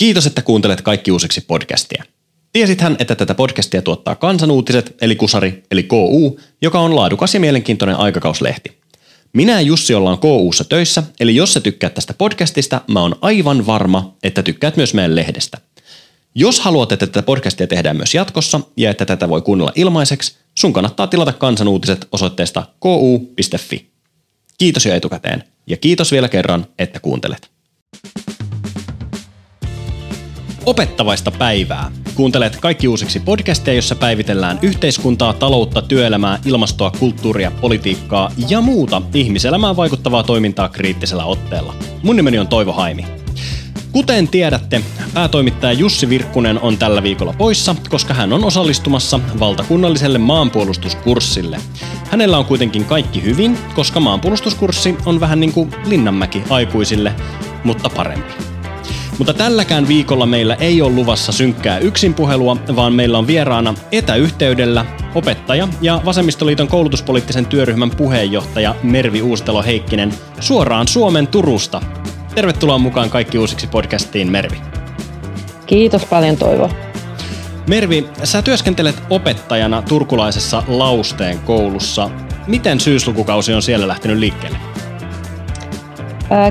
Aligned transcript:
Kiitos, 0.00 0.26
että 0.26 0.42
kuuntelet 0.42 0.80
kaikki 0.80 1.10
uusiksi 1.12 1.40
podcastia. 1.40 2.04
Tiesithän, 2.52 2.96
että 2.98 3.14
tätä 3.14 3.34
podcastia 3.34 3.82
tuottaa 3.82 4.14
Kansanuutiset, 4.14 4.96
eli 5.00 5.16
Kusari, 5.16 5.62
eli 5.70 5.82
KU, 5.82 6.40
joka 6.62 6.80
on 6.80 6.96
laadukas 6.96 7.34
ja 7.34 7.40
mielenkiintoinen 7.40 7.96
aikakauslehti. 7.96 8.78
Minä 9.32 9.52
ja 9.52 9.60
Jussi 9.60 9.94
ollaan 9.94 10.18
KUssa 10.18 10.64
töissä, 10.64 11.02
eli 11.20 11.36
jos 11.36 11.52
sä 11.52 11.60
tykkäät 11.60 11.94
tästä 11.94 12.14
podcastista, 12.14 12.80
mä 12.88 13.00
oon 13.00 13.16
aivan 13.20 13.66
varma, 13.66 14.16
että 14.22 14.42
tykkäät 14.42 14.76
myös 14.76 14.94
meidän 14.94 15.16
lehdestä. 15.16 15.58
Jos 16.34 16.60
haluat, 16.60 16.92
että 16.92 17.06
tätä 17.06 17.22
podcastia 17.22 17.66
tehdään 17.66 17.96
myös 17.96 18.14
jatkossa 18.14 18.60
ja 18.76 18.90
että 18.90 19.04
tätä 19.04 19.28
voi 19.28 19.42
kuunnella 19.42 19.72
ilmaiseksi, 19.74 20.36
sun 20.58 20.72
kannattaa 20.72 21.06
tilata 21.06 21.32
kansanuutiset 21.32 22.08
osoitteesta 22.12 22.66
ku.fi. 22.80 23.90
Kiitos 24.58 24.86
jo 24.86 24.94
etukäteen 24.94 25.44
ja 25.66 25.76
kiitos 25.76 26.12
vielä 26.12 26.28
kerran, 26.28 26.66
että 26.78 27.00
kuuntelet. 27.00 27.50
Opettavaista 30.66 31.30
päivää. 31.30 31.90
Kuuntelet 32.14 32.56
kaikki 32.56 32.88
uusiksi 32.88 33.20
podcasteja, 33.20 33.74
jossa 33.74 33.94
päivitellään 33.94 34.58
yhteiskuntaa, 34.62 35.32
taloutta, 35.32 35.82
työelämää, 35.82 36.38
ilmastoa, 36.44 36.90
kulttuuria, 36.90 37.50
politiikkaa 37.60 38.32
ja 38.48 38.60
muuta 38.60 39.02
ihmiselämään 39.14 39.76
vaikuttavaa 39.76 40.22
toimintaa 40.22 40.68
kriittisellä 40.68 41.24
otteella. 41.24 41.74
Mun 42.02 42.16
nimeni 42.16 42.38
on 42.38 42.48
Toivo 42.48 42.72
Haimi. 42.72 43.04
Kuten 43.92 44.28
tiedätte, 44.28 44.82
päätoimittaja 45.14 45.72
Jussi 45.72 46.08
Virkkunen 46.08 46.60
on 46.60 46.78
tällä 46.78 47.02
viikolla 47.02 47.34
poissa, 47.38 47.76
koska 47.88 48.14
hän 48.14 48.32
on 48.32 48.44
osallistumassa 48.44 49.20
valtakunnalliselle 49.40 50.18
maanpuolustuskurssille. 50.18 51.58
Hänellä 52.10 52.38
on 52.38 52.44
kuitenkin 52.44 52.84
kaikki 52.84 53.22
hyvin, 53.22 53.58
koska 53.74 54.00
maanpuolustuskurssi 54.00 54.96
on 55.06 55.20
vähän 55.20 55.40
niin 55.40 55.52
kuin 55.52 55.70
Linnanmäki 55.86 56.42
aikuisille, 56.50 57.14
mutta 57.64 57.90
parempi. 57.90 58.59
Mutta 59.20 59.34
tälläkään 59.34 59.88
viikolla 59.88 60.26
meillä 60.26 60.54
ei 60.54 60.82
ole 60.82 60.92
luvassa 60.92 61.32
synkkää 61.32 61.78
yksinpuhelua, 61.78 62.56
vaan 62.76 62.92
meillä 62.92 63.18
on 63.18 63.26
vieraana 63.26 63.74
etäyhteydellä 63.92 64.86
opettaja 65.14 65.68
ja 65.80 66.00
Vasemmistoliiton 66.04 66.68
koulutuspoliittisen 66.68 67.46
työryhmän 67.46 67.90
puheenjohtaja 67.90 68.74
Mervi 68.82 69.22
Uustelo 69.22 69.62
Heikkinen 69.62 70.14
suoraan 70.40 70.88
Suomen 70.88 71.26
Turusta. 71.26 71.82
Tervetuloa 72.34 72.78
mukaan 72.78 73.10
kaikki 73.10 73.38
uusiksi 73.38 73.66
podcastiin, 73.66 74.30
Mervi. 74.30 74.60
Kiitos 75.66 76.04
paljon 76.04 76.36
Toivo. 76.36 76.70
Mervi, 77.68 78.08
sä 78.24 78.42
työskentelet 78.42 79.02
opettajana 79.10 79.82
turkulaisessa 79.82 80.62
Lausteen 80.68 81.38
koulussa. 81.38 82.10
Miten 82.46 82.80
syyslukukausi 82.80 83.54
on 83.54 83.62
siellä 83.62 83.88
lähtenyt 83.88 84.18
liikkeelle? 84.18 84.58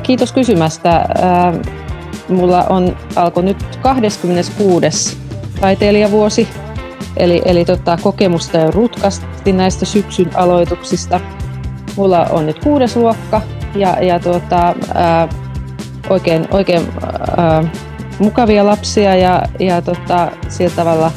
Kiitos 0.04 0.32
kysymästä. 0.32 1.06
Mulla 2.30 2.64
on 2.64 2.98
alkoi 3.16 3.44
nyt 3.44 3.80
26. 3.82 5.18
taiteilijavuosi, 5.62 6.48
eli, 7.18 7.42
eli 7.46 7.66
tota, 7.66 7.98
kokemusta 8.04 8.58
jo 8.58 8.72
rutkasti 8.72 9.52
näistä 9.52 9.86
syksyn 9.86 10.32
aloituksista. 10.36 11.20
Mulla 11.96 12.26
on 12.26 12.46
nyt 12.46 12.64
kuudes 12.64 12.96
luokka 12.96 13.42
ja, 13.76 13.98
ja 14.04 14.20
tuota, 14.20 14.76
ää, 14.94 15.30
oikein, 16.10 16.48
oikein 16.52 16.82
ää, 17.38 17.64
mukavia 18.20 18.66
lapsia 18.66 19.16
ja, 19.16 19.44
ja 19.60 19.82
tota, 19.82 20.32
sillä 20.48 20.76
tavalla 20.76 21.12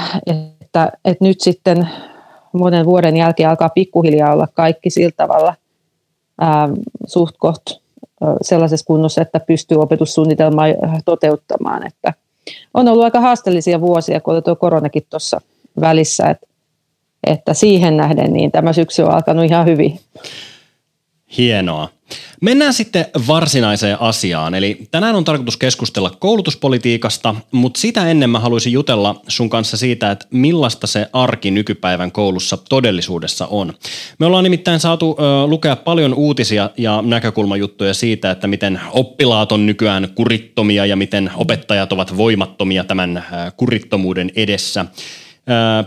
että, 0.60 0.92
että 1.04 1.24
nyt 1.24 1.40
sitten 1.40 1.88
monen 2.52 2.86
vuoden 2.86 3.16
jälkeen 3.16 3.48
alkaa 3.48 3.68
pikkuhiljaa 3.68 4.32
olla 4.32 4.48
kaikki 4.54 4.90
sillä 4.90 5.12
tavalla 5.16 5.54
ää, 6.40 6.68
suht 7.06 7.34
koht 7.38 7.62
sellaisessa 8.42 8.86
kunnossa, 8.86 9.22
että 9.22 9.40
pystyy 9.40 9.80
opetussuunnitelmaa 9.80 10.66
toteuttamaan. 11.04 11.86
Että 11.86 12.12
on 12.74 12.88
ollut 12.88 13.04
aika 13.04 13.20
haasteellisia 13.20 13.80
vuosia, 13.80 14.20
kun 14.20 14.34
oli 14.34 14.42
tuo 14.42 14.56
koronakin 14.56 15.06
tuossa 15.10 15.40
välissä, 15.80 16.30
että, 16.30 16.46
että 17.26 17.54
siihen 17.54 17.96
nähden 17.96 18.32
niin 18.32 18.52
tämä 18.52 18.72
syksy 18.72 19.02
on 19.02 19.14
alkanut 19.14 19.44
ihan 19.44 19.66
hyvin. 19.66 20.00
Hienoa. 21.36 21.88
Mennään 22.40 22.74
sitten 22.74 23.06
varsinaiseen 23.28 24.00
asiaan. 24.00 24.54
Eli 24.54 24.78
tänään 24.90 25.14
on 25.14 25.24
tarkoitus 25.24 25.56
keskustella 25.56 26.10
koulutuspolitiikasta, 26.18 27.34
mutta 27.52 27.80
sitä 27.80 28.08
ennen 28.08 28.30
mä 28.30 28.38
haluaisin 28.38 28.72
jutella 28.72 29.20
sun 29.28 29.50
kanssa 29.50 29.76
siitä, 29.76 30.10
että 30.10 30.26
millaista 30.30 30.86
se 30.86 31.06
arki 31.12 31.50
nykypäivän 31.50 32.12
koulussa 32.12 32.58
todellisuudessa 32.68 33.46
on. 33.46 33.72
Me 34.18 34.26
ollaan 34.26 34.44
nimittäin 34.44 34.80
saatu 34.80 35.16
ö, 35.18 35.46
lukea 35.46 35.76
paljon 35.76 36.14
uutisia 36.14 36.70
ja 36.76 37.02
näkökulmajuttuja 37.02 37.94
siitä, 37.94 38.30
että 38.30 38.46
miten 38.46 38.80
oppilaat 38.92 39.52
on 39.52 39.66
nykyään 39.66 40.08
kurittomia 40.14 40.86
ja 40.86 40.96
miten 40.96 41.30
opettajat 41.36 41.92
ovat 41.92 42.16
voimattomia 42.16 42.84
tämän 42.84 43.16
ö, 43.16 43.22
kurittomuuden 43.56 44.30
edessä. 44.36 44.86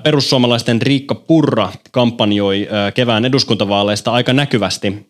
Perussuomalaisten 0.04 0.82
Riikka 0.82 1.16
Purra 1.16 1.72
kampanjoi 1.92 2.68
kevään 2.94 3.26
eduskuntavaaleista 3.26 4.12
aika 4.12 4.34
näkyvästi 4.34 5.08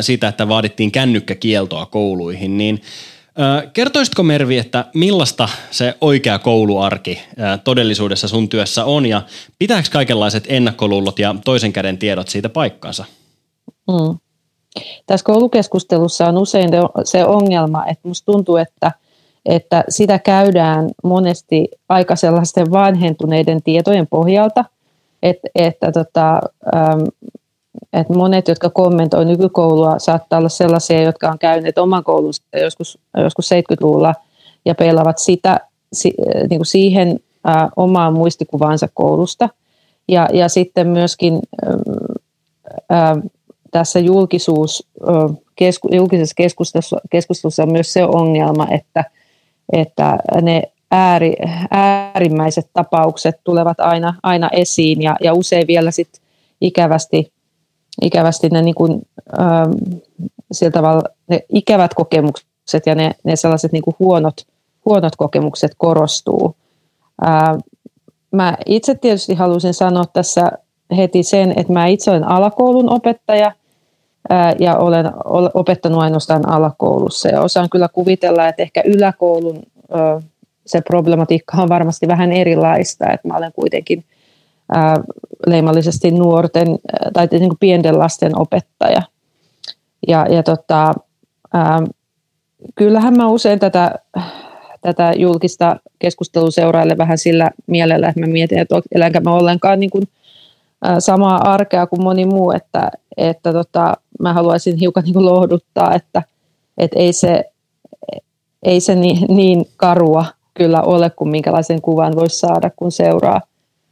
siitä, 0.00 0.28
että 0.28 0.48
vaadittiin 0.48 0.92
kännykkäkieltoa 0.92 1.86
kouluihin, 1.86 2.58
niin 2.58 2.80
Kertoisitko 3.72 4.22
Mervi, 4.22 4.58
että 4.58 4.84
millaista 4.94 5.48
se 5.70 5.94
oikea 6.00 6.38
kouluarki 6.38 7.22
todellisuudessa 7.64 8.28
sun 8.28 8.48
työssä 8.48 8.84
on 8.84 9.06
ja 9.06 9.22
pitääkö 9.58 9.88
kaikenlaiset 9.92 10.44
ennakkoluulot 10.48 11.18
ja 11.18 11.34
toisen 11.44 11.72
käden 11.72 11.98
tiedot 11.98 12.28
siitä 12.28 12.48
paikkansa? 12.48 13.04
Mm. 13.88 14.18
Tässä 15.06 15.24
koulukeskustelussa 15.24 16.26
on 16.26 16.38
usein 16.38 16.70
se 17.04 17.24
ongelma, 17.24 17.86
että 17.86 18.08
musta 18.08 18.32
tuntuu, 18.32 18.56
että, 18.56 18.92
että 19.46 19.84
sitä 19.88 20.18
käydään 20.18 20.90
monesti 21.04 21.68
aika 21.88 22.16
sellaisten 22.16 22.70
vanhentuneiden 22.70 23.62
tietojen 23.62 24.06
pohjalta, 24.06 24.64
että, 25.22 25.48
että 25.54 25.92
tota, 25.92 26.40
että 27.92 28.14
monet, 28.14 28.48
jotka 28.48 28.70
kommentoi 28.70 29.24
nykykoulua, 29.24 29.98
saattaa 29.98 30.38
olla 30.38 30.48
sellaisia, 30.48 31.02
jotka 31.02 31.28
on 31.28 31.38
käyneet 31.38 31.78
oman 31.78 32.04
koulunsa 32.04 32.42
joskus, 32.62 32.98
joskus 33.16 33.50
70-luvulla 33.50 34.14
ja 34.64 34.74
peilaavat 34.74 35.18
sitä, 35.18 35.60
si, 35.92 36.14
niin 36.50 36.58
kuin 36.58 36.66
siihen 36.66 37.20
omaan 37.76 38.12
muistikuvaansa 38.12 38.88
koulusta. 38.94 39.48
Ja, 40.08 40.28
ja 40.32 40.48
sitten 40.48 40.88
myöskin 40.88 41.40
ä, 42.92 43.16
tässä 43.70 43.98
julkisuus, 43.98 44.86
ä, 45.02 45.12
kesku, 45.56 45.88
julkisessa 45.92 46.34
keskustelussa, 46.34 47.00
keskustelussa 47.10 47.62
on 47.62 47.72
myös 47.72 47.92
se 47.92 48.04
ongelma, 48.04 48.66
että, 48.70 49.04
että 49.72 50.18
ne 50.42 50.62
ääri, 50.90 51.36
äärimmäiset 51.70 52.70
tapaukset 52.72 53.40
tulevat 53.44 53.80
aina, 53.80 54.14
aina 54.22 54.48
esiin 54.52 55.02
ja, 55.02 55.16
ja 55.20 55.34
usein 55.34 55.66
vielä 55.66 55.90
sit 55.90 56.20
ikävästi 56.60 57.32
ikävästi 58.02 58.48
ne, 58.48 58.62
niin 58.62 58.74
kuin, 58.74 59.02
ähm, 59.40 59.72
tavalla, 60.72 61.02
ne 61.28 61.40
ikävät 61.48 61.94
kokemukset 61.94 62.86
ja 62.86 62.94
ne, 62.94 63.10
ne 63.24 63.36
sellaiset 63.36 63.72
niin 63.72 63.82
kuin 63.82 63.96
huonot, 63.98 64.46
huonot 64.84 65.16
kokemukset 65.16 65.72
korostuu. 65.78 66.56
Äh, 67.26 67.58
mä 68.32 68.56
itse 68.66 68.94
tietysti 68.94 69.34
halusin 69.34 69.74
sanoa 69.74 70.04
tässä 70.12 70.52
heti 70.96 71.22
sen, 71.22 71.50
että 71.56 71.72
mä 71.72 71.86
itse 71.86 72.10
olen 72.10 72.28
alakoulun 72.28 72.92
opettaja 72.92 73.52
ja 74.58 74.76
olen 74.76 75.10
opettanut 75.54 76.02
ainoastaan 76.02 76.48
alakoulussa 76.48 77.28
ja 77.28 77.40
osaan 77.42 77.70
kyllä 77.70 77.88
kuvitella, 77.88 78.48
että 78.48 78.62
ehkä 78.62 78.82
yläkoulun 78.84 79.62
se 80.66 80.80
problematiikka 80.80 81.62
on 81.62 81.68
varmasti 81.68 82.08
vähän 82.08 82.32
erilaista, 82.32 83.10
että 83.10 83.28
mä 83.28 83.36
olen 83.36 83.52
kuitenkin 83.52 84.04
leimallisesti 85.46 86.10
nuorten 86.10 86.68
tai 87.12 87.28
niin 87.32 87.48
kuin 87.48 87.58
pienten 87.60 87.98
lasten 87.98 88.38
opettaja. 88.38 89.02
Ja, 90.08 90.26
ja 90.30 90.42
tota, 90.42 90.94
kyllähän 92.74 93.16
mä 93.16 93.28
usein 93.28 93.58
tätä, 93.58 93.94
tätä 94.80 95.12
julkista 95.16 95.76
keskustelua 95.98 96.50
seurailen 96.50 96.98
vähän 96.98 97.18
sillä 97.18 97.50
mielellä, 97.66 98.08
että 98.08 98.20
mä 98.20 98.26
mietin, 98.26 98.58
että 98.58 98.80
elänkö 98.94 99.20
mä 99.20 99.34
ollenkaan 99.34 99.80
niin 99.80 99.90
kuin, 99.90 100.04
samaa 100.98 101.52
arkea 101.52 101.86
kuin 101.86 102.02
moni 102.02 102.26
muu, 102.26 102.50
että, 102.50 102.90
että 103.18 103.52
tota, 103.52 103.94
mä 104.20 104.32
haluaisin 104.32 104.76
hiukan 104.76 105.04
niin 105.04 105.24
lohduttaa, 105.24 105.94
että, 105.94 106.22
että 106.78 106.98
ei 106.98 107.12
se, 107.12 107.44
ei 108.62 108.80
se 108.80 108.94
niin, 108.94 109.18
niin 109.28 109.64
karua 109.76 110.24
kyllä 110.54 110.82
ole 110.82 111.10
kuin 111.10 111.28
minkälaisen 111.28 111.82
kuvan 111.82 112.16
voisi 112.16 112.38
saada, 112.38 112.70
kun 112.76 112.92
seuraa, 112.92 113.40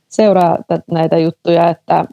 seuraa 0.08 0.58
näitä 0.90 1.18
juttuja, 1.18 1.68
että, 1.70 2.04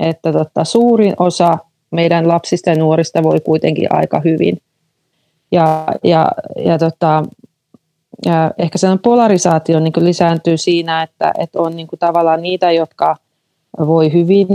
että 0.00 0.32
tota, 0.32 0.64
suurin 0.64 1.14
osa 1.18 1.58
meidän 1.90 2.28
lapsista 2.28 2.70
ja 2.70 2.76
nuorista 2.76 3.22
voi 3.22 3.40
kuitenkin 3.40 3.88
aika 3.90 4.20
hyvin. 4.24 4.58
Ja, 5.52 5.86
ja, 6.04 6.28
ja, 6.64 6.78
tota, 6.78 7.24
ja 8.26 8.50
ehkä 8.58 8.78
sellainen 8.78 9.02
polarisaatio 9.02 9.80
niin 9.80 9.92
lisääntyy 9.98 10.56
siinä, 10.56 11.02
että, 11.02 11.32
että 11.38 11.60
on 11.60 11.76
niin 11.76 11.86
kuin 11.86 12.00
tavallaan 12.00 12.42
niitä, 12.42 12.72
jotka 12.72 13.16
voi 13.78 14.12
hyvin, 14.12 14.46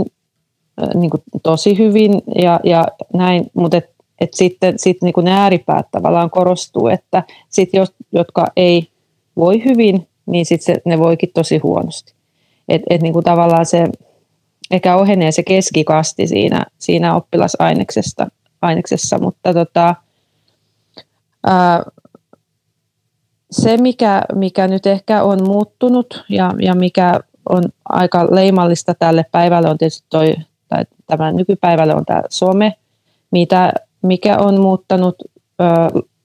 niin 0.94 1.10
kuin 1.10 1.22
tosi 1.42 1.78
hyvin 1.78 2.22
ja, 2.42 2.60
ja 2.64 2.86
näin, 3.14 3.46
mutta 3.54 3.76
et, 3.76 3.90
et 4.20 4.34
sitten 4.34 4.78
sit 4.78 5.02
niin 5.02 5.12
kuin 5.12 5.24
ne 5.24 5.32
ääripäät 5.32 5.86
tavallaan 5.90 6.30
korostuu, 6.30 6.88
että 6.88 7.22
sit 7.48 7.68
jos, 7.72 7.92
jotka 8.12 8.46
ei 8.56 8.88
voi 9.36 9.64
hyvin, 9.64 10.08
niin 10.26 10.46
sitten 10.46 10.76
ne 10.84 10.98
voikin 10.98 11.30
tosi 11.34 11.58
huonosti. 11.58 12.14
Et, 12.68 12.82
et 12.90 13.02
niin 13.02 13.12
kuin 13.12 13.24
tavallaan 13.24 13.66
se 13.66 13.88
ehkä 14.70 14.96
ohenee 14.96 15.32
se 15.32 15.42
keskikasti 15.42 16.26
siinä, 16.26 16.66
siinä 16.78 17.16
oppilasaineksessa, 17.16 18.26
aineksessa, 18.62 19.18
mutta 19.18 19.54
tota, 19.54 19.94
ää, 21.46 21.82
se, 23.50 23.76
mikä, 23.76 24.22
mikä 24.34 24.68
nyt 24.68 24.86
ehkä 24.86 25.22
on 25.22 25.42
muuttunut 25.42 26.24
ja, 26.28 26.52
ja 26.60 26.74
mikä 26.74 27.20
on 27.48 27.64
aika 27.88 28.28
leimallista 28.30 28.94
tälle 28.94 29.24
päivälle 29.32 29.70
on 29.70 29.78
tietysti 29.78 30.06
toi, 30.10 30.34
tai 30.68 30.84
tämän 31.06 31.36
nykypäivälle 31.36 31.94
on 31.94 32.04
tämä 32.04 32.22
some, 32.30 32.74
mitä, 33.30 33.72
mikä 34.02 34.38
on 34.38 34.60
muuttanut 34.60 35.16
ö, 35.60 35.64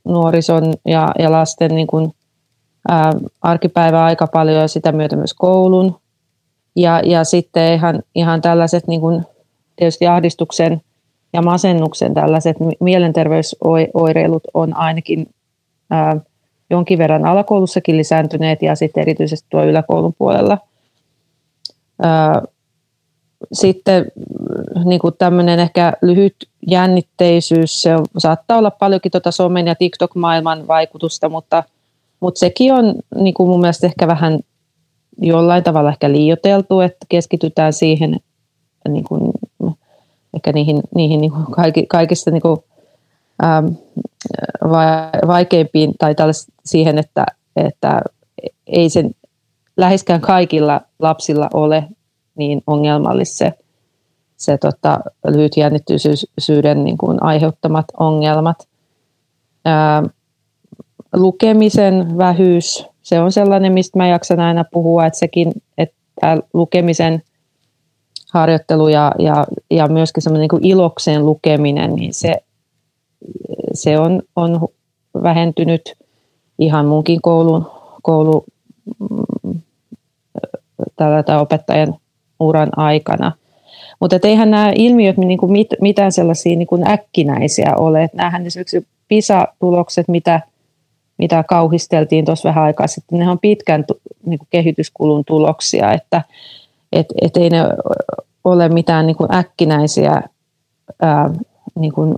nuorison 0.05 0.73
ja, 0.85 1.11
ja 1.19 1.31
lasten 1.31 1.75
niin 1.75 1.87
kuin, 1.87 2.13
ä, 2.91 3.13
arkipäivää 3.41 4.05
aika 4.05 4.27
paljon 4.27 4.61
ja 4.61 4.67
sitä 4.67 4.91
myötä 4.91 5.15
myös 5.15 5.33
koulun. 5.33 5.95
Ja, 6.75 7.01
ja 7.05 7.23
sitten 7.23 7.73
ihan, 7.73 8.03
ihan 8.15 8.41
tällaiset 8.41 8.87
niin 8.87 9.01
kuin 9.01 9.25
tietysti 9.75 10.07
ahdistuksen 10.07 10.81
ja 11.33 11.41
masennuksen 11.41 12.13
tällaiset 12.13 12.57
mielenterveysoireilut 12.79 14.43
on 14.53 14.75
ainakin 14.77 15.27
ää, 15.89 16.17
jonkin 16.69 16.97
verran 16.97 17.25
alakoulussakin 17.25 17.97
lisääntyneet 17.97 18.61
ja 18.61 18.75
sitten 18.75 19.01
erityisesti 19.01 19.47
tuo 19.49 19.63
yläkoulun 19.63 20.13
puolella. 20.17 20.57
Ää, 22.01 22.41
sitten 23.53 24.05
niin 24.85 24.99
kuin 24.99 25.13
tämmöinen 25.17 25.59
ehkä 25.59 25.93
lyhyt 26.01 26.35
jännitteisyys, 26.67 27.81
se 27.81 27.89
saattaa 28.17 28.57
olla 28.57 28.71
paljonkin 28.71 29.11
tuota 29.11 29.31
somen 29.31 29.67
ja 29.67 29.75
TikTok-maailman 29.75 30.67
vaikutusta, 30.67 31.29
mutta, 31.29 31.63
mutta 32.19 32.39
sekin 32.39 32.73
on 32.73 32.95
niin 33.15 33.33
kuin 33.33 33.49
mun 33.49 33.61
mielestä 33.61 33.87
ehkä 33.87 34.07
vähän 34.07 34.39
jollain 35.21 35.63
tavalla 35.63 35.89
ehkä 35.89 36.11
liioteltu, 36.11 36.79
että 36.79 37.05
keskitytään 37.09 37.73
siihen 37.73 38.19
niin 38.89 39.03
kuin, 39.03 39.31
ehkä 40.33 40.51
niihin, 40.51 40.81
niihin 40.95 41.21
niin 41.21 41.31
kuin 41.31 41.45
kaikista 41.87 42.31
niin 42.31 42.41
kuin, 42.41 42.59
ähm, 43.43 43.65
vaikeimpiin 45.27 45.91
tai 45.99 46.15
siihen, 46.65 46.97
että, 46.97 47.25
että 47.55 48.01
ei 48.67 48.89
sen 48.89 49.11
läheskään 49.77 50.21
kaikilla 50.21 50.81
lapsilla 50.99 51.49
ole 51.53 51.83
niin 52.39 52.61
ongelmallista 52.67 53.37
se, 53.37 53.53
se 54.37 54.57
tota, 54.57 54.99
lyhytjännittyisyyden 55.27 56.83
niin 56.83 56.97
kuin 56.97 57.23
aiheuttamat 57.23 57.85
ongelmat. 57.99 58.67
Ää, 59.65 60.03
lukemisen 61.13 62.17
vähyys, 62.17 62.85
se 63.01 63.19
on 63.19 63.31
sellainen, 63.31 63.73
mistä 63.73 63.97
mä 63.97 64.07
jaksan 64.07 64.39
aina 64.39 64.65
puhua, 64.71 65.05
että 65.05 65.19
sekin, 65.19 65.51
että 65.77 66.37
lukemisen 66.53 67.21
harjoittelu 68.33 68.87
ja, 68.87 69.11
ja, 69.19 69.45
ja 69.71 69.87
myöskin 69.87 70.23
semmoinen 70.23 70.47
niin 70.51 70.65
ilokseen 70.65 71.25
lukeminen, 71.25 71.95
niin 71.95 72.13
se, 72.13 72.35
se 73.73 73.99
on, 73.99 74.21
on 74.35 74.67
vähentynyt 75.23 75.93
ihan 76.59 76.85
munkin 76.85 77.21
koulun, 77.21 77.71
koulu, 78.01 78.45
mm, 78.99 79.61
tällä 80.95 81.23
tai 81.23 81.39
opettajan 81.39 81.95
uran 82.39 82.69
aikana. 82.75 83.31
Mutta 83.99 84.19
eihän 84.23 84.51
nämä 84.51 84.71
ilmiöt 84.75 85.17
niin 85.17 85.37
kuin 85.37 85.51
mit, 85.51 85.67
mitään 85.81 86.11
sellaisia 86.11 86.55
niin 86.55 86.67
kuin 86.67 86.87
äkkinäisiä 86.87 87.73
ole. 87.77 88.03
Et 88.03 88.13
näähän 88.13 88.45
esimerkiksi 88.45 88.87
PISA-tulokset, 89.07 90.07
mitä, 90.07 90.41
mitä 91.17 91.43
kauhisteltiin 91.43 92.25
tuossa 92.25 92.49
vähän 92.49 92.63
aikaa 92.63 92.87
sitten, 92.87 93.19
ne 93.19 93.29
on 93.29 93.39
pitkän 93.39 93.85
niin 94.25 94.39
kuin 94.39 94.47
kehityskulun 94.49 95.25
tuloksia, 95.25 95.93
että 95.93 96.21
et, 96.91 97.07
et 97.21 97.37
ei 97.37 97.49
ne 97.49 97.61
ole 98.43 98.69
mitään 98.69 99.07
niin 99.07 99.15
kuin 99.15 99.35
äkkinäisiä 99.35 100.21
ää, 101.01 101.29
niin 101.75 101.93
kuin, 101.93 102.15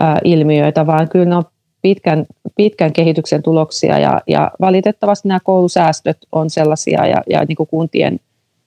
ää, 0.00 0.18
ilmiöitä, 0.24 0.86
vaan 0.86 1.08
kyllä 1.08 1.24
ne 1.24 1.36
on 1.36 1.44
pitkän, 1.82 2.26
pitkän 2.56 2.92
kehityksen 2.92 3.42
tuloksia 3.42 3.98
ja, 3.98 4.20
ja 4.26 4.50
valitettavasti 4.60 5.28
nämä 5.28 5.40
koulusäästöt 5.44 6.18
on 6.32 6.50
sellaisia 6.50 7.06
ja, 7.06 7.22
ja 7.30 7.44
niin 7.44 7.56
kuin 7.56 7.66
kuntien 7.66 8.20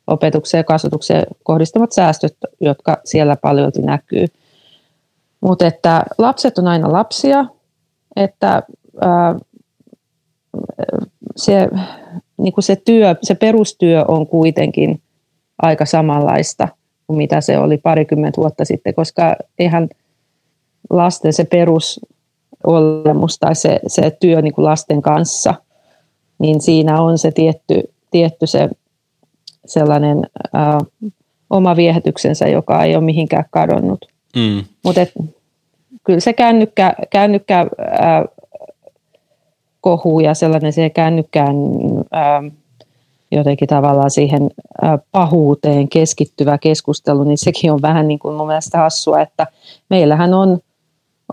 opetukseen 0.07 0.59
ja 0.59 0.63
kasvatukseen 0.63 1.24
kohdistuvat 1.44 1.92
säästöt, 1.92 2.38
jotka 2.62 2.98
siellä 3.06 3.36
paljon 3.36 3.71
näkyy. 3.77 4.25
Mutta 5.42 5.68
että 5.68 6.04
lapset 6.18 6.57
on 6.57 6.68
aina 6.68 6.92
lapsia, 6.92 7.45
että 8.15 8.63
ää, 9.01 9.36
se, 11.36 11.68
niin 12.38 12.54
se, 12.59 12.75
työ, 12.75 13.15
se 13.21 13.36
perustyö 13.36 14.06
on 14.07 14.27
kuitenkin 14.27 15.01
aika 15.62 15.86
samanlaista 15.86 16.68
kuin 17.07 17.18
mitä 17.18 17.42
se 17.42 17.57
oli 17.57 17.77
parikymmentä 17.77 18.42
vuotta 18.42 18.65
sitten, 18.65 18.94
koska 18.94 19.35
eihän 19.59 19.90
lasten 20.90 21.33
se 21.33 21.44
perusolemus 21.44 23.40
tai 23.40 23.56
se, 23.56 23.80
se 23.87 24.18
työ 24.19 24.42
niin 24.42 24.54
kuin 24.54 24.66
lasten 24.66 25.02
kanssa, 25.02 25.54
niin 26.40 26.61
siinä 26.61 27.02
on 27.02 27.18
se 27.18 27.31
tietty, 27.31 27.83
tietty 28.11 28.47
se 28.47 28.69
sellainen 29.69 30.21
ää, 30.54 30.80
oma 31.50 31.76
viehätyksensä, 31.76 32.47
joka 32.47 32.83
ei 32.83 32.95
ole 32.95 33.04
mihinkään 33.04 33.45
kadonnut. 33.50 34.06
Mm. 34.36 34.64
Mutta 34.83 35.02
kyllä 36.04 36.19
se 36.19 36.33
kännykkä, 36.33 36.94
kännykkä 37.09 37.68
ää, 38.00 38.26
kohu 39.81 40.19
ja 40.19 40.33
sellainen 40.33 40.74
se 40.74 40.90
kännykkään 40.90 41.56
ää, 42.12 42.44
jotenkin 43.31 43.68
tavallaan 43.68 44.12
siihen 44.12 44.50
ää, 44.81 44.97
pahuuteen 45.12 45.90
keskittyvä 45.90 46.57
keskustelu, 46.57 47.24
niin 47.24 47.38
sekin 47.38 47.71
on 47.71 47.81
vähän 47.81 48.07
niin 48.07 48.19
kuin 48.19 48.36
mun 48.36 48.47
mielestä 48.47 48.78
hassua, 48.78 49.21
että 49.21 49.47
meillähän 49.90 50.33
on, 50.33 50.59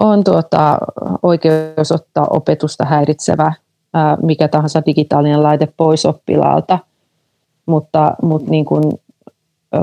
on 0.01 0.25
tuota, 0.25 0.79
oikeus 1.23 1.93
ottaa 1.93 2.27
opetusta 2.31 2.85
häiritsevä 2.85 3.53
ää, 3.95 4.17
mikä 4.23 4.49
tahansa 4.49 4.83
digitaalinen 4.87 5.43
laite 5.43 5.69
pois 5.77 6.07
oppilaalta– 6.07 6.79
mutta, 7.67 8.15
mutta 8.23 8.51
niin 8.51 8.65
kuin, 8.65 8.85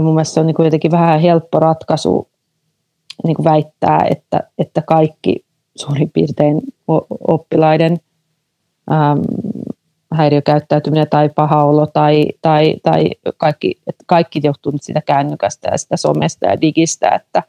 mun 0.01 0.13
mielestä 0.13 0.33
se 0.33 0.39
on 0.39 0.47
niin 0.47 0.55
kuin 0.55 0.65
jotenkin 0.65 0.91
vähän 0.91 1.19
helppo 1.19 1.59
ratkaisu 1.59 2.29
niin 3.23 3.35
kuin 3.35 3.43
väittää, 3.43 4.07
että, 4.09 4.39
että 4.57 4.81
kaikki 4.81 5.45
suurin 5.75 6.09
piirtein 6.09 6.61
oppilaiden 7.27 7.99
äm, 8.91 9.21
häiriökäyttäytyminen 10.13 11.09
tai 11.09 11.29
paha 11.29 11.63
olo 11.63 11.87
tai, 11.87 12.25
tai, 12.41 12.75
tai 12.83 13.09
kaikki, 13.37 13.81
että 13.87 14.03
kaikki 14.07 14.41
johtuu 14.43 14.71
nyt 14.71 14.83
siitä 14.83 15.01
kännykästä 15.01 15.69
ja 15.71 15.77
sitä 15.77 15.97
somesta 15.97 16.45
ja 16.45 16.61
digistä, 16.61 17.09
että, 17.09 17.43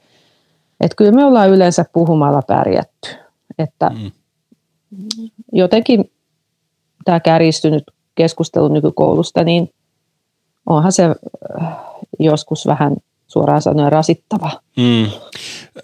että 0.80 0.96
kyllä 0.96 1.12
me 1.12 1.24
ollaan 1.24 1.50
yleensä 1.50 1.84
puhumalla 1.92 2.42
pärjätty. 2.42 3.08
Että 3.58 3.88
mm. 3.88 4.10
jotenkin 5.52 6.10
tämä 7.04 7.20
kärjistynyt 7.20 7.84
keskustelu 8.14 8.68
nykykoulusta, 8.68 9.44
niin 9.44 9.70
onhan 10.66 10.92
se 10.92 11.04
äh, 11.04 11.66
joskus 12.18 12.66
vähän 12.66 12.96
suoraan 13.32 13.62
sanoen 13.62 13.92
rasittava. 13.92 14.50
Mm. 14.76 15.06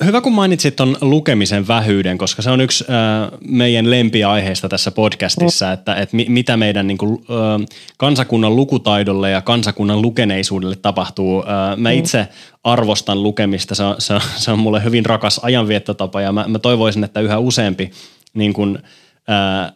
Hyvä, 0.04 0.20
kun 0.20 0.32
mainitsit 0.32 0.76
tuon 0.76 0.96
lukemisen 1.00 1.68
vähyyden, 1.68 2.18
koska 2.18 2.42
se 2.42 2.50
on 2.50 2.60
yksi 2.60 2.84
äh, 2.90 3.38
meidän 3.40 3.90
lempiaiheista 3.90 4.68
tässä 4.68 4.90
podcastissa, 4.90 5.66
mm. 5.66 5.72
että, 5.72 5.94
että 5.94 6.16
mi, 6.16 6.26
mitä 6.28 6.56
meidän 6.56 6.86
niin 6.86 6.98
kuin, 6.98 7.12
äh, 7.12 7.66
kansakunnan 7.96 8.56
lukutaidolle 8.56 9.30
ja 9.30 9.42
kansakunnan 9.42 10.02
lukeneisuudelle 10.02 10.76
tapahtuu. 10.76 11.42
Äh, 11.42 11.76
mä 11.76 11.90
mm. 11.90 11.98
itse 11.98 12.28
arvostan 12.64 13.22
lukemista, 13.22 13.74
se 13.74 13.82
on, 13.82 13.94
se, 13.98 14.14
on, 14.14 14.20
se 14.36 14.50
on 14.50 14.58
mulle 14.58 14.84
hyvin 14.84 15.06
rakas 15.06 15.40
ajanviettotapa 15.42 16.20
ja 16.20 16.32
mä, 16.32 16.44
mä 16.48 16.58
toivoisin, 16.58 17.04
että 17.04 17.20
yhä 17.20 17.38
useampi 17.38 17.90
niin 18.34 18.52
kuin, 18.52 18.78
äh, 19.30 19.72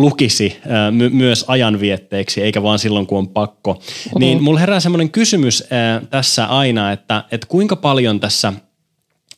lukisi 0.00 0.56
äh, 0.58 0.92
my- 0.92 1.10
myös 1.10 1.44
ajanvietteeksi, 1.48 2.42
eikä 2.42 2.62
vaan 2.62 2.78
silloin, 2.78 3.06
kun 3.06 3.18
on 3.18 3.28
pakko. 3.28 3.72
Mm-hmm. 3.72 4.20
Niin 4.20 4.42
mulla 4.42 4.60
herää 4.60 4.80
semmoinen 4.80 5.10
kysymys 5.10 5.62
äh, 5.62 6.08
tässä 6.10 6.46
aina, 6.46 6.92
että, 6.92 7.24
että 7.30 7.46
kuinka 7.46 7.76
paljon 7.76 8.20
tässä– 8.20 8.52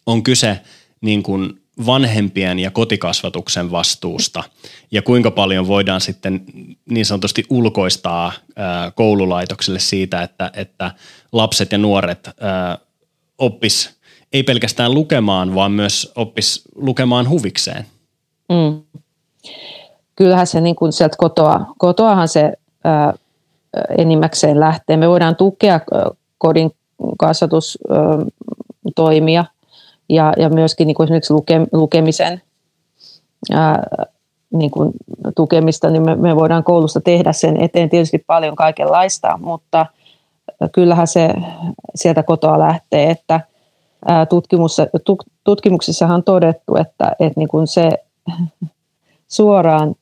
on 0.07 0.23
kyse 0.23 0.61
niin 1.01 1.23
kuin 1.23 1.63
vanhempien 1.87 2.59
ja 2.59 2.71
kotikasvatuksen 2.71 3.71
vastuusta 3.71 4.45
ja 4.91 5.03
kuinka 5.03 5.31
paljon 5.31 5.67
voidaan 5.67 6.01
sitten 6.01 6.45
niin 6.91 7.07
sanotusti 7.07 7.45
ulkoistaa 7.51 8.33
koululaitokselle 8.95 9.79
siitä, 9.79 10.23
että, 10.23 10.51
että 10.55 10.91
lapset 11.33 11.73
ja 11.73 11.79
nuoret 11.79 12.31
oppis 13.39 13.97
ei 14.33 14.43
pelkästään 14.43 14.95
lukemaan, 14.95 15.55
vaan 15.55 15.73
myös 15.73 16.13
oppis 16.15 16.63
lukemaan 16.75 17.29
huvikseen. 17.29 17.87
Mm. 18.49 19.01
Kyllähän 20.17 20.47
se 20.47 20.61
niin 20.61 20.77
kuin 20.77 20.93
sieltä 20.93 21.17
kotoa, 21.19 21.67
kotoahan 21.79 22.29
se 22.29 22.53
ää, 22.85 23.15
enimmäkseen 23.99 24.61
lähtee. 24.61 24.97
Me 24.97 25.09
voidaan 25.09 25.37
tukea 25.37 25.81
kodin 26.39 26.71
kasvatustoimia 27.19 29.45
ja, 30.09 30.33
ja 30.37 30.49
myöskin 30.49 30.87
niin 30.87 30.95
kuin 30.95 31.05
esimerkiksi 31.05 31.35
luke, 31.35 31.61
lukemisen 31.73 32.43
ää, 33.53 33.83
niin 34.51 34.71
kuin 34.71 34.93
tukemista, 35.37 35.91
niin 35.91 36.03
me, 36.03 36.15
me 36.15 36.37
voidaan 36.37 36.65
koulusta 36.65 37.01
tehdä 37.01 37.33
sen 37.33 37.61
eteen 37.61 37.91
tietysti 37.91 38.25
paljon 38.27 38.57
kaikenlaista, 38.57 39.39
mutta 39.43 39.87
kyllähän 40.73 41.07
se 41.07 41.35
sieltä 41.95 42.23
kotoa 42.23 42.59
lähtee, 42.59 43.11
että 43.11 43.41
tutkimuksessa, 44.29 44.87
tutkimuksissahan 45.45 46.15
on 46.15 46.25
todettu, 46.25 46.77
että, 46.77 47.13
että 47.21 47.41
niin 47.41 47.49
kuin 47.49 47.67
se 47.67 47.91
suoraan 49.29 49.95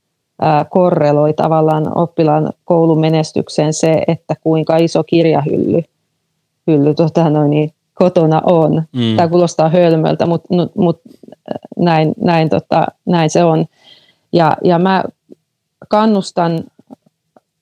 korreloi 0.71 1.35
tavallaan 1.35 1.99
oppilaan 1.99 2.53
koulumenestykseen 2.65 3.73
se, 3.75 4.03
että 4.09 4.35
kuinka 4.43 4.77
iso 4.77 5.05
kirjahylly 5.05 5.83
hylly, 6.67 6.95
tota 6.95 7.31
noin, 7.31 7.51
niin 7.51 7.73
kotona 7.95 8.43
on. 8.45 8.83
Mm. 8.93 9.17
Tämä 9.17 9.29
kuulostaa 9.29 9.69
hölmöltä, 9.69 10.27
mutta 10.27 10.49
mut, 10.77 11.01
näin, 11.77 12.15
näin, 12.21 12.49
tota, 12.49 12.87
näin 13.07 13.31
se 13.31 13.45
on. 13.45 13.67
Ja, 14.33 14.57
ja 14.65 14.79
mä 14.79 15.05
kannustan 15.89 16.65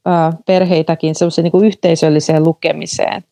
ä, 0.08 0.32
perheitäkin 0.46 1.14
semmoiseen 1.14 1.50
niin 1.52 1.64
yhteisölliseen 1.64 2.44
lukemiseen. 2.44 3.24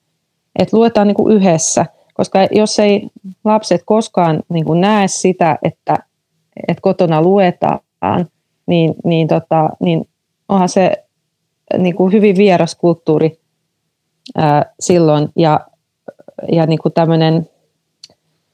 Että 0.58 0.76
luetaan 0.76 1.06
niin 1.06 1.14
kuin 1.14 1.36
yhdessä, 1.36 1.86
koska 2.14 2.38
jos 2.50 2.78
ei 2.78 3.08
lapset 3.44 3.82
koskaan 3.84 4.42
niin 4.48 4.64
kuin 4.64 4.80
näe 4.80 5.08
sitä, 5.08 5.58
että, 5.62 5.96
että 6.68 6.80
kotona 6.80 7.22
luetaan, 7.22 7.80
niin, 8.70 8.94
niin, 9.04 9.28
tota, 9.28 9.68
niin 9.80 10.08
onhan 10.48 10.68
se 10.68 10.92
niin 11.78 11.94
kuin 11.94 12.12
hyvin 12.12 12.36
vieras 12.36 12.74
kulttuuri 12.74 13.40
ää, 14.36 14.72
silloin. 14.80 15.28
Ja 15.36 15.60
ja 16.52 16.66
niin 16.66 16.78
kuin 16.78 16.92
tämmöinen, 16.92 17.48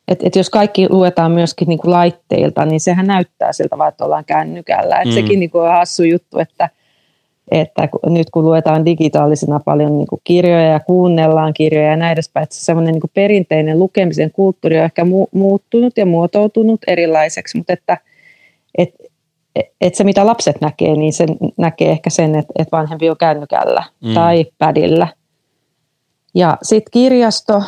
että, 0.08 0.26
että 0.26 0.38
jos 0.38 0.50
kaikki 0.50 0.86
luetaan 0.90 1.32
myöskin 1.32 1.68
niin 1.68 1.78
kuin 1.78 1.92
laitteilta, 1.92 2.66
niin 2.66 2.80
sehän 2.80 3.06
näyttää 3.06 3.52
siltä 3.52 3.78
vaan, 3.78 3.88
että 3.88 4.04
ollaan 4.04 4.24
kännykällä. 4.24 4.96
Että 4.96 5.08
mm. 5.08 5.14
Sekin 5.14 5.40
niin 5.40 5.50
kuin 5.50 5.62
on 5.62 5.72
hassu 5.72 6.02
juttu, 6.02 6.38
että, 6.38 6.70
että 7.50 7.88
nyt 8.06 8.30
kun 8.30 8.44
luetaan 8.44 8.84
digitaalisena 8.84 9.60
paljon 9.64 9.98
niin 9.98 10.06
kuin 10.06 10.20
kirjoja 10.24 10.68
ja 10.68 10.80
kuunnellaan 10.80 11.54
kirjoja 11.54 11.90
ja 11.90 11.96
näin 11.96 12.12
edespäin, 12.12 12.44
että 12.44 12.54
semmoinen 12.54 12.92
niin 12.92 13.10
perinteinen 13.14 13.78
lukemisen 13.78 14.30
kulttuuri 14.30 14.78
on 14.78 14.84
ehkä 14.84 15.02
mu- 15.02 15.28
muuttunut 15.32 15.96
ja 15.96 16.06
muotoutunut 16.06 16.80
erilaiseksi, 16.86 17.56
mutta 17.56 17.72
että 17.72 17.98
et, 18.78 18.94
et 19.80 19.94
se 19.94 20.04
mitä 20.04 20.26
lapset 20.26 20.60
näkee, 20.60 20.96
niin 20.96 21.12
se 21.12 21.26
näkee 21.56 21.90
ehkä 21.90 22.10
sen, 22.10 22.34
että, 22.34 22.52
että 22.58 22.76
vanhempi 22.76 23.10
on 23.10 23.16
kännykällä 23.16 23.84
mm. 24.04 24.14
tai 24.14 24.44
pädillä– 24.58 25.08
ja 26.36 26.58
sitten 26.62 26.90
kirjasto, 26.90 27.62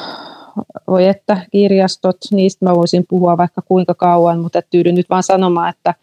voi 0.88 1.06
että 1.06 1.46
kirjastot, 1.52 2.16
niistä 2.32 2.64
mä 2.64 2.74
voisin 2.74 3.04
puhua 3.08 3.36
vaikka 3.36 3.62
kuinka 3.62 3.94
kauan, 3.94 4.40
mutta 4.40 4.62
tyydyn 4.62 4.94
nyt 4.94 5.10
vaan 5.10 5.22
sanomaan, 5.22 5.70
että 5.70 5.94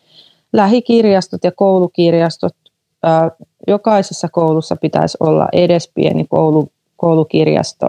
lähikirjastot 0.54 1.44
ja 1.44 1.52
koulukirjastot, 1.52 2.56
ää, 3.04 3.32
jokaisessa 3.68 4.28
koulussa 4.30 4.76
pitäisi 4.76 5.18
olla 5.20 5.48
edes 5.54 5.92
pieni 5.96 6.26
koulu, 6.30 6.70
koulukirjasto, 6.98 7.88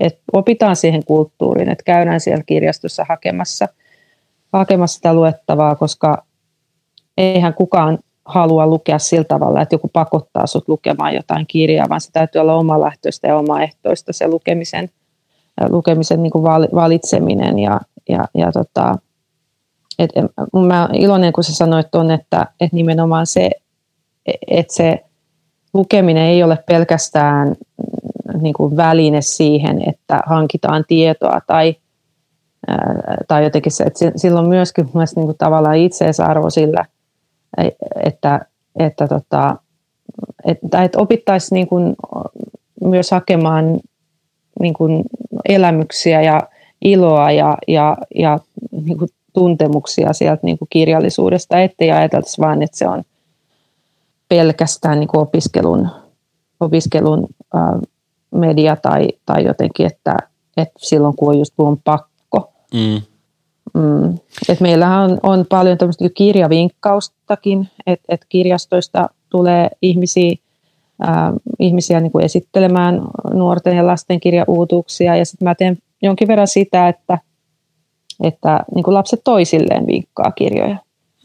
että 0.00 0.22
opitaan 0.32 0.76
siihen 0.76 1.04
kulttuuriin, 1.04 1.68
että 1.68 1.84
käydään 1.84 2.20
siellä 2.20 2.44
kirjastossa 2.46 3.06
hakemassa, 3.08 3.68
hakemassa 4.52 4.96
sitä 4.96 5.14
luettavaa, 5.14 5.74
koska 5.74 6.24
eihän 7.16 7.54
kukaan 7.54 7.98
halua 8.24 8.66
lukea 8.66 8.98
sillä 8.98 9.24
tavalla, 9.24 9.60
että 9.60 9.74
joku 9.74 9.90
pakottaa 9.92 10.46
sinut 10.46 10.68
lukemaan 10.68 11.14
jotain 11.14 11.46
kirjaa, 11.46 11.88
vaan 11.88 12.00
se 12.00 12.12
täytyy 12.12 12.40
olla 12.40 12.54
omalähtöistä 12.54 13.28
ja 13.28 13.38
omaehtoista 13.38 14.12
se 14.12 14.28
lukemisen, 14.28 14.90
lukemisen 15.68 16.22
niin 16.22 16.30
kuin 16.30 16.44
valitseminen. 16.74 17.58
Ja, 17.58 17.80
ja, 18.08 18.24
ja 18.34 18.52
tota, 18.52 18.98
et, 19.98 20.10
mä 20.66 20.88
iloinen, 20.92 21.32
kun 21.32 21.44
sä 21.44 21.54
sanoit 21.54 21.90
tuon, 21.90 22.10
että, 22.10 22.46
että 22.60 22.76
nimenomaan 22.76 23.26
se, 23.26 23.50
että 24.48 24.74
se 24.74 25.04
lukeminen 25.74 26.24
ei 26.24 26.42
ole 26.42 26.58
pelkästään 26.66 27.48
mm, 27.48 28.42
niin 28.42 28.54
kuin 28.54 28.76
väline 28.76 29.20
siihen, 29.20 29.88
että 29.88 30.20
hankitaan 30.26 30.84
tietoa 30.88 31.40
tai, 31.46 31.76
tai 33.28 33.44
jotenkin 33.44 33.72
se, 33.72 33.84
että 33.84 34.12
sillä 34.16 34.40
on 34.40 34.48
myöskin 34.48 34.84
niin 34.94 35.26
kuin 35.26 35.38
tavallaan 35.38 35.76
itseisarvo 35.76 36.50
sillä, 36.50 36.84
että, 38.04 38.46
että, 38.78 39.08
tota, 39.08 39.56
että, 40.44 40.82
että 40.82 40.98
opittaisiin 40.98 41.56
niin 41.56 41.68
kuin 41.68 41.96
myös 42.84 43.10
hakemaan 43.10 43.80
niin 44.60 44.74
kuin 44.74 45.02
elämyksiä 45.48 46.22
ja 46.22 46.42
iloa 46.84 47.30
ja, 47.30 47.58
ja, 47.68 47.96
ja 48.14 48.38
niin 48.70 48.98
kuin 48.98 49.10
tuntemuksia 49.32 50.12
sieltä 50.12 50.40
niin 50.42 50.58
kuin 50.58 50.68
kirjallisuudesta, 50.70 51.60
ettei 51.60 51.90
ajateltaisi 51.90 52.40
vain, 52.40 52.62
että 52.62 52.78
se 52.78 52.88
on 52.88 53.02
pelkästään 54.28 55.00
niin 55.00 55.08
kuin 55.08 55.22
opiskelun, 55.22 55.88
opiskelun 56.60 57.26
ää, 57.54 57.78
media 58.30 58.76
tai, 58.76 59.08
tai 59.26 59.44
jotenkin, 59.44 59.86
että, 59.86 60.16
että 60.56 60.74
silloin 60.78 61.16
kun 61.16 61.28
on 61.28 61.38
just 61.38 61.52
kun 61.56 61.68
on 61.68 61.78
pakko. 61.84 62.52
Mm. 62.74 63.02
Mm. 63.74 64.18
Et 64.48 64.60
meillähän 64.60 65.10
on, 65.10 65.18
on 65.22 65.46
paljon 65.48 65.78
tämmöistä 65.78 66.04
kirjavinkkaustakin, 66.14 67.68
että 67.86 68.04
et 68.08 68.26
kirjastoista 68.28 69.08
tulee 69.30 69.70
ihmisiä, 69.82 70.32
äh, 71.04 71.32
ihmisiä 71.58 72.00
niin 72.00 72.12
kuin 72.12 72.24
esittelemään 72.24 73.02
nuorten 73.32 73.76
ja 73.76 73.86
lasten 73.86 74.20
kirjauutuksia. 74.20 75.16
Ja 75.16 75.24
sitten 75.24 75.48
mä 75.48 75.54
teen 75.54 75.78
jonkin 76.02 76.28
verran 76.28 76.48
sitä, 76.48 76.88
että, 76.88 77.18
että 78.22 78.60
niin 78.74 78.82
kuin 78.82 78.94
lapset 78.94 79.20
toisilleen 79.24 79.86
vinkkaa 79.86 80.30
kirjoja. 80.30 80.76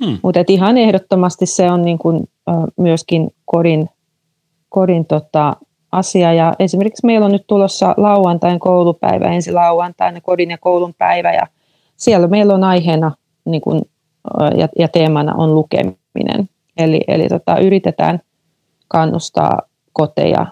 Hmm. 0.05 0.17
Mutta 0.23 0.39
ihan 0.47 0.77
ehdottomasti 0.77 1.45
se 1.45 1.71
on 1.71 1.81
niin 1.81 1.97
kuin, 1.97 2.29
äh, 2.49 2.55
myöskin 2.77 3.29
kodin, 3.45 3.89
kodin 4.69 5.05
tota, 5.05 5.55
asia. 5.91 6.33
Ja 6.33 6.53
esimerkiksi 6.59 7.05
meillä 7.05 7.25
on 7.25 7.31
nyt 7.31 7.47
tulossa 7.47 7.93
lauantain 7.97 8.59
koulupäivä, 8.59 9.25
ensi 9.25 9.51
lauantaina 9.51 10.21
kodin 10.21 10.51
ja 10.51 10.57
koulun 10.57 10.93
päivä. 10.97 11.33
Ja 11.33 11.47
siellä 11.97 12.27
meillä 12.27 12.53
on 12.53 12.63
aiheena 12.63 13.11
niin 13.45 13.61
kuin, 13.61 13.81
ja, 14.57 14.69
ja 14.79 14.87
teemana 14.87 15.33
on 15.35 15.55
lukeminen. 15.55 16.49
Eli, 16.77 17.01
eli 17.07 17.27
tota, 17.27 17.59
yritetään 17.59 18.19
kannustaa 18.87 19.61
koteja 19.93 20.45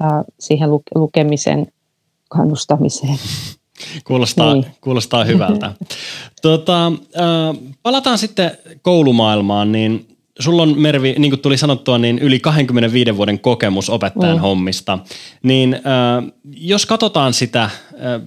ää, 0.00 0.24
siihen 0.40 0.70
lukemisen 0.94 1.66
kannustamiseen. 2.28 3.18
Kuulostaa, 4.06 4.54
niin. 4.54 4.66
kuulostaa 4.80 5.24
hyvältä. 5.24 5.72
Tota, 6.42 6.86
äh, 6.86 7.72
palataan 7.82 8.18
sitten 8.18 8.50
koulumaailmaan, 8.82 9.72
niin 9.72 10.11
sulla 10.38 10.62
on 10.62 10.78
Mervi, 10.78 11.14
niin 11.18 11.30
kuin 11.30 11.40
tuli 11.40 11.56
sanottua, 11.56 11.98
niin 11.98 12.18
yli 12.18 12.40
25 12.40 13.16
vuoden 13.16 13.38
kokemus 13.38 13.90
opettajan 13.90 14.36
mm. 14.36 14.40
hommista. 14.40 14.98
Niin 15.42 15.74
äh, 15.74 16.32
jos 16.44 16.86
katsotaan 16.86 17.34
sitä 17.34 17.62
äh, 17.62 17.70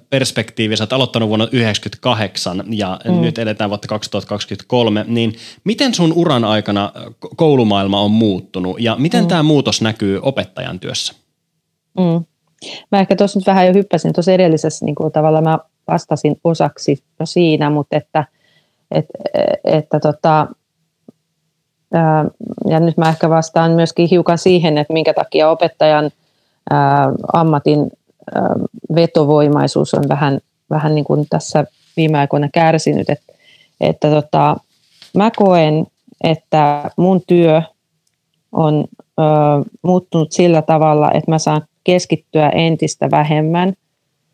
perspektiiviä, 0.09 0.77
sä 0.77 0.83
oot 0.83 0.93
aloittanut 0.93 1.29
vuonna 1.29 1.45
1998 1.45 2.63
ja 2.69 2.99
mm. 3.05 3.21
nyt 3.21 3.37
edetään 3.37 3.69
vuotta 3.69 3.87
2023, 3.87 5.05
niin 5.07 5.35
miten 5.63 5.93
sun 5.93 6.13
uran 6.13 6.43
aikana 6.43 6.91
koulumaailma 7.35 8.01
on 8.01 8.11
muuttunut 8.11 8.81
ja 8.81 8.95
miten 8.99 9.23
mm. 9.23 9.27
tämä 9.27 9.43
muutos 9.43 9.81
näkyy 9.81 10.19
opettajan 10.21 10.79
työssä? 10.79 11.13
Mm. 11.97 12.25
Mä 12.91 12.99
ehkä 12.99 13.15
tuossa 13.15 13.39
nyt 13.39 13.47
vähän 13.47 13.67
jo 13.67 13.73
hyppäsin 13.73 14.13
tuossa 14.13 14.31
edellisessä 14.31 14.85
niin 14.85 14.95
kuin 14.95 15.11
tavallaan 15.11 15.43
mä 15.43 15.59
vastasin 15.87 16.35
osaksi 16.43 17.03
jo 17.19 17.25
siinä, 17.25 17.69
mutta 17.69 17.97
että, 17.97 18.25
että, 18.91 19.13
että 19.63 19.99
tota, 19.99 20.47
ja 22.65 22.79
nyt 22.79 22.97
mä 22.97 23.09
ehkä 23.09 23.29
vastaan 23.29 23.71
myöskin 23.71 24.09
hiukan 24.09 24.37
siihen, 24.37 24.77
että 24.77 24.93
minkä 24.93 25.13
takia 25.13 25.49
opettajan 25.49 26.11
ammatin 27.33 27.91
vetovoimaisuus 28.95 29.93
on 29.93 30.03
vähän, 30.09 30.39
vähän 30.69 30.95
niin 30.95 31.05
kuin 31.05 31.25
tässä 31.29 31.65
viime 31.97 32.19
aikoina 32.19 32.49
kärsinyt, 32.53 33.09
että, 33.09 33.33
että 33.81 34.09
tota, 34.09 34.57
mä 35.17 35.31
koen, 35.35 35.87
että 36.23 36.91
mun 36.97 37.21
työ 37.27 37.61
on 38.51 38.85
ö, 39.19 39.23
muuttunut 39.81 40.31
sillä 40.31 40.61
tavalla, 40.61 41.11
että 41.11 41.31
mä 41.31 41.39
saan 41.39 41.61
keskittyä 41.83 42.49
entistä 42.49 43.11
vähemmän 43.11 43.73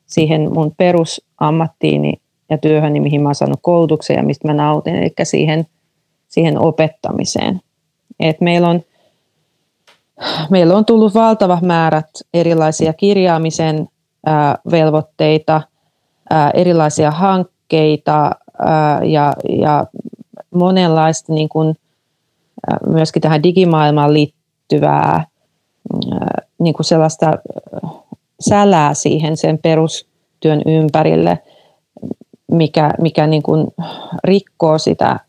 siihen 0.06 0.54
mun 0.54 0.74
perusammattiini 0.78 2.14
ja 2.50 2.58
työhöni, 2.58 3.00
mihin 3.00 3.22
mä 3.22 3.30
oon 3.30 3.36
saanut 3.36 3.60
koulutuksen 3.62 4.16
ja 4.16 4.24
mistä 4.24 4.48
mä 4.48 4.54
nautin, 4.54 4.96
eli 4.96 5.10
siihen, 5.24 5.66
siihen 6.32 6.60
opettamiseen. 6.60 7.62
Et 8.20 8.42
meillä, 8.42 8.68
on, 8.68 8.82
meillä 10.50 10.78
on 10.78 10.86
tullut 10.86 11.14
valtavat 11.14 11.62
määrät 11.62 12.10
erilaisia 12.34 12.94
kirjaamisen 12.94 13.88
ää, 14.26 14.58
velvoitteita, 14.72 15.62
ää, 16.30 16.52
erilaisia 16.52 17.12
hankkeita 17.12 18.32
ää, 18.60 19.04
ja, 19.04 19.34
ja 19.50 19.86
monenlaista 20.56 21.34
niin 21.34 21.50
kuin, 21.50 21.76
myöskin 22.88 23.22
tähän 23.22 23.44
digimaailmaan 23.44 24.14
liittyvää 24.14 25.26
niin 26.60 26.74
kuin 26.74 26.86
sellaista 26.86 27.32
sälää 28.40 28.94
siihen 28.94 29.38
sen 29.38 29.58
perustyön 29.58 30.62
ympärille, 30.66 31.40
mikä, 32.52 32.92
mikä 33.02 33.28
niin 33.28 33.44
kuin 33.44 33.68
rikkoo 34.24 34.78
sitä 34.78 35.20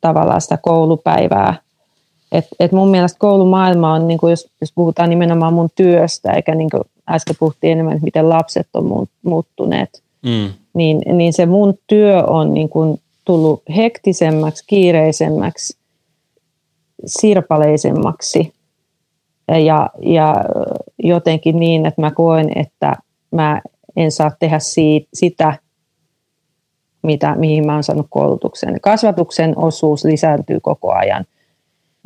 tavallaan 0.00 0.40
sitä 0.40 0.56
koulupäivää. 0.62 1.54
Et, 2.32 2.46
et 2.60 2.72
mun 2.72 2.88
mielestä 2.88 3.18
koulumaailma 3.18 3.92
on, 3.92 4.08
niin 4.08 4.18
kuin 4.18 4.30
jos, 4.30 4.48
jos 4.60 4.72
puhutaan 4.74 5.10
nimenomaan 5.10 5.54
mun 5.54 5.68
työstä, 5.74 6.32
eikä 6.32 6.54
niin 6.54 6.70
kuin 6.70 6.82
äsken 7.10 7.36
puhuttiin 7.38 7.72
enemmän, 7.72 7.92
että 7.92 8.04
miten 8.04 8.28
lapset 8.28 8.68
on 8.74 9.06
muuttuneet, 9.22 10.02
mm. 10.22 10.52
niin, 10.74 11.00
niin 11.12 11.32
se 11.32 11.46
mun 11.46 11.74
työ 11.86 12.24
on 12.24 12.54
niin 12.54 12.68
kuin 12.68 13.00
tullut 13.24 13.62
hektisemmäksi, 13.76 14.64
kiireisemmäksi, 14.66 15.76
sirpaleisemmaksi 17.06 18.52
ja, 19.48 19.90
ja 20.02 20.44
jotenkin 20.98 21.60
niin, 21.60 21.86
että 21.86 22.00
mä 22.00 22.10
koen, 22.10 22.58
että 22.58 22.96
mä 23.30 23.60
en 23.96 24.12
saa 24.12 24.30
tehdä 24.38 24.58
siitä, 24.58 25.08
sitä, 25.14 25.54
mitä, 27.02 27.34
mihin 27.34 27.66
mä 27.66 27.74
oon 27.74 27.84
saanut 27.84 28.06
koulutuksen. 28.10 28.80
Kasvatuksen 28.80 29.58
osuus 29.58 30.04
lisääntyy 30.04 30.60
koko 30.60 30.92
ajan. 30.92 31.24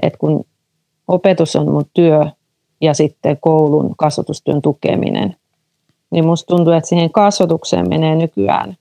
Et 0.02 0.16
kun 0.16 0.44
opetus 1.08 1.56
on 1.56 1.70
mun 1.70 1.84
työ 1.94 2.26
ja 2.80 2.94
sitten 2.94 3.38
koulun 3.40 3.94
kasvatustyön 3.96 4.62
tukeminen, 4.62 5.36
niin 6.10 6.26
musta 6.26 6.56
tuntuu, 6.56 6.72
että 6.72 6.88
siihen 6.88 7.12
kasvatukseen 7.12 7.88
menee 7.88 8.14
nykyään 8.14 8.76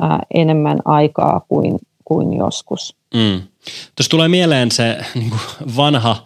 ää, 0.00 0.20
enemmän 0.34 0.78
aikaa 0.84 1.40
kuin, 1.48 1.78
kuin 2.04 2.32
joskus. 2.32 2.96
Mm. 3.14 3.40
Tuossa 3.96 4.10
tulee 4.10 4.28
mieleen 4.28 4.70
se 4.70 4.98
niin 5.14 5.32
vanha 5.76 6.16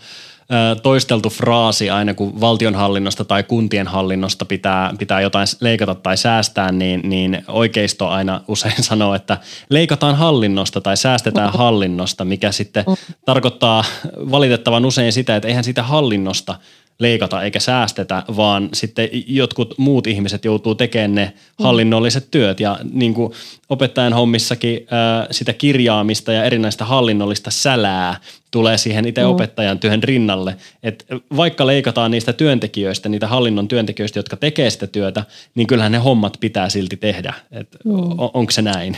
toisteltu 0.83 1.31
fraasi 1.31 1.91
aina 1.91 2.15
kun 2.15 2.41
valtionhallinnosta 2.41 3.25
tai 3.25 3.43
kuntien 3.43 3.87
hallinnosta 3.87 4.45
pitää, 4.45 4.95
pitää 4.99 5.21
jotain 5.21 5.47
leikata 5.61 5.95
tai 5.95 6.17
säästää, 6.17 6.73
niin, 6.73 7.01
niin 7.05 7.45
oikeisto 7.49 8.09
aina 8.09 8.41
usein 8.49 8.83
sanoo, 8.91 9.15
että 9.15 9.39
leikataan 9.71 10.17
hallinnosta 10.17 10.81
tai 10.81 10.97
säästetään 10.97 11.53
hallinnosta, 11.59 12.25
mikä 12.25 12.53
sitten 12.53 12.85
tarkoittaa 13.27 13.85
valitettavan 14.31 14.85
usein 14.85 15.13
sitä, 15.13 15.37
että 15.37 15.49
eihän 15.49 15.65
sitä 15.65 15.83
hallinnosta– 15.83 16.55
leikata 16.99 17.43
eikä 17.43 17.61
säästetä, 17.61 18.23
vaan 18.37 18.69
sitten 18.73 19.09
jotkut 19.27 19.75
muut 19.79 20.07
ihmiset 20.07 20.45
joutuu 20.45 20.75
tekemään 20.75 21.15
ne 21.15 21.33
hallinnolliset 21.59 22.29
työt. 22.31 22.61
Ja 22.61 22.79
niin 22.93 23.15
kuin 23.15 23.33
opettajan 23.69 24.13
hommissakin 24.13 24.87
ää, 24.91 25.27
sitä 25.31 25.53
kirjaamista 25.53 26.33
ja 26.33 26.45
erinäistä 26.45 26.85
hallinnollista 26.85 27.51
sälää 27.51 28.17
tulee 28.51 28.79
siihen 28.79 29.05
itse 29.05 29.23
mm. 29.23 29.29
opettajan 29.29 29.79
työn 29.79 30.03
rinnalle. 30.03 30.57
Et 30.83 31.07
vaikka 31.37 31.67
leikataan 31.67 32.11
niistä 32.11 32.33
työntekijöistä, 32.33 33.09
niitä 33.09 33.27
hallinnon 33.27 33.69
työntekijöistä, 33.69 34.19
jotka 34.19 34.37
tekee 34.37 34.71
sitä 34.71 34.87
työtä, 34.87 35.25
niin 35.55 35.67
kyllähän 35.67 35.93
ne 35.93 35.99
hommat 35.99 36.37
pitää 36.41 36.69
silti 36.69 36.97
tehdä. 36.97 37.35
Et 37.53 37.69
mm. 37.85 37.95
on, 37.95 38.31
onko 38.35 38.51
se 38.51 38.63
näin? 38.63 38.97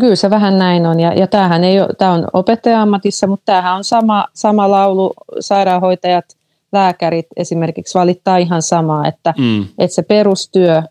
Kyllä 0.00 0.16
se 0.16 0.30
vähän 0.30 0.58
näin 0.58 0.86
on. 0.86 1.00
Ja, 1.00 1.14
ja 1.14 1.26
tämähän 1.26 1.64
ei 1.64 1.80
ole, 1.80 1.88
tämä 1.98 2.12
on 2.12 2.26
opettaja-ammatissa, 2.32 3.26
mutta 3.26 3.44
tämähän 3.44 3.76
on 3.76 3.84
sama, 3.84 4.26
sama 4.34 4.70
laulu 4.70 5.14
sairaanhoitajat– 5.40 6.24
lääkärit 6.72 7.26
esimerkiksi 7.36 7.98
valittaa 7.98 8.36
ihan 8.36 8.62
samaa, 8.62 9.06
että, 9.06 9.34
mm. 9.38 9.66
että 9.78 9.94
se 9.94 10.02
perustyö, 10.02 10.82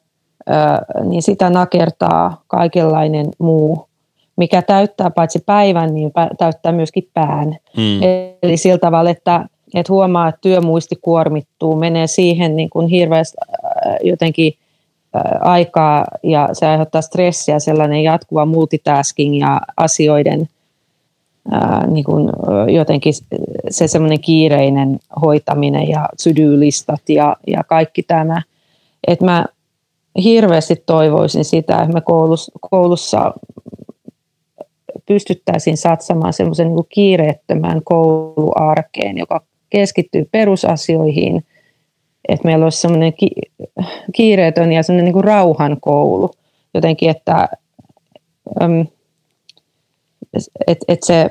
niin 1.03 1.21
sitä 1.21 1.49
nakertaa 1.49 2.43
kaikenlainen 2.47 3.25
muu, 3.37 3.87
mikä 4.35 4.61
täyttää 4.61 5.09
paitsi 5.09 5.39
päivän, 5.45 5.93
niin 5.93 6.11
täyttää 6.37 6.71
myöskin 6.71 7.09
pään. 7.13 7.57
Mm. 7.77 7.99
Eli 8.43 8.57
sillä 8.57 8.77
tavalla, 8.77 9.09
että, 9.09 9.45
että 9.75 9.93
huomaa, 9.93 10.27
että 10.27 10.41
työmuisti 10.41 10.95
kuormittuu, 11.01 11.75
menee 11.75 12.07
siihen 12.07 12.55
niin 12.55 12.69
kuin 12.69 12.87
hirveästi 12.87 13.37
jotenkin 14.03 14.53
aikaa 15.41 16.05
ja 16.23 16.49
se 16.53 16.67
aiheuttaa 16.67 17.01
stressiä, 17.01 17.59
sellainen 17.59 18.03
jatkuva 18.03 18.45
multitasking 18.45 19.39
ja 19.39 19.61
asioiden 19.77 20.47
ää, 21.51 21.87
niin 21.87 22.03
kuin, 22.03 22.29
jotenkin 22.67 23.13
se 23.69 23.87
semmoinen 23.87 24.21
kiireinen 24.21 24.99
hoitaminen 25.21 25.89
ja 25.89 26.09
to-do-listat 26.23 27.09
ja, 27.09 27.35
ja 27.47 27.63
kaikki 27.63 28.03
tämä. 28.03 28.41
Että 29.07 29.25
mä 29.25 29.45
hirveästi 30.23 30.83
toivoisin 30.85 31.45
sitä, 31.45 31.77
että 31.81 31.93
me 31.93 32.01
koulussa, 32.01 32.51
koulussa 32.71 33.33
pystyttäisiin 35.05 35.77
satsamaan 35.77 36.33
semmoisen 36.33 36.67
niin 36.67 36.85
kiireettömään 36.89 37.81
kouluarkeen, 37.83 39.17
joka 39.17 39.41
keskittyy 39.69 40.27
perusasioihin, 40.31 41.45
että 42.29 42.45
meillä 42.47 42.63
olisi 42.63 42.81
semmoinen 42.81 43.13
ki- 43.13 43.51
kiireetön 44.15 44.71
ja 44.71 44.83
semmoinen 44.83 45.13
niin 45.13 45.23
rauhan 45.23 45.77
koulu 45.81 46.31
jotenkin, 46.73 47.09
että 47.09 47.49
et, 50.67 50.77
et 50.87 51.03
se, 51.03 51.29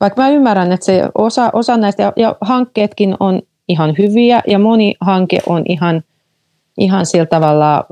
vaikka 0.00 0.22
mä 0.22 0.28
ymmärrän, 0.28 0.72
että 0.72 0.86
se 0.86 1.02
osa, 1.14 1.50
osa 1.52 1.76
näistä, 1.76 2.02
ja, 2.02 2.12
ja 2.16 2.36
hankkeetkin 2.40 3.16
on 3.20 3.42
ihan 3.68 3.94
hyviä, 3.98 4.42
ja 4.46 4.58
moni 4.58 4.94
hanke 5.00 5.38
on 5.46 5.62
ihan, 5.68 6.02
ihan 6.78 7.06
sillä 7.06 7.26
tavalla 7.26 7.84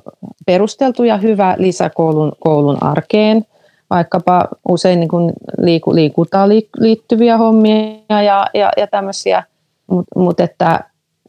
perusteltu 0.47 1.05
ja 1.05 1.17
hyvä 1.17 1.55
lisäkoulun 1.59 2.33
koulun 2.39 2.83
arkeen, 2.83 3.47
vaikkapa 3.91 4.49
usein 4.69 5.01
niin 5.01 5.09
kuin 5.09 5.33
liiku, 5.59 5.95
liikuntaan 5.95 6.49
liittyviä 6.79 7.39
hommia 7.39 8.23
ja, 8.23 8.47
ja, 8.55 8.71
ja 8.77 8.87
tämmöisiä, 8.87 9.43
mutta 9.87 10.21
mut 10.21 10.41
että, 10.41 10.85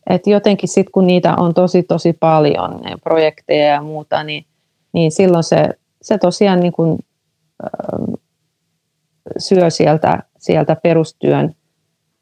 että 0.10 0.30
jotenkin 0.30 0.69
sitten 0.69 0.91
kun 0.91 1.08
niitä 1.08 1.36
on 1.36 1.54
tosi 1.54 1.84
tosi 1.84 2.13
paljon, 2.13 2.82
ne 2.82 2.95
projekteja 3.04 3.65
ja 3.65 3.82
muuta, 3.82 4.23
niin, 4.23 4.45
niin 4.93 5.12
silloin 5.12 5.43
se, 5.43 5.69
se 6.01 6.17
tosiaan 6.17 6.60
niin 6.60 6.73
kuin, 6.73 6.99
syö 9.38 9.69
sieltä, 9.69 10.23
sieltä 10.39 10.75
perustyön 10.83 11.55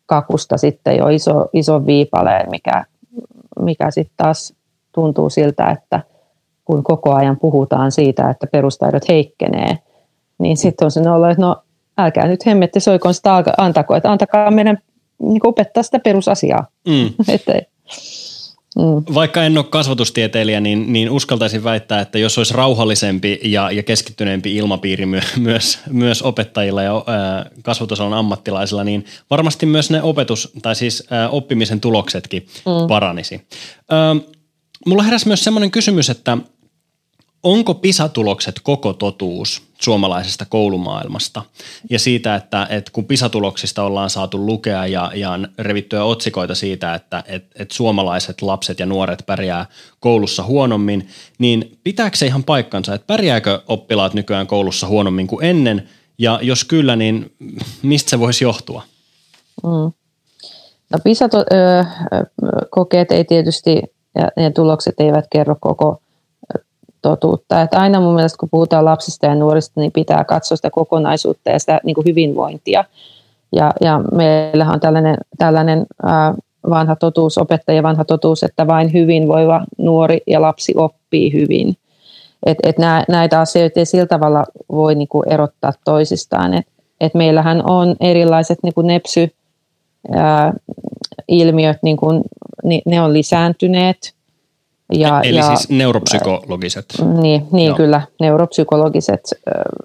kakusta 0.05 0.57
sitten 0.57 0.97
jo 0.97 1.07
iso, 1.07 1.49
iso 1.53 1.85
viipaleen, 1.85 2.49
mikä, 2.49 2.85
mikä 3.59 3.91
sitten 3.91 4.17
taas 4.17 4.53
tuntuu 4.91 5.29
siltä, 5.29 5.71
että 5.71 6.01
kun 6.65 6.83
koko 6.83 7.13
ajan 7.13 7.39
puhutaan 7.39 7.91
siitä, 7.91 8.29
että 8.29 8.47
perustaidot 8.47 9.07
heikkenee, 9.07 9.79
niin 10.37 10.57
sitten 10.57 10.85
on 10.85 10.91
se 10.91 11.09
ollut, 11.09 11.29
että 11.29 11.41
no 11.41 11.63
älkää 11.97 12.27
nyt 12.27 12.45
hemmetti 12.45 12.79
soikoon 12.79 13.13
sitä 13.13 13.43
antako, 13.57 13.95
että 13.95 14.11
antakaa 14.11 14.51
meidän 14.51 14.77
niin 15.19 15.47
opettaa 15.47 15.83
sitä 15.83 15.99
perusasiaa. 15.99 16.67
Mm. 16.87 17.09
että, 17.35 17.53
Mm. 18.75 19.13
Vaikka 19.13 19.43
en 19.43 19.57
ole 19.57 19.65
kasvatustieteilijä, 19.65 20.59
niin, 20.59 20.93
niin 20.93 21.09
uskaltaisin 21.09 21.63
väittää, 21.63 22.01
että 22.01 22.19
jos 22.19 22.37
olisi 22.37 22.53
rauhallisempi 22.53 23.39
ja, 23.43 23.71
ja 23.71 23.83
keskittyneempi 23.83 24.55
ilmapiiri 24.55 25.05
my, 25.05 25.19
myös, 25.37 25.79
myös 25.89 26.21
opettajilla 26.21 26.83
ja 26.83 27.03
ää, 27.07 27.49
kasvatusalan 27.63 28.13
ammattilaisilla, 28.13 28.83
niin 28.83 29.05
varmasti 29.29 29.65
myös 29.65 29.89
ne 29.91 30.01
opetus- 30.01 30.51
tai 30.61 30.75
siis 30.75 31.03
ää, 31.09 31.29
oppimisen 31.29 31.81
tuloksetkin 31.81 32.41
mm. 32.41 32.87
paranisi. 32.87 33.41
Ää, 33.89 34.15
mulla 34.85 35.03
heräsi 35.03 35.27
myös 35.27 35.43
semmoinen 35.43 35.71
kysymys, 35.71 36.09
että 36.09 36.37
onko 37.43 37.73
PISA-tulokset 37.73 38.55
koko 38.63 38.93
totuus 38.93 39.63
suomalaisesta 39.81 40.45
koulumaailmasta 40.45 41.41
ja 41.89 41.99
siitä, 41.99 42.35
että, 42.35 42.67
että 42.69 42.91
kun 42.91 43.05
PISA-tuloksista 43.05 43.83
ollaan 43.83 44.09
saatu 44.09 44.45
lukea 44.45 44.87
ja, 44.87 45.11
ja 45.15 45.39
revittyä 45.59 46.03
otsikoita 46.03 46.55
siitä, 46.55 46.93
että 46.93 47.23
että 47.27 47.49
että 47.59 47.75
suomalaiset 47.75 48.41
lapset 48.41 48.79
ja 48.79 48.85
nuoret 48.85 49.23
pärjää 49.25 49.65
koulussa 49.99 50.43
huonommin, 50.43 51.07
niin 51.39 51.77
pitääkö 51.83 52.17
se 52.17 52.25
ihan 52.25 52.43
paikkansa, 52.43 52.93
että 52.93 53.07
pärjääkö 53.07 53.61
oppilaat 53.67 54.13
nykyään 54.13 54.47
koulussa 54.47 54.87
huonommin 54.87 55.27
kuin 55.27 55.45
ennen 55.45 55.89
ja 56.17 56.39
jos 56.41 56.63
kyllä, 56.63 56.95
niin 56.95 57.33
mistä 57.81 58.09
se 58.09 58.19
voisi 58.19 58.43
johtua? 58.43 58.83
Mm. 59.63 59.91
No 60.89 60.99
PISA-kokeet 61.03 63.11
ei 63.11 63.25
tietysti, 63.25 63.81
ja 64.15 64.29
ne 64.37 64.51
tulokset 64.51 64.95
eivät 64.99 65.25
kerro 65.31 65.55
koko 65.61 66.02
totuutta. 67.03 67.61
Että 67.61 67.79
aina 67.79 67.99
mun 67.99 68.15
mielestä, 68.15 68.37
kun 68.39 68.49
puhutaan 68.49 68.85
lapsista 68.85 69.25
ja 69.25 69.35
nuorista, 69.35 69.79
niin 69.79 69.91
pitää 69.91 70.23
katsoa 70.23 70.55
sitä 70.55 70.69
kokonaisuutta 70.69 71.49
ja 71.49 71.59
sitä 71.59 71.79
niin 71.83 71.95
kuin 71.95 72.05
hyvinvointia. 72.05 72.83
Ja, 73.51 73.73
ja 73.81 74.01
meillähän 74.11 74.73
on 74.73 74.79
tällainen, 74.79 75.17
tällainen 75.37 75.85
ää, 76.03 76.33
vanha 76.69 76.95
totuus, 76.95 77.37
opettaja 77.37 77.83
vanha 77.83 78.05
totuus, 78.05 78.43
että 78.43 78.67
vain 78.67 78.93
hyvinvoiva 78.93 79.65
nuori 79.77 80.21
ja 80.27 80.41
lapsi 80.41 80.73
oppii 80.75 81.33
hyvin. 81.33 81.77
Et, 82.45 82.57
et 82.63 82.77
nä, 82.77 83.05
näitä 83.09 83.39
asioita 83.39 83.79
ei 83.79 83.85
sillä 83.85 84.05
tavalla 84.05 84.45
voi 84.71 84.95
niin 84.95 85.07
kuin 85.07 85.29
erottaa 85.29 85.73
toisistaan. 85.85 86.53
Et, 86.53 86.67
et 87.01 87.13
meillähän 87.13 87.69
on 87.69 87.95
erilaiset 87.99 88.59
niin 88.63 88.73
kuin 88.73 88.87
nepsy, 88.87 89.31
ää, 90.11 90.53
ilmiöt, 91.27 91.77
niin 91.83 91.97
kuin, 91.97 92.23
ne 92.85 93.01
on 93.01 93.13
lisääntyneet– 93.13 93.97
ja, 94.91 95.21
Eli 95.23 95.37
ja, 95.37 95.43
siis 95.43 95.69
neuropsykologiset. 95.69 96.85
Niin, 97.21 97.47
niin 97.51 97.75
kyllä, 97.75 98.01
neuropsykologiset 98.19 99.21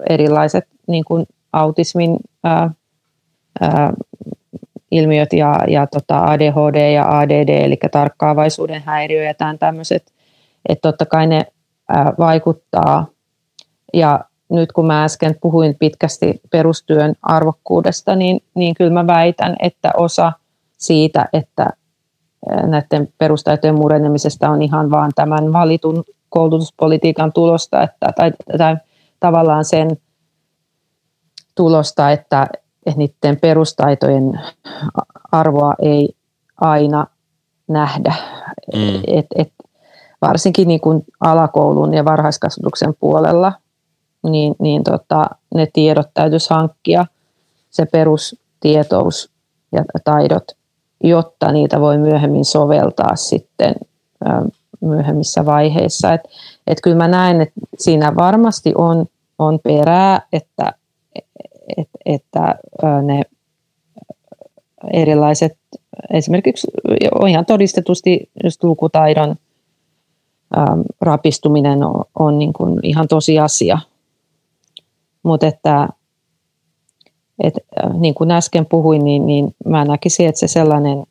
erilaiset 0.09 0.65
niin 0.87 1.05
kuin 1.05 1.27
autismin 1.53 2.17
ää, 2.45 2.71
ää, 3.61 3.93
ilmiöt 4.91 5.33
ja, 5.33 5.61
ja 5.69 5.87
tota 5.87 6.19
ADHD 6.19 6.93
ja 6.93 7.19
ADD, 7.19 7.49
eli 7.49 7.77
tarkkaavaisuuden 7.93 8.83
häiriö 8.87 9.25
ja 9.25 9.35
tämän 9.35 9.59
tämmöiset, 9.59 10.13
että 10.69 10.89
totta 10.89 11.07
kai 11.07 11.27
ne 11.27 11.47
ää, 11.89 12.13
vaikuttaa. 12.19 13.07
Ja 13.95 14.21
nyt 14.51 14.73
kun 14.73 14.87
mä 14.87 15.05
äsken 15.05 15.37
puhuin 15.41 15.77
pitkästi 15.79 16.41
perustyön 16.51 17.15
arvokkuudesta, 17.23 18.17
niin, 18.17 18.41
niin 18.55 18.75
kyllä 18.75 18.93
mä 18.93 19.07
väitän, 19.07 19.57
että 19.63 19.91
osa 19.97 20.33
siitä, 20.79 21.29
että 21.33 21.71
näiden 22.47 23.09
perustaitojen 23.19 23.75
murenemisesta 23.75 24.51
on 24.51 24.63
ihan 24.63 24.91
vaan 24.91 25.11
tämän 25.15 25.53
valitun 25.53 26.05
koulutuspolitiikan 26.29 27.33
tulosta, 27.33 27.83
että, 27.83 28.13
tai, 28.17 28.33
tai 28.59 28.77
tavallaan 29.21 29.65
sen 29.65 29.97
tulosta, 31.55 32.11
että, 32.11 32.47
että 32.87 32.99
niiden 32.99 33.41
perustaitojen 33.41 34.41
arvoa 35.33 35.75
ei 35.83 36.09
aina 36.61 37.07
nähdä. 37.69 38.15
Mm. 38.75 39.03
Et, 39.07 39.27
et, 39.37 39.53
varsinkin 40.21 40.69
niin 40.69 40.81
kuin 40.81 41.05
alakoulun 41.21 41.95
ja 41.95 42.05
varhaiskasvatuksen 42.05 42.95
puolella, 43.01 43.53
niin, 44.23 44.55
niin 44.59 44.85
tota, 44.85 45.27
ne 45.55 45.69
tiedot 45.73 46.09
täytyisi 46.15 46.55
hankkia, 46.55 47.07
se 47.71 47.87
perustietous 47.87 49.31
ja 49.73 49.85
taidot 50.05 50.45
jotta 51.05 51.53
niitä 51.53 51.81
voi 51.81 51.99
myöhemmin 51.99 52.45
soveltaa 52.45 53.17
sitten 53.17 53.75
myöhemmissä 54.81 55.47
vaiheissa. 55.47 56.13
Et, 56.13 56.21
et 56.67 56.79
kyllä 56.83 56.97
mä 56.97 57.09
näen, 57.09 57.41
että 57.41 57.61
siinä 57.79 58.15
varmasti 58.17 58.73
on, 58.75 59.07
on 59.39 59.59
perää, 59.63 60.23
että, 60.33 60.73
et, 61.77 61.89
että 62.07 62.55
ne 63.03 63.23
erilaiset, 64.93 65.59
esimerkiksi 66.11 66.69
on 67.21 67.29
ihan 67.29 67.47
todistetusti 67.47 68.31
just 68.45 68.65
lukutaidon 68.65 69.37
äm, 70.59 70.83
rapistuminen 71.01 71.83
on, 71.85 72.05
on 72.19 72.39
niin 72.39 72.53
kuin 72.53 72.81
ihan 72.83 73.09
tosiasia. 73.09 73.79
Mutta 75.23 75.47
että 75.47 75.89
et, 77.43 77.55
äh, 77.85 77.99
niin 77.99 78.15
kuin 78.15 78.31
äsken 78.31 78.67
puhuin, 78.67 79.05
niin, 79.05 79.27
niin 79.27 79.55
mä 79.65 79.85
näkisin, 79.85 80.29
että 80.29 80.39
se 80.39 80.49
sellainen 80.49 81.05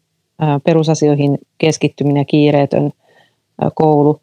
äh, 0.44 0.62
perusasioihin 0.64 1.38
keskittyminen 1.58 2.22
ja 2.22 2.26
kiireetön 2.26 2.86
äh, 2.86 2.92
koulu, 3.76 4.22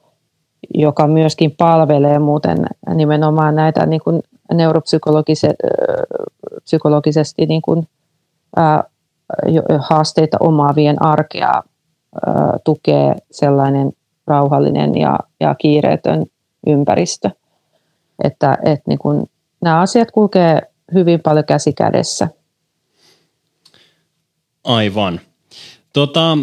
joka 0.74 1.06
myöskin 1.06 1.50
palvelee 1.50 2.18
muuten 2.18 2.66
nimenomaan 2.94 3.54
näitä 3.54 3.86
niin 3.86 4.00
kuin 4.00 4.22
neuropsykologisesti 4.52 7.46
niin 7.46 7.62
kuin, 7.62 7.88
haasteita 9.78 10.36
omaavien 10.40 11.02
arkea 11.02 11.62
tukee 12.64 13.14
sellainen 13.30 13.92
rauhallinen 14.26 14.98
ja, 14.98 15.18
ja 15.40 15.54
kiireetön 15.54 16.26
ympäristö. 16.66 17.30
Että, 18.24 18.58
että 18.64 18.84
niin 18.86 18.98
kuin, 18.98 19.26
nämä 19.60 19.80
asiat 19.80 20.10
kulkee 20.10 20.62
hyvin 20.94 21.20
paljon 21.20 21.44
käsi 21.44 21.72
kädessä. 21.72 22.28
Aivan. 24.64 25.20
Tota, 25.92 26.38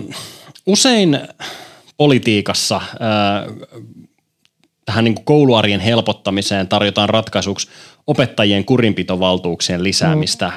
usein 0.65 1.19
politiikassa 1.97 2.81
ää, 2.99 3.45
tähän 4.85 5.03
niin 5.03 5.25
kouluarjen 5.25 5.79
helpottamiseen 5.79 6.67
tarjotaan 6.67 7.09
ratkaisuksi 7.09 7.67
opettajien 8.07 8.65
kurinpitovaltuuksien 8.65 9.83
lisäämistä. 9.83 10.51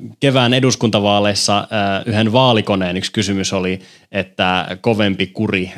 Mm. 0.00 0.10
Kevään 0.20 0.54
eduskuntavaaleissa 0.54 1.68
yhden 2.06 2.32
vaalikoneen 2.32 2.96
yksi 2.96 3.12
kysymys 3.12 3.52
oli, 3.52 3.80
että 4.12 4.78
kovempi 4.80 5.26
kuri 5.26 5.72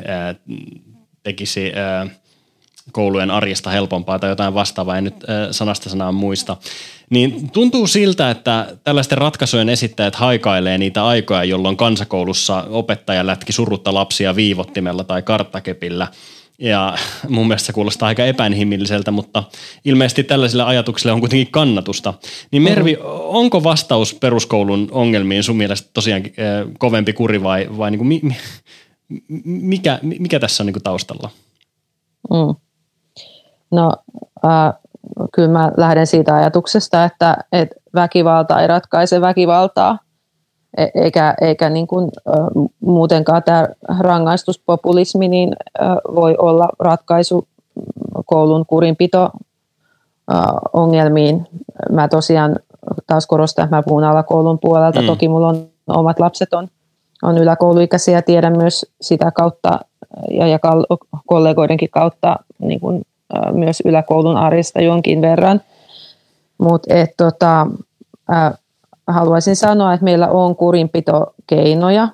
tekisi 1.23 1.71
koulujen 2.91 3.31
arjesta 3.31 3.69
helpompaa 3.69 4.19
tai 4.19 4.29
jotain 4.29 4.53
vastaavaa, 4.53 4.97
en 4.97 5.03
nyt 5.03 5.15
sanasta 5.51 5.89
sanaa 5.89 6.11
muista. 6.11 6.57
Niin 7.09 7.49
tuntuu 7.51 7.87
siltä, 7.87 8.31
että 8.31 8.77
tällaisten 8.83 9.17
ratkaisujen 9.17 9.69
esittäjät 9.69 10.15
haikailee 10.15 10.77
niitä 10.77 11.05
aikoja, 11.05 11.43
jolloin 11.43 11.77
kansakoulussa 11.77 12.67
opettaja 12.69 13.27
lätki 13.27 13.53
surutta 13.53 13.93
lapsia 13.93 14.35
viivottimella 14.35 15.03
tai 15.03 15.21
karttakepillä. 15.21 16.07
Ja 16.59 16.97
mun 17.29 17.47
mielestä 17.47 17.65
se 17.65 17.73
kuulostaa 17.73 18.07
aika 18.07 18.25
epäinhimilliseltä, 18.25 19.11
mutta 19.11 19.43
ilmeisesti 19.85 20.23
tällaisille 20.23 20.63
ajatuksille 20.63 21.11
on 21.11 21.19
kuitenkin 21.19 21.51
kannatusta. 21.51 22.13
Niin 22.51 22.61
Mervi, 22.61 22.97
onko 23.13 23.63
vastaus 23.63 24.13
peruskoulun 24.13 24.87
ongelmiin 24.91 25.43
sun 25.43 25.57
mielestä 25.57 25.89
tosiaan 25.93 26.23
kovempi 26.79 27.13
kuri 27.13 27.43
vai, 27.43 27.67
vai 27.77 27.91
niin 27.91 27.99
kuin 27.99 28.35
mikä, 29.45 29.99
mikä 30.01 30.39
tässä 30.39 30.63
on 30.63 30.65
niin 30.65 30.73
kuin 30.73 30.83
taustalla? 30.83 31.29
Mm. 32.29 32.64
No 33.71 33.91
äh, 34.45 34.73
kyllä 35.31 35.49
mä 35.49 35.71
lähden 35.77 36.07
siitä 36.07 36.35
ajatuksesta, 36.35 37.03
että, 37.03 37.37
että 37.51 37.75
väkivalta 37.95 38.61
ei 38.61 38.67
ratkaise 38.67 39.21
väkivaltaa, 39.21 39.99
e, 40.77 40.87
eikä, 40.95 41.35
eikä 41.41 41.69
niin 41.69 41.87
kuin, 41.87 42.11
muutenkaan 42.79 43.43
tämä 43.43 43.67
rangaistuspopulismi 43.99 45.27
niin, 45.27 45.55
voi 46.15 46.35
olla 46.37 46.69
ratkaisu 46.79 47.47
koulun 48.25 48.65
kurinpito 48.65 49.29
ongelmiin. 50.73 51.47
Mä 51.91 52.07
tosiaan 52.07 52.55
taas 53.07 53.27
korostan, 53.27 53.65
että 53.65 53.75
mä 53.75 53.83
puhun 53.83 54.03
alakoulun 54.03 54.59
puolelta. 54.59 55.01
Mm. 55.01 55.07
Toki 55.07 55.27
mulla 55.27 55.47
on 55.47 55.67
omat 55.87 56.19
lapset 56.19 56.53
on, 56.53 56.67
on 57.23 57.37
yläkouluikäisiä 57.37 58.17
ja 58.17 58.21
tiedän 58.21 58.57
myös 58.57 58.85
sitä 59.01 59.31
kautta 59.31 59.79
ja, 60.31 60.47
ja 60.47 60.59
kollegoidenkin 61.25 61.89
kautta 61.89 62.35
niin 62.59 62.79
kuin 62.79 63.01
myös 63.53 63.81
yläkoulun 63.85 64.37
arjesta 64.37 64.81
jonkin 64.81 65.21
verran. 65.21 65.61
Mutta 66.57 66.93
tota, 67.17 67.67
haluaisin 69.07 69.55
sanoa, 69.55 69.93
että 69.93 70.03
meillä 70.03 70.27
on 70.27 70.55
kurinpitokeinoja 70.55 72.07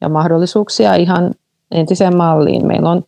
ja 0.00 0.08
mahdollisuuksia 0.08 0.94
ihan 0.94 1.34
entiseen 1.70 2.16
malliin. 2.16 2.66
Meillä 2.66 2.90
on, 2.90 3.02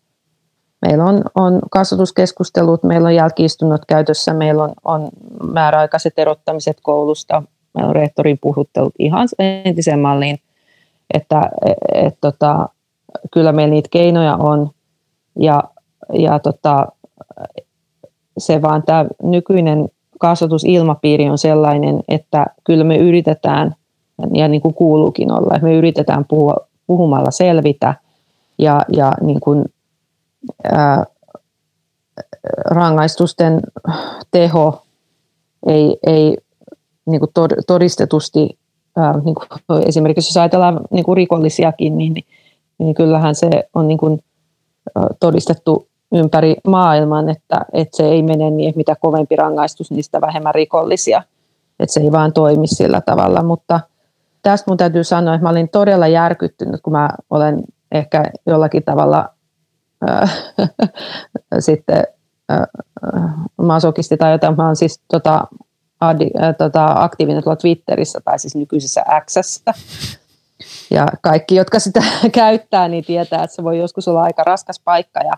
meillä 0.87 1.05
on, 1.05 1.23
on 1.35 1.61
kasvatuskeskustelut, 1.71 2.83
meillä 2.83 3.07
on 3.07 3.15
jälkiistunnot 3.15 3.85
käytössä, 3.89 4.35
meillä 4.35 4.63
on, 4.63 4.73
on 4.85 5.09
määräaikaiset 5.53 6.13
erottamiset 6.17 6.77
koulusta, 6.83 7.43
meillä 7.75 7.89
on 7.89 7.97
rehtorin 7.97 8.39
puhuttelut 8.39 8.95
ihan 8.99 9.29
entiseen 9.39 10.01
malliin. 10.01 10.39
Että 11.15 11.51
et, 11.67 12.07
et, 12.07 12.15
tota, 12.21 12.69
kyllä 13.33 13.53
meillä 13.53 13.71
niitä 13.71 13.89
keinoja 13.93 14.37
on 14.37 14.71
ja, 15.39 15.63
ja 16.13 16.39
tota, 16.39 16.87
se 18.39 18.63
vaan 18.63 18.83
tämä 18.83 19.07
nykyinen 19.23 19.89
kasvatusilmapiiri 20.19 21.29
on 21.29 21.39
sellainen, 21.39 22.03
että 22.09 22.47
kyllä 22.65 22.85
me 22.85 22.97
yritetään, 22.97 23.75
ja 24.35 24.49
niin 24.49 24.63
kuin 24.63 24.75
kuuluukin 24.75 25.33
olla, 25.33 25.55
että 25.55 25.67
me 25.67 25.75
yritetään 25.75 26.25
puhua, 26.29 26.57
puhumalla 26.87 27.31
selvitä 27.31 27.95
ja, 28.59 28.83
ja 28.89 29.13
niin 29.21 29.41
kuin, 29.41 29.65
ää, 30.73 31.05
rangaistusten 32.65 33.61
teho 34.31 34.83
ei, 35.67 35.97
ei 36.07 36.37
niin 37.07 37.21
kuin 37.21 37.31
todistetusti, 37.67 38.59
ää, 38.97 39.21
niin 39.21 39.35
kuin 39.35 39.49
esimerkiksi 39.87 40.29
jos 40.29 40.37
ajatellaan 40.37 40.81
niin 40.91 41.05
kuin 41.05 41.17
rikollisiakin, 41.17 41.99
niin, 41.99 42.15
niin 42.79 42.95
kyllähän 42.95 43.35
se 43.35 43.51
on 43.75 43.89
niin 43.89 43.99
kuin 43.99 44.21
todistettu 45.21 45.87
ympäri 46.13 46.57
maailman, 46.67 47.29
että, 47.29 47.61
että 47.73 47.97
se 47.97 48.09
ei 48.09 48.23
mene 48.23 48.51
niin, 48.51 48.69
että 48.69 48.77
mitä 48.77 48.97
kovempi 49.01 49.37
rangaistus, 49.37 49.91
niistä 49.91 50.21
vähemmän 50.21 50.55
rikollisia. 50.55 51.23
Että 51.81 51.93
se 51.93 52.01
ei 52.01 52.13
vaan 52.13 52.33
toimi 52.33 52.67
sillä 52.67 53.01
tavalla, 53.01 53.43
mutta 53.43 53.81
tästä 54.43 54.71
mun 54.71 54.77
täytyy 54.77 55.05
sanoa, 55.05 55.35
että 55.35 55.43
mä 55.43 55.51
olin 55.51 55.69
todella 55.69 56.09
järkyttynyt, 56.09 56.81
kun 56.81 56.93
mä 56.93 57.11
olen 57.31 57.63
ehkä 57.93 58.25
jollakin 58.47 58.83
tavalla 58.83 59.29
äh, 60.11 60.45
sitten 61.59 62.05
äh, 62.53 62.67
masokisti 63.57 64.17
tai 64.17 64.33
jotain. 64.33 64.57
Mä 64.57 64.65
olen 64.65 64.77
siis 64.77 65.01
tota, 65.09 65.45
adi, 66.01 66.31
äh, 66.43 66.57
tota, 66.59 66.87
aktiivinen 66.97 67.43
tuolla 67.43 67.57
Twitterissä 67.57 68.21
tai 68.25 68.39
siis 68.39 68.57
nykyisessä 68.57 69.05
Xssä. 69.25 69.75
Ja 70.91 71.07
kaikki, 71.21 71.55
jotka 71.55 71.79
sitä 71.79 72.03
käyttää, 72.33 72.89
niin 72.89 73.05
tietää, 73.05 73.45
että 73.45 73.57
se 73.57 73.65
voi 73.65 73.79
joskus 73.79 74.09
olla 74.09 74.23
aika 74.23 74.45
raskas 74.45 74.81
paikka. 74.85 75.21
Ja 75.21 75.33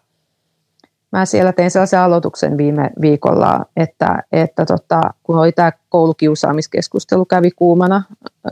mä 1.14 1.24
siellä 1.26 1.52
tein 1.52 1.70
sellaisen 1.70 2.00
aloituksen 2.00 2.56
viime 2.56 2.90
viikolla, 3.00 3.64
että, 3.76 4.22
että 4.32 4.66
tota, 4.66 5.00
kun 5.22 5.38
oli 5.38 5.52
tämä 5.52 5.72
koulukiusaamiskeskustelu 5.88 7.24
kävi 7.24 7.50
kuumana 7.50 8.02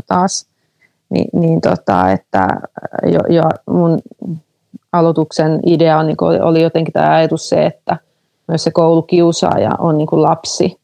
taas, 0.06 0.46
niin, 1.10 1.28
niin 1.32 1.60
tota, 1.60 2.10
että 2.10 2.48
jo, 3.02 3.20
jo 3.28 3.42
mun 3.66 3.98
aloituksen 4.92 5.60
idea 5.66 6.02
niin 6.02 6.16
oli 6.42 6.62
jotenkin 6.62 6.92
tämä 6.92 7.14
ajatus 7.14 7.48
se, 7.48 7.66
että 7.66 7.96
myös 8.48 8.64
se 8.64 8.70
koulukiusaaja 8.70 9.70
on 9.78 9.98
niin 9.98 10.08
kuin 10.08 10.22
lapsi, 10.22 10.80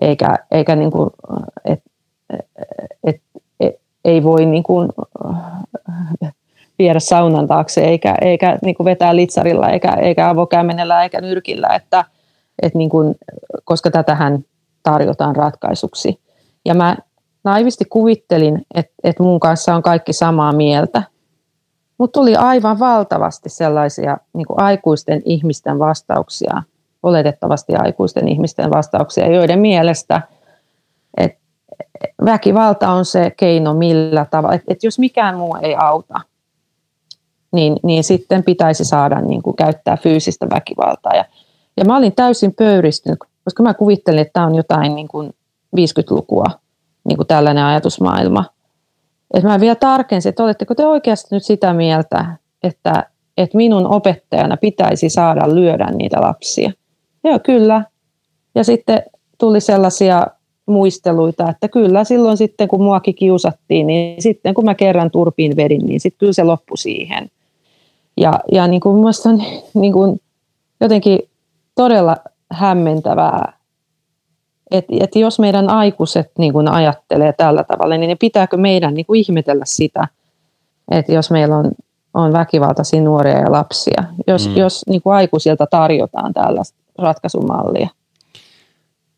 eikä, 0.00 0.38
eikä 0.50 0.76
niin 0.76 0.90
kuin, 0.90 1.10
et, 1.64 1.82
et, 3.04 3.20
et, 3.60 3.80
ei 4.04 4.22
voi 4.22 4.46
niin 4.46 4.62
kuin, 4.62 4.88
viedä 6.78 7.00
saunan 7.00 7.46
taakse 7.46 7.84
eikä, 7.84 8.14
eikä 8.20 8.58
niin 8.62 8.74
kuin 8.74 8.84
vetää 8.84 9.16
litsarilla 9.16 9.68
eikä, 9.68 9.92
eikä 9.92 10.28
avokämenellä 10.28 11.02
eikä 11.02 11.20
nyrkillä, 11.20 11.68
että, 11.68 12.04
että 12.62 12.78
niin 12.78 12.90
kuin, 12.90 13.14
koska 13.64 13.90
tätähän 13.90 14.44
tarjotaan 14.82 15.36
ratkaisuksi. 15.36 16.20
Ja 16.64 16.74
mä 16.74 16.96
naivisti 17.44 17.84
kuvittelin, 17.84 18.62
että, 18.74 18.92
että 19.04 19.22
mun 19.22 19.40
kanssa 19.40 19.74
on 19.74 19.82
kaikki 19.82 20.12
samaa 20.12 20.52
mieltä. 20.52 21.02
Mutta 21.98 22.20
tuli 22.20 22.36
aivan 22.36 22.78
valtavasti 22.78 23.48
sellaisia 23.48 24.16
niin 24.32 24.46
kuin 24.46 24.60
aikuisten 24.60 25.22
ihmisten 25.24 25.78
vastauksia, 25.78 26.62
oletettavasti 27.02 27.74
aikuisten 27.74 28.28
ihmisten 28.28 28.70
vastauksia, 28.70 29.32
joiden 29.32 29.58
mielestä 29.58 30.22
että 31.16 31.38
väkivalta 32.24 32.90
on 32.90 33.04
se 33.04 33.32
keino 33.36 33.74
millä 33.74 34.26
tavalla, 34.30 34.54
että, 34.54 34.72
että 34.72 34.86
jos 34.86 34.98
mikään 34.98 35.36
muu 35.36 35.56
ei 35.62 35.76
auta, 35.76 36.20
niin, 37.52 37.76
niin 37.82 38.04
sitten 38.04 38.42
pitäisi 38.44 38.84
saada 38.84 39.20
niin 39.20 39.42
kuin 39.42 39.56
käyttää 39.56 39.96
fyysistä 39.96 40.46
väkivaltaa. 40.50 41.14
Ja, 41.14 41.24
ja 41.76 41.84
mä 41.84 41.96
olin 41.96 42.14
täysin 42.14 42.54
pöyristynyt, 42.54 43.18
koska 43.44 43.62
mä 43.62 43.74
kuvittelin, 43.74 44.20
että 44.20 44.32
tämä 44.32 44.46
on 44.46 44.54
jotain 44.54 44.94
niin 44.94 45.08
kuin 45.08 45.34
50-lukua 45.76 46.46
niin 47.04 47.16
kuin 47.16 47.26
tällainen 47.26 47.64
ajatusmaailma. 47.64 48.44
Et 49.34 49.42
mä 49.42 49.60
vielä 49.60 49.74
tarkensin, 49.74 50.30
että 50.30 50.44
oletteko 50.44 50.74
te 50.74 50.86
oikeasti 50.86 51.34
nyt 51.34 51.44
sitä 51.44 51.72
mieltä, 51.72 52.26
että, 52.62 53.06
että 53.36 53.56
minun 53.56 53.86
opettajana 53.86 54.56
pitäisi 54.56 55.08
saada 55.08 55.54
lyödä 55.54 55.90
niitä 55.90 56.20
lapsia. 56.20 56.72
Joo, 57.24 57.38
kyllä. 57.38 57.84
Ja 58.54 58.64
sitten 58.64 59.02
tuli 59.38 59.60
sellaisia 59.60 60.26
muisteluita, 60.66 61.50
että 61.50 61.68
kyllä 61.68 62.04
silloin 62.04 62.36
sitten 62.36 62.68
kun 62.68 62.82
muakin 62.82 63.14
kiusattiin, 63.14 63.86
niin 63.86 64.22
sitten 64.22 64.54
kun 64.54 64.64
mä 64.64 64.74
kerran 64.74 65.10
turpiin 65.10 65.56
vedin, 65.56 65.86
niin 65.86 66.00
sitten 66.00 66.18
kyllä 66.18 66.32
se 66.32 66.44
loppui 66.44 66.78
siihen. 66.78 67.30
Ja, 68.22 68.40
ja 68.52 68.66
niin 68.66 68.80
kuin 68.80 68.96
minusta 68.96 69.28
on 69.28 69.42
niin 69.74 69.92
kuin 69.92 70.20
jotenkin 70.80 71.18
todella 71.74 72.16
hämmentävää, 72.50 73.52
että, 74.70 74.92
että 75.00 75.18
jos 75.18 75.38
meidän 75.38 75.70
aikuiset 75.70 76.30
niin 76.38 76.52
kuin 76.52 76.68
ajattelee 76.68 77.32
tällä 77.32 77.64
tavalla, 77.64 77.96
niin 77.96 78.18
pitääkö 78.18 78.56
meidän 78.56 78.94
niin 78.94 79.06
kuin 79.06 79.20
ihmetellä 79.20 79.64
sitä, 79.64 80.08
että 80.90 81.12
jos 81.12 81.30
meillä 81.30 81.56
on, 81.56 81.70
on 82.14 82.32
väkivaltaisia 82.32 83.00
nuoria 83.00 83.38
ja 83.38 83.52
lapsia, 83.52 84.04
jos, 84.26 84.48
mm. 84.48 84.56
jos 84.56 84.82
niin 84.86 85.02
kuin 85.02 85.14
aikuisilta 85.14 85.66
tarjotaan 85.66 86.34
tällaista 86.34 86.78
ratkaisumallia. 86.98 87.88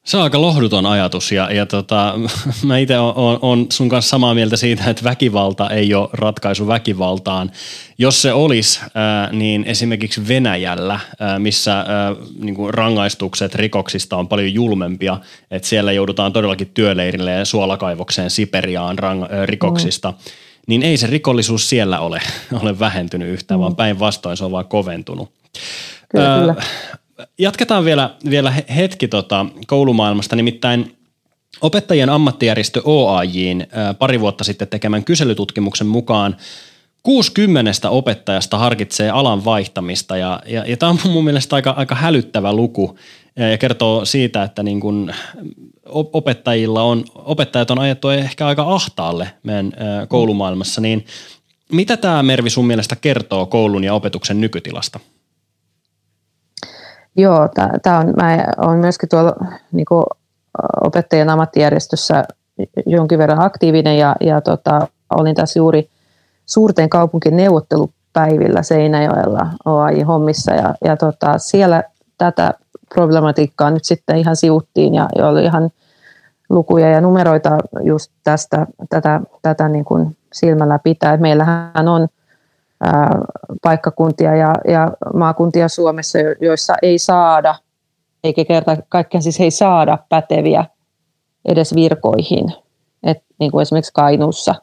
Se 0.04 0.16
on 0.16 0.22
aika 0.22 0.40
lohduton 0.40 0.86
ajatus 0.86 1.32
ja, 1.32 1.52
ja 1.52 1.66
tota, 1.66 2.14
mä 2.66 2.78
itse 2.78 2.98
olen 2.98 3.38
on 3.42 3.66
sun 3.72 3.88
kanssa 3.88 4.08
samaa 4.08 4.34
mieltä 4.34 4.56
siitä, 4.56 4.90
että 4.90 5.04
väkivalta 5.04 5.70
ei 5.70 5.94
ole 5.94 6.08
ratkaisu 6.12 6.66
väkivaltaan. 6.66 7.50
Jos 7.98 8.22
se 8.22 8.32
olisi, 8.32 8.80
ää, 8.94 9.32
niin 9.32 9.64
esimerkiksi 9.64 10.28
Venäjällä, 10.28 11.00
ää, 11.20 11.38
missä 11.38 11.78
ää, 11.78 11.86
niin 12.38 12.54
kuin 12.54 12.74
rangaistukset 12.74 13.54
rikoksista 13.54 14.16
on 14.16 14.28
paljon 14.28 14.54
julmempia, 14.54 15.18
että 15.50 15.68
siellä 15.68 15.92
joudutaan 15.92 16.32
todellakin 16.32 16.70
työleirille 16.74 17.32
ja 17.32 17.44
suolakaivokseen 17.44 18.30
Siperiaan 18.30 18.98
rang, 18.98 19.22
ää, 19.22 19.46
rikoksista, 19.46 20.10
mm. 20.10 20.16
niin 20.66 20.82
ei 20.82 20.96
se 20.96 21.06
rikollisuus 21.06 21.68
siellä 21.68 22.00
ole, 22.00 22.20
ole 22.62 22.78
vähentynyt 22.78 23.28
yhtään, 23.28 23.60
mm. 23.60 23.62
vaan 23.62 23.76
päinvastoin 23.76 24.36
se 24.36 24.44
on 24.44 24.52
vaan 24.52 24.68
koventunut. 24.68 25.32
Kyllä, 26.08 26.38
kyllä 26.38 26.54
jatketaan 27.38 27.84
vielä, 27.84 28.14
vielä 28.30 28.50
hetki 28.76 29.08
tota 29.08 29.46
koulumaailmasta, 29.66 30.36
nimittäin 30.36 30.96
opettajien 31.60 32.10
ammattijärjestö 32.10 32.80
OAJin 32.84 33.66
pari 33.98 34.20
vuotta 34.20 34.44
sitten 34.44 34.68
tekemän 34.68 35.04
kyselytutkimuksen 35.04 35.86
mukaan 35.86 36.36
60 37.02 37.90
opettajasta 37.90 38.58
harkitsee 38.58 39.10
alan 39.10 39.44
vaihtamista. 39.44 40.16
Ja, 40.16 40.40
ja, 40.46 40.64
ja 40.66 40.76
tämä 40.76 40.90
on 40.90 40.98
mun 41.12 41.24
mielestä 41.24 41.56
aika, 41.56 41.70
aika 41.70 41.94
hälyttävä 41.94 42.52
luku 42.52 42.98
ja 43.50 43.58
kertoo 43.58 44.04
siitä, 44.04 44.42
että 44.42 44.62
niin 44.62 44.80
kun 44.80 45.12
opettajilla 45.92 46.82
on, 46.82 47.04
opettajat 47.14 47.70
on 47.70 47.78
ajettu 47.78 48.08
ehkä 48.08 48.46
aika 48.46 48.74
ahtaalle 48.74 49.30
meidän 49.42 49.72
koulumaailmassa, 50.08 50.80
niin 50.80 51.06
mitä 51.72 51.96
tämä 51.96 52.22
Mervi 52.22 52.50
sun 52.50 52.66
mielestä 52.66 52.96
kertoo 52.96 53.46
koulun 53.46 53.84
ja 53.84 53.94
opetuksen 53.94 54.40
nykytilasta? 54.40 55.00
Joo, 57.16 57.48
tämä 57.82 57.98
on, 57.98 58.14
mä 58.16 58.44
olen 58.56 58.78
myöskin 58.78 59.08
tuolla 59.08 59.36
niin 59.72 59.86
kuin 59.86 60.04
opettajien 60.84 61.30
ammattijärjestössä 61.30 62.24
jonkin 62.86 63.18
verran 63.18 63.42
aktiivinen 63.42 63.98
ja, 63.98 64.16
ja 64.20 64.40
tota, 64.40 64.88
olin 65.14 65.34
tässä 65.34 65.58
juuri 65.58 65.88
suurten 66.46 66.88
kaupunkien 66.88 67.36
neuvottelupäivillä 67.36 68.62
Seinäjoella 68.62 69.46
OAI-hommissa 69.64 70.54
ja, 70.54 70.74
ja 70.84 70.96
tota, 70.96 71.38
siellä 71.38 71.82
tätä 72.18 72.54
problematiikkaa 72.94 73.70
nyt 73.70 73.84
sitten 73.84 74.16
ihan 74.16 74.36
siuttiin 74.36 74.94
ja, 74.94 75.08
ja 75.18 75.28
oli 75.28 75.44
ihan 75.44 75.70
lukuja 76.50 76.88
ja 76.88 77.00
numeroita 77.00 77.58
just 77.82 78.12
tästä, 78.24 78.66
tätä, 78.90 79.20
tätä 79.42 79.68
niin 79.68 79.84
kuin 79.84 80.16
silmällä 80.32 80.78
pitää. 80.78 81.16
Meillähän 81.16 81.88
on 81.88 82.08
paikkakuntia 83.62 84.36
ja, 84.36 84.54
ja 84.68 84.92
maakuntia 85.14 85.68
Suomessa, 85.68 86.18
joissa 86.40 86.74
ei 86.82 86.98
saada, 86.98 87.54
eikä 88.24 88.44
kerta 88.44 88.76
kaikkiaan 88.88 89.22
siis 89.22 89.40
ei 89.40 89.50
saada 89.50 89.98
päteviä 90.08 90.64
edes 91.44 91.74
virkoihin, 91.74 92.52
Et, 93.02 93.22
niin 93.38 93.50
kuin 93.50 93.62
esimerkiksi 93.62 93.92
Kainuussa. 93.92 94.54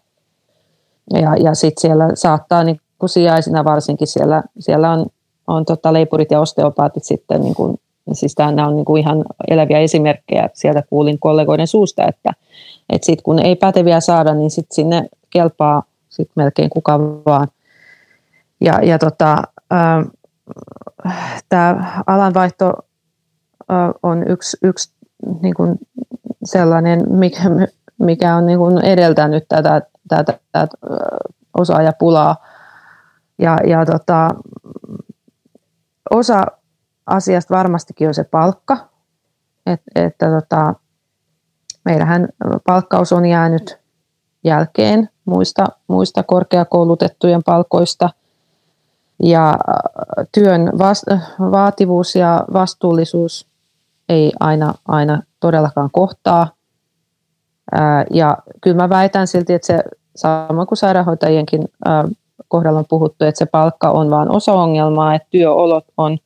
Ja, 1.14 1.36
ja 1.36 1.56
sitten 1.56 1.82
siellä 1.82 2.10
saattaa 2.14 2.64
niin 2.64 2.80
kuin 3.00 3.10
sijaisina 3.10 3.64
varsinkin 3.64 4.08
siellä, 4.08 4.44
siellä 4.60 4.92
on, 4.92 5.06
on 5.48 5.66
tota 5.66 5.94
leipurit 5.94 6.32
ja 6.32 6.40
osteopaatit 6.40 7.04
sitten, 7.04 7.42
niin 7.42 7.56
kuin, 7.56 7.78
siis 8.14 8.36
nämä 8.38 8.68
on 8.68 8.76
niin 8.76 8.86
kuin 8.86 9.02
ihan 9.02 9.26
eläviä 9.48 9.80
esimerkkejä, 9.80 10.50
sieltä 10.54 10.84
kuulin 10.90 11.20
kollegoiden 11.20 11.68
suusta, 11.68 12.08
että, 12.08 12.34
että 12.90 13.06
sit 13.06 13.22
kun 13.22 13.40
ei 13.40 13.56
päteviä 13.56 14.00
saada, 14.00 14.34
niin 14.34 14.52
sitten 14.52 14.76
sinne 14.76 15.10
kelpaa 15.30 15.84
sit 16.10 16.30
melkein 16.36 16.70
kuka 16.70 17.00
vaan– 17.00 17.48
ja, 18.62 18.80
ja 18.84 19.00
tota, 19.00 19.44
tämä 21.50 22.02
alanvaihto 22.08 22.74
on 24.04 24.28
yksi, 24.28 24.58
yksi 24.64 24.94
niin 25.42 25.54
kuin 25.54 25.80
sellainen, 26.44 27.02
mikä, 27.10 27.42
mikä 27.98 28.36
on 28.36 28.46
niin 28.46 28.60
kuin 28.60 28.86
edeltänyt 28.86 29.44
tätä, 29.48 29.82
tätä, 30.08 30.40
tätä 30.52 30.78
osaajapulaa. 31.58 32.36
Ja, 33.40 33.58
ja 33.68 33.86
tota, 33.86 34.30
osa 36.12 36.46
asiasta 37.06 37.56
varmastikin 37.56 38.08
on 38.08 38.14
se 38.14 38.24
palkka, 38.24 38.78
Et, 39.66 39.82
että 39.96 40.30
tota, 40.30 40.74
meillähän 41.86 42.30
palkkaus 42.66 43.14
on 43.14 43.26
jäänyt 43.26 43.80
jälkeen 44.44 45.10
muista, 45.26 45.66
muista 45.88 46.24
korkeakoulutettujen 46.24 47.42
palkoista– 47.46 48.10
ja 49.24 49.54
työn 50.32 50.72
vaativuus 51.40 52.16
ja 52.16 52.44
vastuullisuus 52.54 53.48
ei 54.10 54.32
aina, 54.40 54.74
aina 54.88 55.24
todellakaan 55.40 55.90
kohtaa. 55.92 56.48
Ja 58.12 58.38
kyllä 58.62 58.78
mä 58.78 58.90
väitän 58.90 59.28
silti, 59.28 59.54
että 59.54 59.68
se 59.68 59.84
sama 60.16 60.66
kuin 60.66 60.78
sairaanhoitajienkin 60.78 61.70
kohdalla 62.48 62.80
on 62.80 62.86
puhuttu, 62.90 63.26
että 63.26 63.40
se 63.40 63.46
palkka 63.46 63.92
on 63.92 64.10
vain 64.10 64.36
osa 64.36 64.54
ongelmaa, 64.54 65.16
että 65.16 65.28
työolot 65.32 65.86
on, 65.98 66.18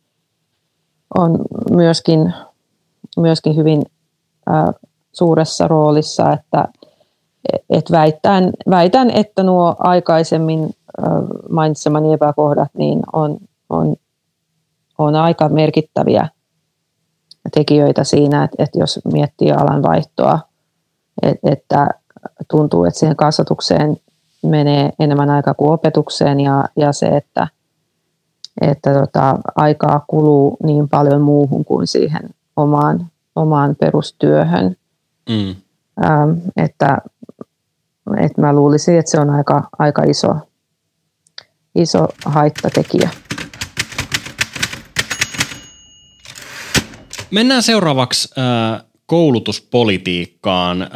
on 1.17 1.39
myöskin, 1.71 2.33
myöskin 3.17 3.55
hyvin 3.55 3.83
suuressa 5.13 5.67
roolissa, 5.67 6.33
että 6.33 6.67
et 7.69 7.91
väitän, 7.91 8.51
väitän, 8.69 9.11
että 9.11 9.43
nuo 9.43 9.75
aikaisemmin 9.79 10.69
mainitsemani 11.49 12.13
epäkohdat 12.13 12.69
niin 12.77 12.99
on, 13.13 13.37
on, 13.69 13.95
on 14.97 15.15
aika 15.15 15.49
merkittäviä 15.49 16.29
tekijöitä 17.53 18.03
siinä, 18.03 18.43
että, 18.43 18.63
että 18.63 18.79
jos 18.79 18.99
miettii 19.13 19.51
alan 19.51 19.83
vaihtoa, 19.83 20.39
että, 21.23 21.39
että 21.51 21.87
tuntuu, 22.51 22.83
että 22.83 22.99
siihen 22.99 23.15
kasvatukseen 23.15 23.97
menee 24.43 24.89
enemmän 24.99 25.29
aikaa 25.29 25.53
kuin 25.53 25.71
opetukseen 25.71 26.39
ja, 26.39 26.65
ja 26.75 26.93
se, 26.93 27.07
että, 27.07 27.47
että 28.61 28.93
tota, 28.93 29.39
aikaa 29.55 30.05
kuluu 30.07 30.57
niin 30.63 30.89
paljon 30.89 31.21
muuhun 31.21 31.65
kuin 31.65 31.87
siihen 31.87 32.29
omaan, 32.55 33.07
omaan 33.35 33.75
perustyöhön. 33.75 34.75
Mm. 35.29 35.55
Ähm, 36.05 36.31
että, 36.57 36.97
että 38.17 38.41
mä 38.41 38.53
luulisin, 38.53 38.99
että 38.99 39.11
se 39.11 39.19
on 39.19 39.29
aika, 39.29 39.69
aika 39.79 40.03
iso, 40.03 40.35
iso 41.75 42.07
haittatekijä. 42.25 43.09
Mennään 47.31 47.63
seuraavaksi 47.63 48.29
äh, 48.37 48.83
koulutuspolitiikkaan. 49.05 50.81
Äh, 50.81 50.89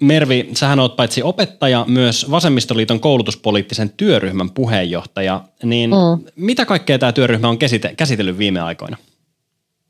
Mervi, 0.00 0.50
sähän 0.54 0.80
oot 0.80 0.96
paitsi 0.96 1.22
opettaja, 1.22 1.84
myös 1.88 2.30
Vasemmistoliiton 2.30 3.00
koulutuspoliittisen 3.00 3.90
työryhmän 3.90 4.50
puheenjohtaja. 4.50 5.40
Niin 5.62 5.90
mm. 5.90 6.24
mitä 6.36 6.64
kaikkea 6.64 6.98
tämä 6.98 7.12
työryhmä 7.12 7.48
on 7.48 7.58
käsite- 7.58 7.94
käsitellyt 7.96 8.38
viime 8.38 8.60
aikoina? 8.60 8.96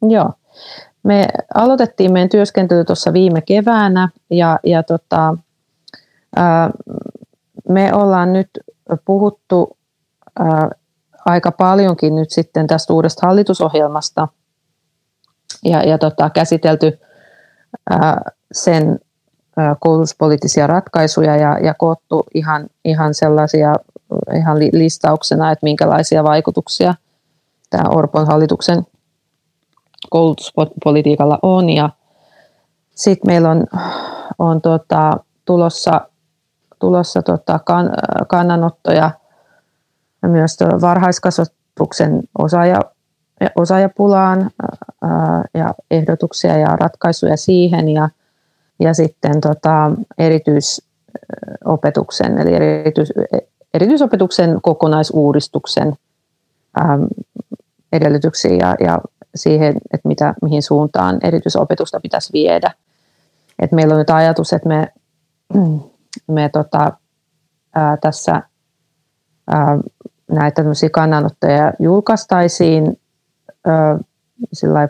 Joo. 0.09 0.33
Me 1.03 1.27
aloitettiin 1.55 2.13
meidän 2.13 2.29
työskentely 2.29 2.85
tuossa 2.85 3.13
viime 3.13 3.41
keväänä 3.41 4.09
ja, 4.31 4.59
ja 4.65 4.83
tota, 4.83 5.37
ää, 6.37 6.71
me 7.69 7.95
ollaan 7.95 8.33
nyt 8.33 8.49
puhuttu 9.05 9.77
ää, 10.39 10.71
aika 11.27 11.53
paljonkin 11.53 12.15
nyt 12.15 12.31
sitten 12.31 12.67
tästä 12.67 12.93
uudesta 12.93 13.27
hallitusohjelmasta 13.27 14.29
ja, 15.65 15.83
ja 15.83 15.99
tota, 15.99 16.31
käsitelty 16.31 17.01
ää, 17.91 18.21
sen 18.53 18.99
koulutuspoliittisia 19.81 20.67
ratkaisuja 20.67 21.37
ja, 21.37 21.59
ja 21.59 21.75
koottu 21.75 22.27
ihan, 22.35 22.67
ihan 22.85 23.15
sellaisia 23.15 23.75
ihan 24.37 24.59
listauksena, 24.59 25.51
että 25.51 25.65
minkälaisia 25.65 26.25
vaikutuksia 26.25 26.95
tämä 27.71 27.85
Orpon 27.89 28.27
hallituksen 28.27 28.87
koulutuspolitiikalla 30.11 31.39
on. 31.43 31.71
Ja 31.71 31.91
sitten 32.95 33.33
meillä 33.33 33.51
on, 33.51 33.65
on 34.39 34.61
tota, 34.61 35.13
tulossa, 35.45 36.01
tulossa 36.79 37.23
tota 37.23 37.59
kan, 37.59 37.91
kannanottoja 38.29 39.11
myös 40.29 40.57
varhaiskasvatuksen 40.81 42.23
osaaja, 42.39 42.81
osaajapulaan 43.57 44.51
ää, 45.03 45.45
ja 45.55 45.75
ehdotuksia 45.91 46.59
ja 46.59 46.77
ratkaisuja 46.77 47.37
siihen. 47.37 47.89
Ja 47.89 48.09
ja 48.81 48.95
sitten 48.95 49.41
tota, 49.41 49.93
erityisopetuksen, 50.19 52.39
eli 52.39 52.55
erityis, 52.55 53.13
erityisopetuksen 53.75 54.59
kokonaisuudistuksen 54.63 55.95
äm, 56.81 57.07
edellytyksiä 57.93 58.57
ja, 58.57 58.77
ja 58.81 58.99
siihen, 59.35 59.77
että 59.93 60.09
mitä, 60.09 60.35
mihin 60.43 60.63
suuntaan 60.63 61.19
erityisopetusta 61.23 62.01
pitäisi 62.01 62.33
viedä. 62.33 62.73
Et 63.59 63.73
meillä 63.73 63.95
on 63.95 63.99
nyt 63.99 64.11
ajatus, 64.11 64.53
että 64.53 64.69
me, 64.69 64.89
me 66.27 66.49
tota, 66.49 66.93
ää, 67.75 67.97
tässä 67.97 68.43
ää, 69.47 69.79
näitä 70.31 70.63
kannanottoja 70.93 71.73
julkaistaisiin 71.79 73.01
ää, 73.67 73.99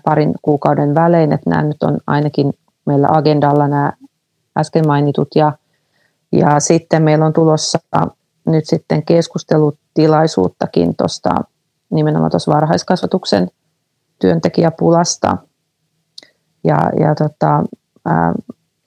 parin 0.05 0.35
kuukauden 0.43 0.95
välein, 0.95 1.33
että 1.33 1.51
nämä 1.51 1.63
nyt 1.63 1.83
on 1.83 1.99
ainakin 2.07 2.53
meillä 2.87 3.09
agendalla 3.11 3.69
nämä 3.69 3.93
äsken 4.59 4.87
mainitut 4.87 5.29
ja, 5.35 5.53
ja 6.33 6.61
sitten 6.61 7.03
meillä 7.03 7.27
on 7.27 7.33
tulossa 7.33 7.79
nyt 8.47 8.67
sitten 8.67 9.03
keskustelutilaisuuttakin 9.03 10.97
tuosta 10.97 11.31
nimenomaan 11.91 12.31
tuossa 12.31 12.53
varhaiskasvatuksen 12.55 13.51
työntekijäpulasta. 14.19 15.37
Ja, 16.65 16.91
ja 17.01 17.15
tota, 17.15 17.65
ää, 18.05 18.33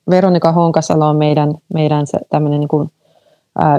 Veronika 0.09 0.51
Honkasalo 0.51 1.09
on 1.09 1.17
meidän, 1.17 1.53
meidän 1.73 2.05
tämmöinen 2.29 2.59
niin 2.59 2.67
kuin, 2.67 2.91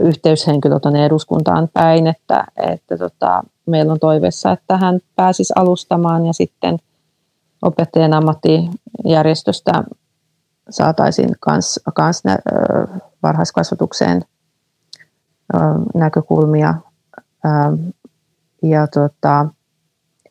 yhteyshenkilö 0.03 0.81
tuonne 0.81 1.07
eduskuntaan 1.07 1.69
päin, 1.73 2.07
että, 2.07 2.45
että 2.57 2.99
tota, 2.99 3.43
meillä 3.67 3.93
on 3.93 3.99
toiveessa, 3.99 4.53
että 4.53 4.77
hän 4.77 5.01
pääsisi 5.17 5.53
alustamaan 5.57 6.27
ja 6.27 6.33
sitten 6.33 6.79
opettajan 7.63 8.13
ammattijärjestöstä 8.13 9.85
saataisiin 10.71 11.31
kans, 11.41 11.81
kans 11.95 12.25
nä, 12.25 12.39
varhaiskasvatukseen 13.23 14.23
näkökulmia. 15.95 16.75
Ja 18.63 18.87
tota, 18.87 19.47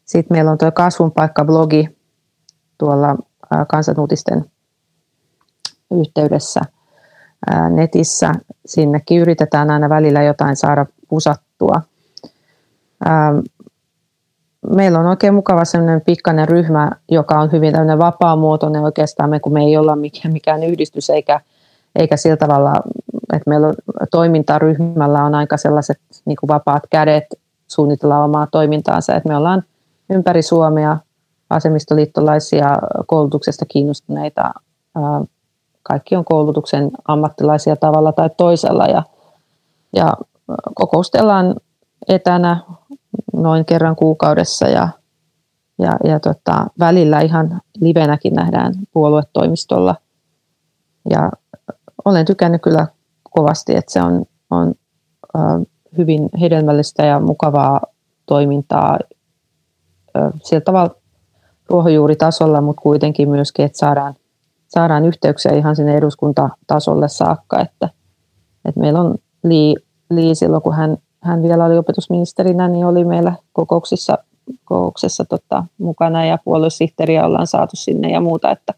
sitten 0.05 0.37
meillä 0.37 0.51
on 0.51 0.57
tuo 0.57 0.71
kasvun 0.71 1.11
paikka-blogi 1.11 1.97
tuolla 2.77 3.15
kansanuutisten 3.67 4.45
yhteydessä 5.91 6.61
netissä. 7.69 8.31
Sinnekin 8.65 9.21
yritetään 9.21 9.71
aina 9.71 9.89
välillä 9.89 10.23
jotain 10.23 10.55
saada 10.55 10.85
pusattua 11.07 11.81
meillä 14.69 14.99
on 14.99 15.05
oikein 15.05 15.33
mukava 15.33 15.65
sellainen 15.65 16.01
pikkainen 16.01 16.47
ryhmä, 16.47 16.91
joka 17.11 17.39
on 17.39 17.51
hyvin 17.51 17.71
tämmöinen 17.71 17.99
vapaamuotoinen 17.99 18.81
oikeastaan, 18.81 19.29
me, 19.29 19.39
kun 19.39 19.53
me 19.53 19.63
ei 19.63 19.77
olla 19.77 19.95
mikään, 20.31 20.63
yhdistys 20.63 21.09
eikä, 21.09 21.39
eikä 21.95 22.17
sillä 22.17 22.37
tavalla, 22.37 22.73
että 23.33 23.49
meillä 23.49 23.67
on, 23.67 23.73
toimintaryhmällä 24.11 25.23
on 25.23 25.35
aika 25.35 25.57
sellaiset 25.57 25.97
niin 26.25 26.37
kuin 26.39 26.47
vapaat 26.47 26.83
kädet 26.89 27.25
suunnitella 27.67 28.23
omaa 28.23 28.47
toimintaansa, 28.51 29.15
että 29.15 29.29
me 29.29 29.37
ollaan 29.37 29.63
ympäri 30.09 30.41
Suomea 30.41 30.97
vasemmistoliittolaisia 31.49 32.77
koulutuksesta 33.05 33.65
kiinnostuneita. 33.65 34.53
Kaikki 35.83 36.15
on 36.15 36.25
koulutuksen 36.25 36.91
ammattilaisia 37.07 37.75
tavalla 37.75 38.11
tai 38.11 38.29
toisella 38.37 38.85
ja, 38.85 39.03
ja 39.95 40.13
kokoustellaan 40.73 41.55
etänä 42.07 42.57
noin 43.33 43.65
kerran 43.65 43.95
kuukaudessa 43.95 44.67
ja, 44.67 44.89
ja, 45.79 45.91
ja 46.03 46.19
tota, 46.19 46.65
välillä 46.79 47.21
ihan 47.21 47.61
livenäkin 47.81 48.33
nähdään 48.33 48.73
puoluetoimistolla. 48.93 49.95
Ja 51.09 51.31
olen 52.05 52.25
tykännyt 52.25 52.61
kyllä 52.61 52.87
kovasti, 53.23 53.75
että 53.75 53.91
se 53.91 54.01
on, 54.01 54.25
on 54.49 54.75
hyvin 55.97 56.29
hedelmällistä 56.41 57.05
ja 57.05 57.19
mukavaa 57.19 57.81
toimintaa 58.25 58.99
sillä 60.43 60.61
tavalla 60.61 60.95
ruohonjuuritasolla, 61.69 62.61
mutta 62.61 62.81
kuitenkin 62.81 63.29
myöskin, 63.29 63.65
että 63.65 63.77
saadaan, 63.77 64.13
saadaan 64.73 65.05
yhteyksiä 65.05 65.51
ihan 65.51 65.75
sinne 65.75 65.97
eduskuntatasolle 65.97 67.07
saakka, 67.07 67.59
että, 67.59 67.89
että 68.65 68.79
meillä 68.79 68.99
on 68.99 69.15
Lii, 69.43 69.75
Lii 70.09 70.35
silloin, 70.35 70.63
kun 70.63 70.75
hän 70.75 70.97
hän 71.23 71.43
vielä 71.43 71.65
oli 71.65 71.77
opetusministerinä, 71.77 72.67
niin 72.67 72.85
oli 72.85 73.05
meillä 73.05 73.33
kokouksissa, 73.53 74.17
kokouksessa 74.65 75.25
tota, 75.25 75.63
mukana 75.77 76.25
ja 76.25 76.37
puoluesihteeriä 76.43 77.25
ollaan 77.25 77.47
saatu 77.47 77.75
sinne 77.75 78.11
ja 78.11 78.21
muuta, 78.21 78.51
että 78.51 78.73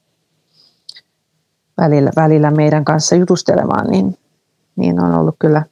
välillä, 1.77 2.11
välillä 2.15 2.51
meidän 2.51 2.85
kanssa 2.85 3.15
jutustelemaan, 3.15 3.87
niin, 3.91 4.17
niin 4.75 4.99
on 4.99 5.15
ollut 5.15 5.35
kyllä 5.39 5.63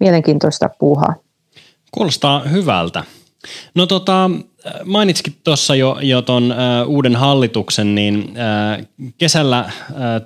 mielenkiintoista 0.00 0.70
puuhaa. 0.78 1.14
Kuulostaa 1.90 2.40
hyvältä. 2.40 3.04
No 3.74 3.86
tota, 3.86 4.30
mainitsikin 4.84 5.36
tuossa 5.44 5.74
jo, 5.74 5.98
jo 6.02 6.22
ton 6.22 6.52
äh, 6.52 6.58
uuden 6.88 7.16
hallituksen, 7.16 7.94
niin 7.94 8.34
äh, 8.38 8.86
kesällä 9.18 9.58
äh, 9.58 9.70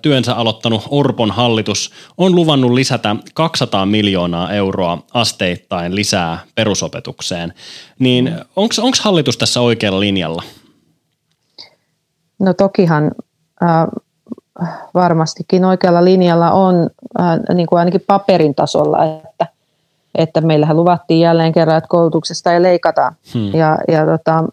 työnsä 0.03 0.35
aloittanut 0.35 0.83
Orpon 0.91 1.31
hallitus 1.31 1.93
on 2.19 2.35
luvannut 2.35 2.73
lisätä 2.73 3.17
200 3.35 3.87
miljoonaa 3.87 4.53
euroa 4.53 4.99
asteittain 5.15 5.95
lisää 5.95 6.39
perusopetukseen. 6.55 7.55
Niin 7.99 8.35
onko 8.57 8.75
hallitus 9.03 9.39
tässä 9.39 9.61
oikealla 9.61 10.01
linjalla? 10.01 10.43
No 12.39 12.55
tokihan 12.55 13.13
äh, 13.63 13.87
varmastikin 14.95 15.65
oikealla 15.65 16.05
linjalla 16.05 16.51
on 16.51 16.91
äh, 17.21 17.55
niin 17.55 17.67
kuin 17.67 17.79
ainakin 17.79 18.05
paperin 18.07 18.55
tasolla, 18.55 19.05
että 19.05 19.56
että 20.17 20.41
meillähän 20.41 20.77
luvattiin 20.77 21.21
jälleen 21.21 21.53
kerran, 21.53 21.79
että 21.79 21.89
koulutuksesta 21.89 22.53
ei 22.53 22.63
leikata. 22.63 23.13
Hmm. 23.35 23.55
Ja, 23.55 23.79
ja 23.89 24.07
tota, 24.07 24.45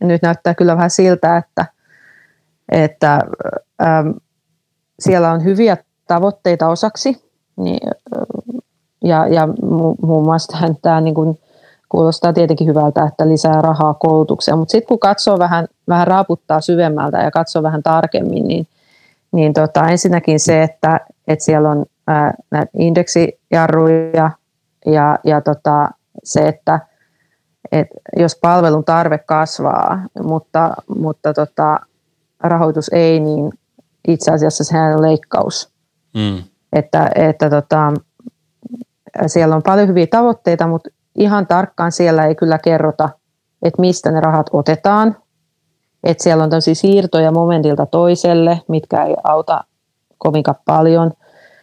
nyt 0.00 0.22
näyttää 0.22 0.54
kyllä 0.54 0.76
vähän 0.76 0.90
siltä, 0.90 1.36
että, 1.36 1.66
että 2.68 3.20
ähm, 3.82 4.08
siellä 5.00 5.30
on 5.30 5.44
hyviä 5.44 5.76
tavoitteita 6.06 6.68
osaksi. 6.68 7.24
Niin, 7.56 7.90
ja, 9.04 9.26
ja 9.26 9.46
mu- 9.46 10.06
muun 10.06 10.24
muassa 10.24 10.58
tämä 10.82 11.00
niin 11.00 11.14
kuin, 11.14 11.38
kuulostaa 11.88 12.32
tietenkin 12.32 12.66
hyvältä, 12.66 13.04
että 13.04 13.28
lisää 13.28 13.62
rahaa 13.62 13.94
koulutukseen, 13.94 14.58
mutta 14.58 14.72
sitten 14.72 14.88
kun 14.88 14.98
katsoo 14.98 15.38
vähän, 15.38 15.66
vähän 15.88 16.06
raaputtaa 16.06 16.60
syvemmältä 16.60 17.18
ja 17.18 17.30
katsoo 17.30 17.62
vähän 17.62 17.82
tarkemmin, 17.82 18.48
niin, 18.48 18.66
niin 19.32 19.52
tota, 19.52 19.88
ensinnäkin 19.88 20.40
se, 20.40 20.62
että, 20.62 21.00
että 21.28 21.44
siellä 21.44 21.70
on 21.70 21.84
ää, 22.06 22.34
näitä 22.50 22.70
indeksijarruja, 22.78 24.30
ja, 24.86 25.18
ja 25.24 25.40
tota, 25.40 25.88
se, 26.24 26.48
että 26.48 26.80
et 27.72 27.88
jos 28.16 28.38
palvelun 28.42 28.84
tarve 28.84 29.18
kasvaa, 29.18 30.02
mutta, 30.22 30.74
mutta 30.98 31.34
tota, 31.34 31.80
rahoitus 32.40 32.88
ei, 32.92 33.20
niin 33.20 33.52
itse 34.08 34.30
asiassa 34.30 34.64
sehän 34.64 34.94
on 34.94 35.02
leikkaus. 35.02 35.72
Mm. 36.14 36.42
Että, 36.72 37.10
että 37.14 37.50
tota, 37.50 37.92
siellä 39.26 39.56
on 39.56 39.62
paljon 39.62 39.88
hyviä 39.88 40.06
tavoitteita, 40.06 40.66
mutta 40.66 40.90
ihan 41.18 41.46
tarkkaan 41.46 41.92
siellä 41.92 42.26
ei 42.26 42.34
kyllä 42.34 42.58
kerrota, 42.58 43.08
että 43.62 43.80
mistä 43.80 44.10
ne 44.10 44.20
rahat 44.20 44.46
otetaan. 44.52 45.16
Että 46.04 46.22
siellä 46.22 46.44
on 46.44 46.50
tosi 46.50 46.74
siirtoja 46.74 47.30
momentilta 47.30 47.86
toiselle, 47.86 48.60
mitkä 48.68 49.04
ei 49.04 49.14
auta 49.24 49.64
kovinkaan 50.18 50.58
paljon. 50.64 51.10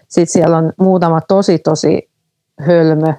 Sitten 0.07 0.33
siellä 0.33 0.57
on 0.57 0.73
muutama 0.79 1.21
tosi 1.21 1.59
tosi 1.59 2.08
hölmö 2.67 3.13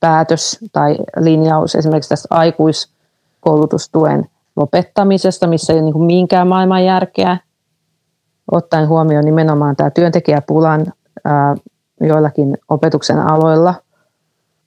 päätös 0.00 0.58
tai 0.72 0.96
linjaus 1.16 1.74
esimerkiksi 1.74 2.08
tästä 2.08 2.28
aikuiskoulutustuen 2.30 4.26
lopettamisesta, 4.56 5.46
missä 5.46 5.72
ei 5.72 5.78
ole 5.78 5.84
niin 5.84 6.02
minkään 6.02 6.48
maailman 6.48 6.84
järkeä, 6.84 7.38
ottaen 8.52 8.88
huomioon 8.88 9.24
nimenomaan 9.24 9.76
tämä 9.76 9.90
työntekijäpulan 9.90 10.86
ää, 11.24 11.54
joillakin 12.00 12.58
opetuksen 12.68 13.18
aloilla, 13.18 13.74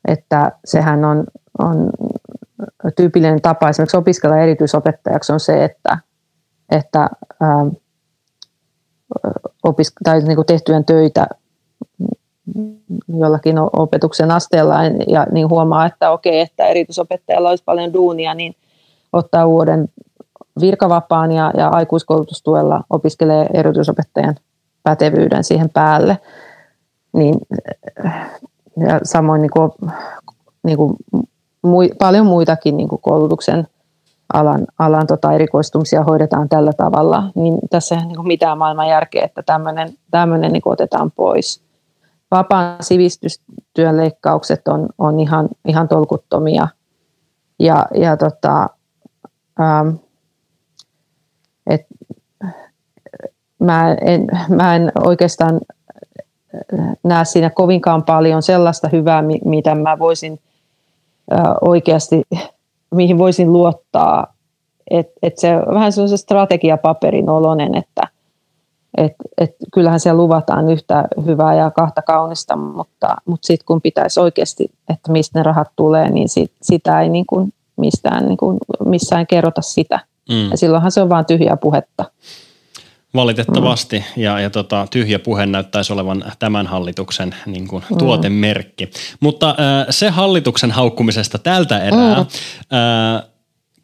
että 0.08 0.52
sehän 0.66 1.06
on, 1.06 1.24
on 1.60 1.89
tyypillinen 2.95 3.41
tapa 3.41 3.70
esimerkiksi 3.70 3.97
opiskella 3.97 4.38
erityisopettajaksi 4.38 5.34
on 5.34 5.39
se, 5.39 5.64
että, 5.64 5.97
että 6.70 7.10
ää, 7.41 7.66
opisk- 9.68 10.04
tai 10.04 10.22
niin 10.22 10.36
kuin 10.36 10.45
tehtyjen 10.45 10.86
töitä 10.86 11.28
jollakin 13.20 13.56
opetuksen 13.60 14.32
asteella 14.32 14.76
ja 15.08 15.28
niin 15.32 15.50
huomaa, 15.50 15.86
että 15.86 16.12
okei, 16.12 16.39
että 16.39 16.66
erityisopettajalla 16.66 17.50
olisi 17.50 17.64
paljon 17.64 17.93
duunia, 17.93 18.34
niin 18.34 18.56
ottaa 19.14 19.45
uuden 19.45 19.89
virkavapaan 20.62 21.32
ja, 21.32 21.54
ja 21.58 21.68
aikuiskoulutustuella 21.68 22.84
opiskelee 22.89 23.50
erityisopettajan 23.54 24.36
pätevyyden 24.84 25.43
siihen 25.43 25.70
päälle. 25.70 26.18
Niin, 27.14 27.36
ja 28.88 29.00
samoin 29.04 29.41
niin 29.41 29.52
kuin, 29.52 29.72
niin 30.64 30.78
kuin, 30.78 30.95
mui, 31.62 31.89
paljon 32.00 32.26
muitakin 32.26 32.78
niin 32.78 32.89
kuin 32.89 33.02
koulutuksen 33.02 33.68
alan, 34.34 34.68
alan 34.80 35.08
tota 35.08 35.34
erikoistumisia 35.34 36.04
hoidetaan 36.04 36.50
tällä 36.50 36.74
tavalla, 36.74 37.24
niin 37.36 37.60
tässä 37.70 37.95
ei 37.95 38.02
ole 38.02 38.08
niin 38.08 38.28
mitään 38.28 38.58
maailman 38.58 38.88
järkeä, 38.88 39.26
että 39.26 39.43
tämmöinen, 39.43 39.93
tämmöinen 40.12 40.54
niin 40.54 40.62
otetaan 40.66 41.12
pois 41.12 41.68
vapaan 42.32 42.84
sivistystyön 42.84 43.97
leikkaukset 43.97 44.67
on, 44.67 44.89
on 44.97 45.19
ihan, 45.19 45.49
ihan 45.67 45.88
tolkuttomia. 45.88 46.67
Ja, 47.59 47.86
ja 47.93 48.17
tota, 48.17 48.69
ähm, 49.59 49.89
et, 51.67 51.88
mä, 53.59 53.93
en, 53.93 54.27
mä 54.49 54.75
en 54.75 54.91
oikeastaan 55.05 55.61
näe 57.03 57.25
siinä 57.25 57.49
kovinkaan 57.49 58.03
paljon 58.03 58.43
sellaista 58.43 58.89
hyvää, 58.91 59.23
mitä 59.45 59.75
mä 59.75 59.99
voisin 59.99 60.39
äh, 61.34 61.43
oikeasti, 61.61 62.23
mihin 62.95 63.17
voisin 63.17 63.53
luottaa. 63.53 64.34
Et, 64.91 65.07
et 65.23 65.38
se 65.38 65.55
vähän 65.73 65.91
sellaisen 65.91 66.17
strategiapaperin 66.17 67.30
oloinen, 67.30 67.75
että– 67.75 68.01
et, 68.97 69.13
et 69.37 69.55
kyllähän 69.73 69.99
siellä 69.99 70.17
luvataan 70.17 70.69
yhtä 70.69 71.03
hyvää 71.25 71.55
ja 71.55 71.71
kahta 71.71 72.01
kaunista, 72.01 72.55
mutta, 72.55 73.15
mutta 73.25 73.47
sitten 73.47 73.65
kun 73.65 73.81
pitäisi 73.81 74.19
oikeasti, 74.19 74.71
että 74.89 75.11
mistä 75.11 75.39
ne 75.39 75.43
rahat 75.43 75.67
tulee, 75.75 76.09
niin 76.09 76.29
sit, 76.29 76.51
sitä 76.61 77.01
ei 77.01 77.09
niin 77.09 77.25
kuin 77.25 77.53
mistään 77.77 78.25
niin 78.25 78.37
kuin 78.37 78.57
missään 78.85 79.27
kerrota 79.27 79.61
sitä. 79.61 79.99
Mm. 80.29 80.51
Ja 80.51 80.57
silloinhan 80.57 80.91
se 80.91 81.01
on 81.01 81.09
vain 81.09 81.25
tyhjää 81.25 81.57
puhetta. 81.57 82.05
Valitettavasti, 83.13 83.99
mm. 83.99 84.23
ja, 84.23 84.39
ja 84.39 84.49
tota, 84.49 84.87
tyhjä 84.91 85.19
puhe 85.19 85.45
näyttäisi 85.45 85.93
olevan 85.93 86.23
tämän 86.39 86.67
hallituksen 86.67 87.35
niin 87.45 87.67
kuin, 87.67 87.83
mm. 87.89 87.97
tuotemerkki. 87.97 88.89
Mutta 89.19 89.49
äh, 89.49 89.85
se 89.89 90.09
hallituksen 90.09 90.71
haukkumisesta 90.71 91.37
tältä 91.37 91.79
erää. 91.79 92.15
Mm. 92.15 92.25
Äh, 92.77 93.23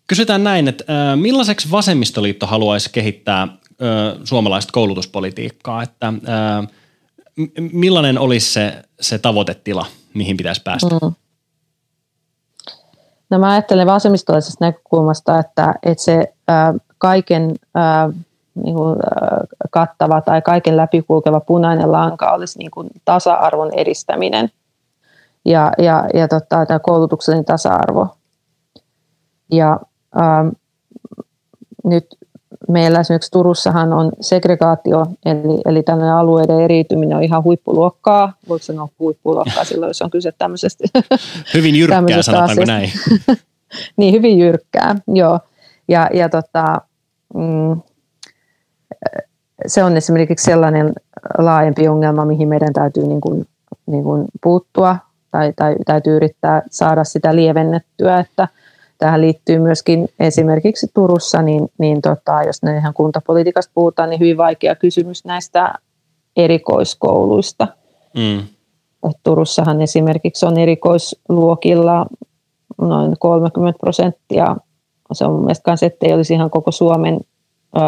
kysytään 0.08 0.44
näin, 0.44 0.68
että 0.68 1.12
äh, 1.12 1.18
millaiseksi 1.18 1.72
vasemmistoliitto 1.72 2.48
haluaisi 2.48 2.90
kehittää 2.92 3.48
suomalaista 4.24 4.72
koulutuspolitiikkaa, 4.72 5.84
että 5.84 6.08
ö, 6.08 6.68
millainen 7.74 8.20
olisi 8.20 8.54
se, 8.54 8.84
se 9.02 9.18
tavoitetila, 9.18 9.86
mihin 10.14 10.38
pitäisi 10.38 10.62
päästä? 10.64 10.96
Mm. 11.02 11.14
No 13.30 13.40
mä 13.40 13.52
ajattelen 13.52 13.88
vasemmistolaisesta 13.88 14.66
näkökulmasta, 14.66 15.40
että, 15.40 15.76
että 15.84 16.04
se 16.04 16.34
ä, 16.50 16.74
kaiken 16.98 17.56
ä, 17.78 18.10
niin 18.64 18.76
kuin, 18.76 18.96
ä, 19.00 19.38
kattava 19.72 20.22
tai 20.22 20.42
kaiken 20.42 20.78
läpikulkeva 20.78 21.40
punainen 21.40 21.92
lanka 21.92 22.32
olisi 22.32 22.60
niin 22.60 22.72
kuin 22.72 22.90
tasa-arvon 23.06 23.74
edistäminen 23.74 24.52
ja, 25.46 25.72
ja, 25.78 26.04
ja 26.14 26.28
tota, 26.28 26.66
tämä 26.66 26.80
koulutuksellinen 26.80 27.46
tasa-arvo. 27.46 28.08
Ja 29.52 29.80
ä, 30.16 30.22
nyt 31.84 32.08
meillä 32.68 33.00
esimerkiksi 33.00 33.32
Turussahan 33.32 33.94
on 33.94 34.12
segregaatio, 34.22 35.06
eli, 35.26 35.62
eli 35.66 35.84
tällainen 35.84 36.16
alueiden 36.16 36.60
eriytyminen 36.60 37.18
on 37.18 37.24
ihan 37.24 37.44
huippuluokkaa. 37.44 38.34
Voiko 38.50 38.64
sanoa 38.64 38.88
huippuluokkaa 39.00 39.64
silloin, 39.74 39.90
jos 39.90 40.02
on 40.02 40.12
kyse 40.12 40.32
tämmöisestä 40.38 40.84
Hyvin 41.54 41.76
jyrkkää, 41.76 42.22
sanotaanko 42.22 42.62
asiasta. 42.62 42.74
näin? 42.74 42.92
niin, 43.98 44.14
hyvin 44.14 44.40
jyrkkää, 44.40 44.96
joo. 45.08 45.40
Ja, 45.88 46.10
ja 46.14 46.30
tota, 46.30 46.82
mm, 47.34 47.82
se 49.68 49.84
on 49.84 49.98
esimerkiksi 49.98 50.44
sellainen 50.44 50.94
laajempi 51.38 51.88
ongelma, 51.88 52.26
mihin 52.26 52.50
meidän 52.50 52.74
täytyy 52.74 53.08
niin 53.08 53.22
kuin, 53.22 53.46
niin 53.86 54.04
kuin 54.04 54.26
puuttua 54.44 54.98
tai, 55.32 55.54
tai 55.56 55.76
täytyy 55.86 56.16
yrittää 56.16 56.62
saada 56.72 57.04
sitä 57.04 57.36
lievennettyä, 57.36 58.20
että– 58.20 58.48
Tähän 58.98 59.22
liittyy 59.22 59.60
myöskin 59.60 60.08
esimerkiksi 60.20 60.88
Turussa, 60.94 61.42
niin, 61.42 61.70
niin 61.78 62.02
tota, 62.02 62.44
jos 62.44 62.64
ne 62.64 62.78
ihan 62.78 62.94
kuntapolitiikasta 62.94 63.72
puhutaan, 63.76 64.10
niin 64.10 64.20
hyvin 64.20 64.38
vaikea 64.38 64.76
kysymys 64.76 65.26
näistä 65.26 65.74
erikoiskouluista. 66.36 67.68
Mm. 68.16 68.40
Et 69.10 69.18
Turussahan 69.24 69.82
esimerkiksi 69.82 70.46
on 70.46 70.60
erikoisluokilla 70.60 72.06
noin 72.82 73.16
30 73.20 73.80
prosenttia. 73.80 74.56
Se 75.14 75.26
on 75.26 75.40
mielestäni 75.40 75.78
se, 75.78 75.86
että 75.86 76.06
ei 76.06 76.14
olisi 76.14 76.34
ihan 76.34 76.50
koko 76.50 76.72
Suomen 76.72 77.20
ö, 77.78 77.80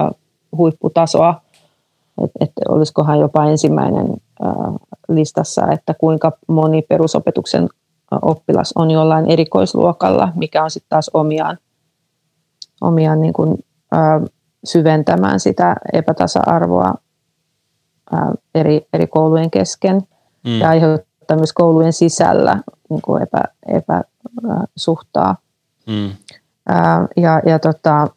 huipputasoa. 0.57 1.41
Että 2.23 2.39
et 2.41 2.51
olisikohan 2.69 3.19
jopa 3.19 3.45
ensimmäinen 3.45 4.07
ö, 4.09 4.45
listassa, 5.09 5.71
että 5.71 5.93
kuinka 5.93 6.31
moni 6.47 6.81
perusopetuksen 6.81 7.69
oppilas 8.11 8.73
on 8.75 8.91
jollain 8.91 9.25
erikoisluokalla, 9.25 10.31
mikä 10.35 10.63
on 10.63 10.71
sitten 10.71 10.89
taas 10.89 11.11
omiaan, 11.13 11.57
omiaan 12.81 13.21
niin 13.21 13.33
kuin, 13.33 13.65
ö, 13.93 13.97
syventämään 14.63 15.39
sitä 15.39 15.75
epätasa-arvoa 15.93 16.93
ö, 18.13 18.17
eri, 18.55 18.87
eri 18.93 19.07
koulujen 19.07 19.51
kesken 19.51 20.01
mm. 20.43 20.59
ja 20.59 20.69
aiheuttaa 20.69 21.37
myös 21.37 21.53
koulujen 21.53 21.93
sisällä 21.93 22.61
niin 22.89 23.01
kuin 23.01 23.23
epä, 23.23 23.43
epäsuhtaa. 23.67 25.35
Mm. 25.87 26.09
Ää, 26.69 27.07
ja 27.17 27.41
ja 27.45 27.59
tota, 27.59 28.07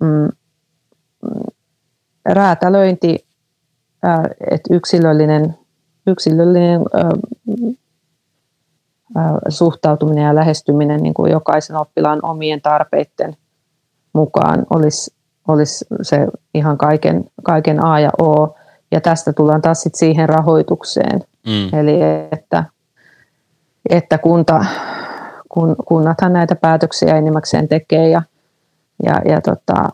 mm, 0.00 0.28
räätälöinti, 2.26 3.26
että 4.50 4.74
yksilöllinen, 4.74 5.58
yksilöllinen 6.06 6.80
suhtautuminen 9.48 10.24
ja 10.24 10.34
lähestyminen 10.34 11.02
niin 11.02 11.14
kuin 11.14 11.32
jokaisen 11.32 11.76
oppilaan 11.76 12.18
omien 12.22 12.62
tarpeiden 12.62 13.36
mukaan 14.12 14.66
olisi, 14.70 15.14
olisi 15.48 15.84
se 16.02 16.26
ihan 16.54 16.78
kaiken, 16.78 17.24
kaiken 17.42 17.84
A 17.84 18.00
ja 18.00 18.10
O. 18.22 18.56
Ja 18.90 19.00
tästä 19.00 19.32
tullaan 19.32 19.62
taas 19.62 19.82
sit 19.82 19.94
siihen 19.94 20.28
rahoitukseen. 20.28 21.20
Mm. 21.46 21.78
Eli 21.78 21.98
että, 22.32 22.64
että 23.90 24.18
kunta, 24.18 24.64
kun, 25.48 25.76
kunnathan 25.84 26.32
näitä 26.32 26.56
päätöksiä 26.56 27.16
enimmäkseen 27.16 27.68
tekee 27.68 28.08
ja, 28.08 28.22
ja, 29.04 29.20
ja 29.24 29.40
tota, 29.40 29.88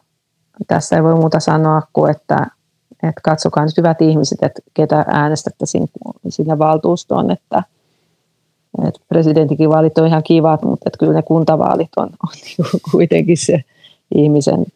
tässä 0.67 0.97
ei 0.97 1.03
voi 1.03 1.15
muuta 1.15 1.41
sanoa 1.41 1.83
kuin, 1.93 2.11
että, 2.11 2.47
että 2.93 3.21
katsokaa 3.23 3.65
nyt 3.65 3.77
hyvät 3.77 4.03
ihmiset, 4.03 4.39
että 4.43 4.63
ketä 4.75 5.05
äänestätte 5.09 5.67
sinne 6.29 6.59
valtuustoon, 6.59 7.31
että, 7.31 7.63
että 8.79 9.01
presidentinkin 9.09 9.69
vaalit 9.69 9.99
on 9.99 10.07
ihan 10.07 10.23
kivat, 10.23 10.63
mutta 10.63 10.85
että 10.87 10.99
kyllä 10.99 11.13
ne 11.13 11.23
kuntavaalit 11.23 11.91
on, 11.97 12.07
on 12.07 12.33
niin 12.45 12.81
kuitenkin 12.93 13.37
se 13.37 13.65
ihmisen, 14.15 14.67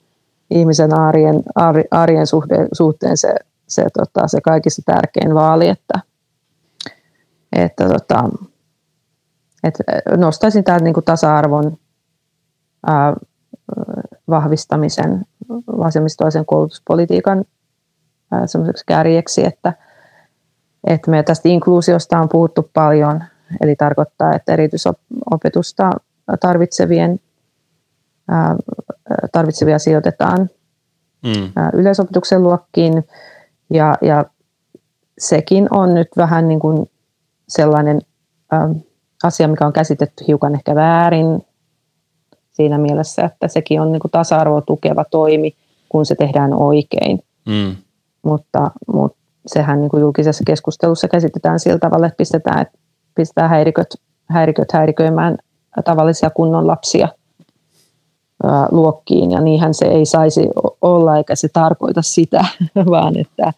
ihmisen 0.51 0.99
arjen, 0.99 1.43
arjen 1.91 2.27
suhteen, 2.27 2.69
suhteen 2.73 3.17
se, 3.17 3.35
se, 3.67 3.87
tota, 3.99 4.29
se 4.29 4.41
kaikista 4.41 4.83
tärkein 4.87 5.35
vaali, 5.35 5.69
että, 5.69 6.01
että 7.53 7.89
tota, 7.89 8.29
et 9.65 9.75
nostaisin 10.17 10.65
tämän 10.65 10.85
niin 10.85 10.95
tasa-arvon 11.05 11.77
ää, 12.87 13.15
vahvistamisen 14.29 15.25
vasemmistoisen 15.79 16.47
koulutuspolitiikan 16.47 17.45
semmoiseksi 18.47 18.85
kärjeksi, 18.87 19.47
että, 19.47 19.73
että 20.87 21.11
me 21.11 21.23
tästä 21.23 21.49
inkluusiosta 21.49 22.21
on 22.21 22.29
puhuttu 22.29 22.71
paljon, 22.75 23.25
eli 23.61 23.77
tarkoittaa, 23.77 24.35
että 24.35 24.53
erityisopetusta 24.53 25.91
tarvitsevien, 26.41 27.21
tarvitsevia 29.33 29.79
sijoitetaan 29.79 30.51
mm. 31.23 31.53
yleisopetuksen 31.73 32.43
luokkiin, 32.43 33.05
ja, 33.71 33.95
ja 34.03 34.25
sekin 35.19 35.69
on 35.71 35.95
nyt 35.95 36.09
vähän 36.17 36.49
niin 36.49 36.61
kuin 36.61 36.91
sellainen 37.49 38.01
asia, 39.23 39.49
mikä 39.49 39.67
on 39.67 39.73
käsitetty 39.73 40.25
hiukan 40.29 40.55
ehkä 40.55 40.75
väärin 40.75 41.45
siinä 42.53 42.79
mielessä, 42.79 43.25
että 43.25 43.49
sekin 43.49 43.81
on 43.81 43.93
niin 43.93 44.01
kuin 44.01 44.11
tasa-arvoa 44.11 44.61
tukeva 44.61 45.05
toimi, 45.05 45.55
kun 45.89 46.07
se 46.07 46.15
tehdään 46.15 46.55
oikein. 46.55 47.19
Mm. 47.49 47.77
Mutta, 48.23 48.71
mutta 48.87 49.19
sehän 49.47 49.81
niin 49.81 49.89
kuin 49.91 50.01
julkisessa 50.01 50.45
keskustelussa 50.47 51.09
käsitetään 51.09 51.61
sillä 51.61 51.79
tavalla, 51.79 52.07
että 52.07 52.17
pistetään, 52.17 52.61
että 52.61 52.79
pistetään 53.15 53.51
häiriköt, 53.51 53.95
häiriköt 54.29 54.73
häiriköimään 54.73 55.39
tavallisia 55.85 56.31
kunnon 56.31 56.67
lapsia 56.67 57.09
ää, 58.45 58.69
luokkiin, 58.71 59.31
ja 59.31 59.41
niinhän 59.41 59.75
se 59.75 59.87
ei 59.87 60.07
saisi 60.07 60.49
olla, 60.83 61.17
eikä 61.17 61.37
se 61.37 61.49
tarkoita 61.49 62.03
sitä, 62.03 62.45
vaan 62.91 63.19
että, 63.19 63.53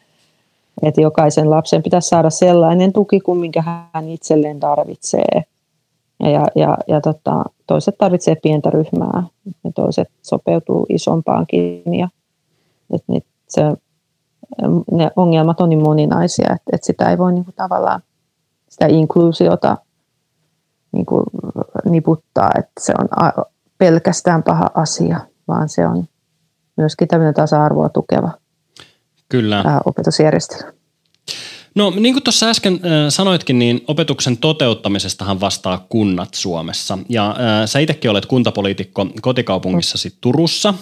että 0.83 1.01
jokaisen 1.01 1.51
lapsen 1.51 1.83
pitäisi 1.83 2.09
saada 2.09 2.31
sellainen 2.31 2.93
tuki 2.93 3.21
kuin 3.21 3.39
minkä 3.39 3.63
hän 3.93 4.09
itselleen 4.09 4.61
tarvitsee– 4.61 5.43
ja, 6.21 6.47
ja, 6.55 6.79
ja, 6.89 7.01
tota, 7.01 7.45
toiset 7.67 7.99
tarvitsee 7.99 8.37
pientä 8.43 8.71
ryhmää 8.71 9.23
ja 9.65 9.73
toiset 9.75 10.09
sopeutuu 10.23 10.87
isompaankin. 10.89 11.95
Ja, 11.95 12.09
et 12.95 13.03
niin 13.07 13.25
se, 13.49 13.63
ne 14.93 15.11
ongelmat 15.17 15.61
on 15.61 15.69
niin 15.69 15.83
moninaisia, 15.83 16.47
että, 16.55 16.71
että 16.73 16.87
sitä 16.87 17.11
ei 17.11 17.19
voi 17.19 17.33
niin 17.33 17.45
kuin 17.45 17.55
tavallaan 17.55 18.03
sitä 18.69 18.87
inkluusiota 18.87 19.77
niin 20.93 21.07
kuin 21.07 21.25
niputtaa, 21.85 22.51
että 22.59 22.81
se 22.81 22.93
on 22.99 23.09
pelkästään 23.79 24.43
paha 24.43 24.71
asia, 24.75 25.21
vaan 25.49 25.69
se 25.69 25.87
on 25.87 26.05
myöskin 26.77 27.09
tämmöinen 27.09 27.35
tasa-arvoa 27.35 27.89
tukeva 27.89 28.31
Kyllä. 29.29 29.81
opetusjärjestelmä. 29.85 30.73
No 31.75 31.93
niin 31.97 32.15
kuin 32.15 32.23
tuossa 32.23 32.49
äsken 32.49 32.75
äh, 32.75 32.81
sanoitkin, 33.09 33.59
niin 33.59 33.85
opetuksen 33.89 34.37
toteuttamisestahan 34.37 35.41
vastaa 35.41 35.87
kunnat 35.89 36.35
Suomessa. 36.35 36.99
Ja 37.09 37.31
äh, 37.31 37.37
sä 37.67 37.79
itsekin 37.79 38.11
olet 38.11 38.27
kuntapoliitikko 38.27 39.07
kotikaupungissasi 39.23 40.17
Turussa. 40.21 40.75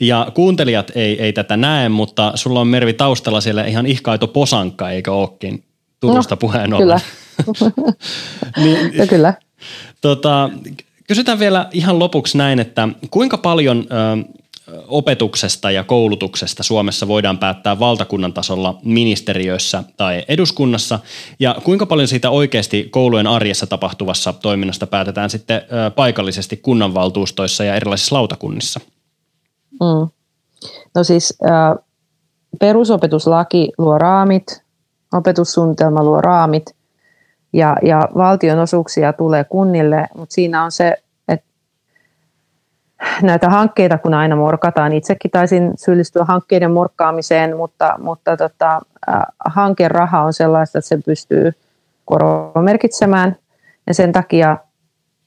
Ja 0.00 0.32
kuuntelijat 0.34 0.92
ei, 0.94 1.22
ei 1.22 1.32
tätä 1.32 1.56
näe, 1.56 1.88
mutta 1.88 2.32
sulla 2.34 2.60
on 2.60 2.68
Mervi 2.68 2.92
taustalla 2.92 3.40
siellä 3.40 3.64
ihan 3.64 3.86
ihkaito 3.86 4.28
posankka, 4.28 4.90
eikö 4.90 5.12
ookin 5.12 5.64
Turusta 6.00 6.34
no, 6.34 6.38
puheen 6.38 6.74
ollen. 6.74 7.00
Kyllä. 7.44 7.70
niin, 8.64 8.94
ja 8.94 9.06
kyllä. 9.06 9.34
Tota, 10.00 10.50
kysytään 11.06 11.38
vielä 11.38 11.68
ihan 11.72 11.98
lopuksi 11.98 12.38
näin, 12.38 12.60
että 12.60 12.88
kuinka 13.10 13.38
paljon 13.38 13.78
äh, 13.78 14.24
opetuksesta 14.88 15.70
ja 15.70 15.84
koulutuksesta 15.84 16.62
Suomessa 16.62 17.08
voidaan 17.08 17.38
päättää 17.38 17.78
valtakunnan 17.78 18.32
tasolla 18.32 18.78
ministeriöissä 18.84 19.84
tai 19.96 20.24
eduskunnassa 20.28 20.98
ja 21.40 21.56
kuinka 21.64 21.86
paljon 21.86 22.08
siitä 22.08 22.30
oikeasti 22.30 22.88
koulujen 22.90 23.26
arjessa 23.26 23.66
tapahtuvassa 23.66 24.32
toiminnasta 24.32 24.86
päätetään 24.86 25.30
sitten 25.30 25.62
paikallisesti 25.96 26.56
kunnanvaltuustoissa 26.56 27.64
ja 27.64 27.74
erilaisissa 27.74 28.16
lautakunnissa? 28.16 28.80
Mm. 29.70 30.08
No 30.94 31.04
siis 31.04 31.34
äh, 31.44 31.84
perusopetuslaki 32.60 33.70
luo 33.78 33.98
raamit, 33.98 34.62
opetussuunnitelma 35.12 36.04
luo 36.04 36.20
raamit 36.20 36.76
ja, 37.52 37.76
ja 37.82 38.08
valtionosuuksia 38.14 39.12
tulee 39.12 39.44
kunnille, 39.44 40.06
mutta 40.16 40.34
siinä 40.34 40.64
on 40.64 40.72
se 40.72 40.96
näitä 43.22 43.50
hankkeita, 43.50 43.98
kun 43.98 44.14
aina 44.14 44.36
morkataan. 44.36 44.92
Itsekin 44.92 45.30
taisin 45.30 45.72
syyllistyä 45.76 46.24
hankkeiden 46.24 46.70
morkkaamiseen, 46.70 47.56
mutta, 47.56 47.94
mutta 47.98 48.36
tota, 48.36 48.80
hankeraha 49.46 50.22
on 50.22 50.32
sellaista, 50.32 50.78
että 50.78 50.88
se 50.88 50.98
pystyy 51.04 51.52
korvamerkitsemään. 52.04 53.36
Ja 53.86 53.94
sen 53.94 54.12
takia, 54.12 54.56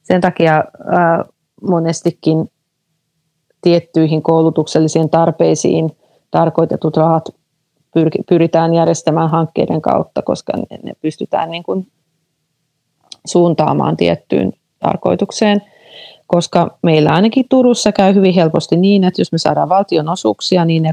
sen 0.04 0.22
takia 0.22 0.58
äh, 0.58 1.30
monestikin 1.62 2.52
tiettyihin 3.62 4.24
koulutuksellisiin 4.24 5.10
tarpeisiin 5.10 5.98
tarkoitetut 6.32 6.98
rahat 6.98 7.30
pyritään 8.30 8.74
järjestämään 8.74 9.30
hankkeiden 9.30 9.82
kautta, 9.82 10.22
koska 10.22 10.54
ne, 10.58 10.80
ne 10.84 10.94
pystytään 11.02 11.52
niin 11.52 11.64
kuin 11.64 11.88
suuntaamaan 13.26 13.98
tiettyyn 13.98 14.54
tarkoitukseen– 14.80 15.62
koska 16.28 16.78
meillä 16.84 17.10
ainakin 17.10 17.46
Turussa 17.50 17.91
käy 17.91 18.16
hyvin 18.16 18.34
helposti 18.34 18.76
niin, 18.76 19.04
että 19.04 19.22
jos 19.22 19.32
me 19.32 19.38
saadaan 19.38 19.70
valtionosuuksia, 19.70 20.66
niin 20.66 20.84
ne 20.84 20.91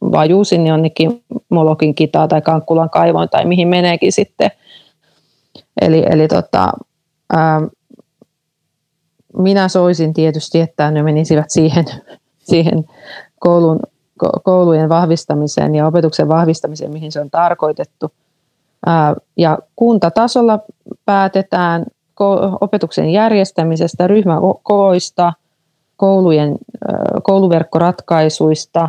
vajuu 0.00 0.44
sinne 0.44 0.68
jonnekin 0.68 1.22
Molokin 1.48 1.94
kitaa 1.94 2.28
tai 2.28 2.42
Kankkulan 2.42 2.90
kaivoon 2.90 3.28
tai 3.28 3.44
mihin 3.44 3.68
meneekin 3.68 4.12
sitten. 4.12 4.50
Eli, 5.80 6.04
eli 6.10 6.28
tota, 6.28 6.72
ää, 7.32 7.60
minä 9.36 9.68
soisin 9.68 10.14
tietysti, 10.14 10.60
että 10.60 10.90
ne 10.90 11.02
menisivät 11.02 11.50
siihen, 11.50 11.84
siihen 12.50 12.84
koulun, 13.40 13.80
koulujen 14.42 14.88
vahvistamiseen 14.88 15.74
ja 15.74 15.86
opetuksen 15.86 16.28
vahvistamiseen, 16.28 16.92
mihin 16.92 17.12
se 17.12 17.20
on 17.20 17.30
tarkoitettu. 17.30 18.12
Ja 19.36 19.58
kuntatasolla 19.76 20.58
päätetään 21.04 21.86
opetuksen 22.60 23.10
järjestämisestä, 23.10 24.06
ryhmäkooista, 24.06 25.32
koulujen, 25.96 26.58
kouluverkkoratkaisuista, 27.22 28.88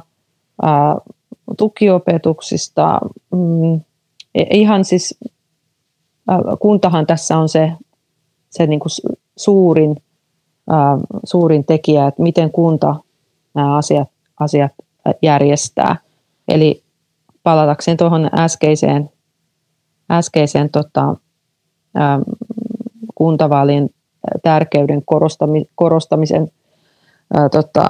tukiopetuksista. 1.57 2.99
Mm, 3.31 3.75
e, 4.35 4.43
ihan 4.51 4.85
siis, 4.85 5.19
kuntahan 6.59 7.07
tässä 7.07 7.37
on 7.37 7.49
se, 7.49 7.71
se 8.49 8.67
niin 8.67 8.79
kuin 8.79 8.91
suurin, 9.37 9.95
suurin 11.23 11.65
tekijä, 11.65 12.07
että 12.07 12.23
miten 12.23 12.51
kunta 12.51 12.95
nämä 13.53 13.77
asiat, 13.77 14.09
asiat 14.39 14.71
järjestää. 15.21 15.95
Eli 16.47 16.83
palatakseen 17.43 17.97
tuohon 17.97 18.29
äskeiseen, 18.39 19.09
äskeiseen 20.11 20.69
tota, 20.69 21.15
kuntavaalien 23.15 23.89
tärkeyden 24.43 25.03
korostamisen 25.75 26.51
ää, 27.33 27.49
tota, 27.49 27.87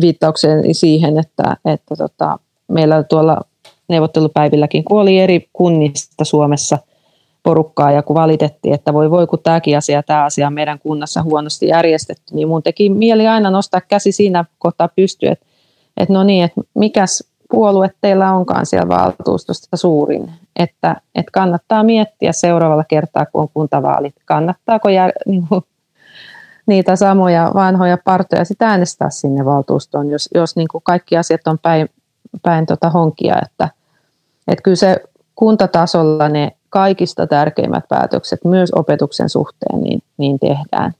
viittaukseen 0.00 0.74
siihen, 0.74 1.18
että, 1.18 1.56
että 1.64 1.96
tota, 1.96 2.38
meillä 2.68 3.02
tuolla 3.02 3.40
neuvottelupäivilläkin 3.88 4.84
kuoli 4.84 5.18
eri 5.18 5.48
kunnista 5.52 6.24
Suomessa 6.24 6.78
porukkaa 7.44 7.92
ja 7.92 8.02
kun 8.02 8.14
valitettiin, 8.14 8.74
että 8.74 8.94
voi 8.94 9.10
voi 9.10 9.26
kun 9.26 9.38
tämäkin 9.42 9.78
asia 9.78 10.02
tämä 10.02 10.24
asia 10.24 10.46
on 10.46 10.52
meidän 10.52 10.78
kunnassa 10.78 11.22
huonosti 11.22 11.68
järjestetty, 11.68 12.34
niin 12.34 12.48
mun 12.48 12.62
teki 12.62 12.90
mieli 12.90 13.26
aina 13.26 13.50
nostaa 13.50 13.80
käsi 13.80 14.12
siinä 14.12 14.44
kohtaa 14.58 14.88
pystyä, 14.96 15.32
että, 15.32 15.46
että 15.96 16.14
no 16.14 16.24
niin, 16.24 16.44
että 16.44 16.60
mikäs 16.74 17.24
puolue 17.50 17.90
teillä 18.00 18.32
onkaan 18.32 18.66
siellä 18.66 18.88
valtuustosta 18.88 19.76
suurin, 19.76 20.30
että, 20.56 20.96
että 21.14 21.30
kannattaa 21.32 21.82
miettiä 21.82 22.32
seuraavalla 22.32 22.84
kertaa, 22.84 23.26
kun 23.26 23.42
on 23.42 23.48
kuntavaalit, 23.54 24.14
kannattaako 24.24 24.88
jär, 24.88 25.12
niin 25.26 25.48
kuin, 25.48 25.64
niitä 26.66 26.96
samoja 26.96 27.50
vanhoja 27.54 27.98
partoja 28.04 28.44
sitä 28.44 28.68
äänestää 28.68 29.10
sinne 29.10 29.44
valtuustoon, 29.44 30.10
jos, 30.10 30.28
jos 30.34 30.56
niin 30.56 30.68
kuin 30.68 30.82
kaikki 30.84 31.16
asiat 31.16 31.46
on 31.46 31.58
päin, 31.58 31.88
päin 32.42 32.66
tota 32.66 32.90
honkia, 32.90 33.36
että, 33.42 33.68
että 34.48 34.62
kyllä 34.62 34.76
se 34.76 34.96
kuntatasolla 35.34 36.28
ne 36.28 36.56
kaikista 36.74 37.26
tärkeimmät 37.26 37.84
päätökset 37.88 38.44
myös 38.44 38.70
opetuksen 38.72 39.28
suhteen 39.28 39.80
niin, 39.80 40.02
niin 40.18 40.38
tehdään. 40.38 40.92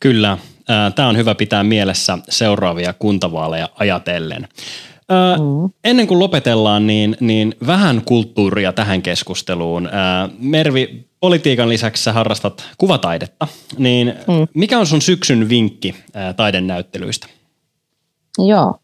Kyllä, 0.00 0.38
tämä 0.94 1.08
on 1.08 1.16
hyvä 1.16 1.34
pitää 1.34 1.64
mielessä 1.64 2.18
seuraavia 2.28 2.92
kuntavaaleja 2.92 3.68
ajatellen. 3.78 4.48
Mm. 5.38 5.70
Ennen 5.84 6.06
kuin 6.06 6.18
lopetellaan, 6.18 6.86
niin, 6.86 7.16
niin 7.20 7.54
vähän 7.66 8.02
kulttuuria 8.04 8.72
tähän 8.72 9.02
keskusteluun. 9.02 9.88
Mervi, 10.38 11.08
politiikan 11.20 11.68
lisäksi 11.68 12.02
sä 12.02 12.12
harrastat 12.12 12.64
kuvataidetta, 12.78 13.48
niin 13.78 14.14
mm. 14.28 14.46
mikä 14.54 14.78
on 14.78 14.86
sun 14.86 15.02
syksyn 15.02 15.48
vinkki 15.48 15.94
taidenäyttelyistä? 16.36 17.26
Joo. 18.38 18.74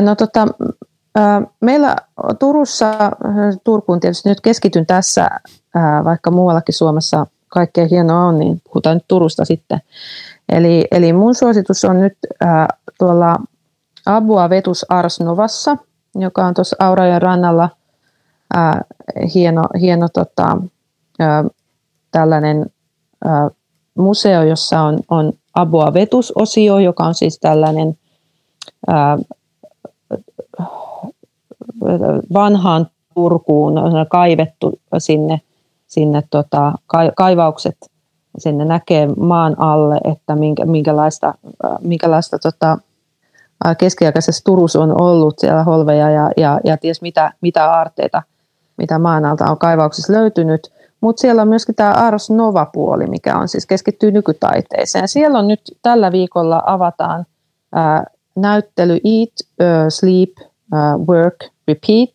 No 0.00 0.14
tota, 0.14 0.46
meillä 1.60 1.96
Turussa, 2.38 2.92
Turkuun 3.64 4.00
tietysti 4.00 4.28
nyt 4.28 4.40
keskityn 4.40 4.86
tässä, 4.86 5.28
vaikka 6.04 6.30
muuallakin 6.30 6.74
Suomessa 6.74 7.26
kaikkea 7.48 7.86
hienoa 7.90 8.24
on, 8.24 8.38
niin 8.38 8.60
puhutaan 8.64 8.96
nyt 8.96 9.04
Turusta 9.08 9.44
sitten. 9.44 9.80
Eli, 10.48 10.84
eli 10.90 11.12
mun 11.12 11.34
suositus 11.34 11.84
on 11.84 12.00
nyt 12.00 12.18
tuolla 12.98 13.36
Abua 14.06 14.50
Vetus 14.50 14.86
Arsnovassa, 14.88 15.76
joka 16.14 16.46
on 16.46 16.54
tuossa 16.54 16.76
Aurajan 16.78 17.22
rannalla 17.22 17.68
hieno, 19.34 19.62
hieno 19.80 20.08
tota, 20.08 20.56
tällainen 22.10 22.66
museo, 23.98 24.42
jossa 24.42 24.80
on, 24.80 24.98
on 25.08 25.32
Abua 25.54 25.94
Vetus-osio, 25.94 26.78
joka 26.78 27.04
on 27.04 27.14
siis 27.14 27.38
tällainen 27.38 27.98
vanhaan 32.32 32.86
Turkuun 33.14 33.78
on 33.78 34.06
kaivettu 34.10 34.80
sinne, 34.98 35.40
sinne 35.86 36.22
tota, 36.30 36.72
kaivaukset 37.16 37.76
sinne 38.38 38.64
näkee 38.64 39.06
maan 39.06 39.56
alle, 39.58 40.00
että 40.04 40.36
minkä, 40.36 40.64
minkälaista, 40.64 41.34
minkälaista 41.82 42.38
tota, 42.38 42.78
keskiaikaisessa 43.78 44.44
Turussa 44.44 44.80
on 44.80 45.00
ollut 45.00 45.38
siellä 45.38 45.64
holveja 45.64 46.10
ja, 46.10 46.30
ja, 46.36 46.60
ja 46.64 46.76
ties 46.76 47.02
mitä, 47.02 47.32
mitä 47.40 47.70
aarteita, 47.70 48.22
mitä 48.76 48.98
maan 48.98 49.24
alta 49.24 49.50
on 49.50 49.58
kaivauksissa 49.58 50.12
löytynyt. 50.12 50.72
Mutta 51.00 51.20
siellä 51.20 51.42
on 51.42 51.48
myöskin 51.48 51.74
tämä 51.74 51.92
Ars 51.92 52.30
Nova-puoli, 52.30 53.06
mikä 53.06 53.38
on 53.38 53.48
siis 53.48 53.66
keskittyy 53.66 54.10
nykytaiteeseen. 54.10 55.08
Siellä 55.08 55.38
on 55.38 55.48
nyt 55.48 55.60
tällä 55.82 56.12
viikolla 56.12 56.62
avataan 56.66 57.26
ää, 57.72 58.04
näyttely 58.36 58.92
Eat, 58.92 59.30
uh, 59.40 59.66
Sleep, 59.88 60.30
uh, 60.40 61.06
Work, 61.08 61.36
Repeat, 61.68 62.10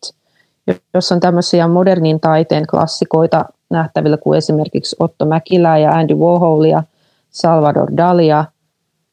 jossa 0.94 1.14
on 1.14 1.20
tämmöisiä 1.20 1.68
modernin 1.68 2.20
taiteen 2.20 2.66
klassikoita 2.66 3.44
nähtävillä 3.70 4.16
kuin 4.16 4.38
esimerkiksi 4.38 4.96
Otto 5.00 5.26
Mäkilä 5.26 5.78
ja 5.78 5.90
Andy 5.90 6.14
Warholia, 6.14 6.82
Salvador 7.30 7.96
Dalia 7.96 8.44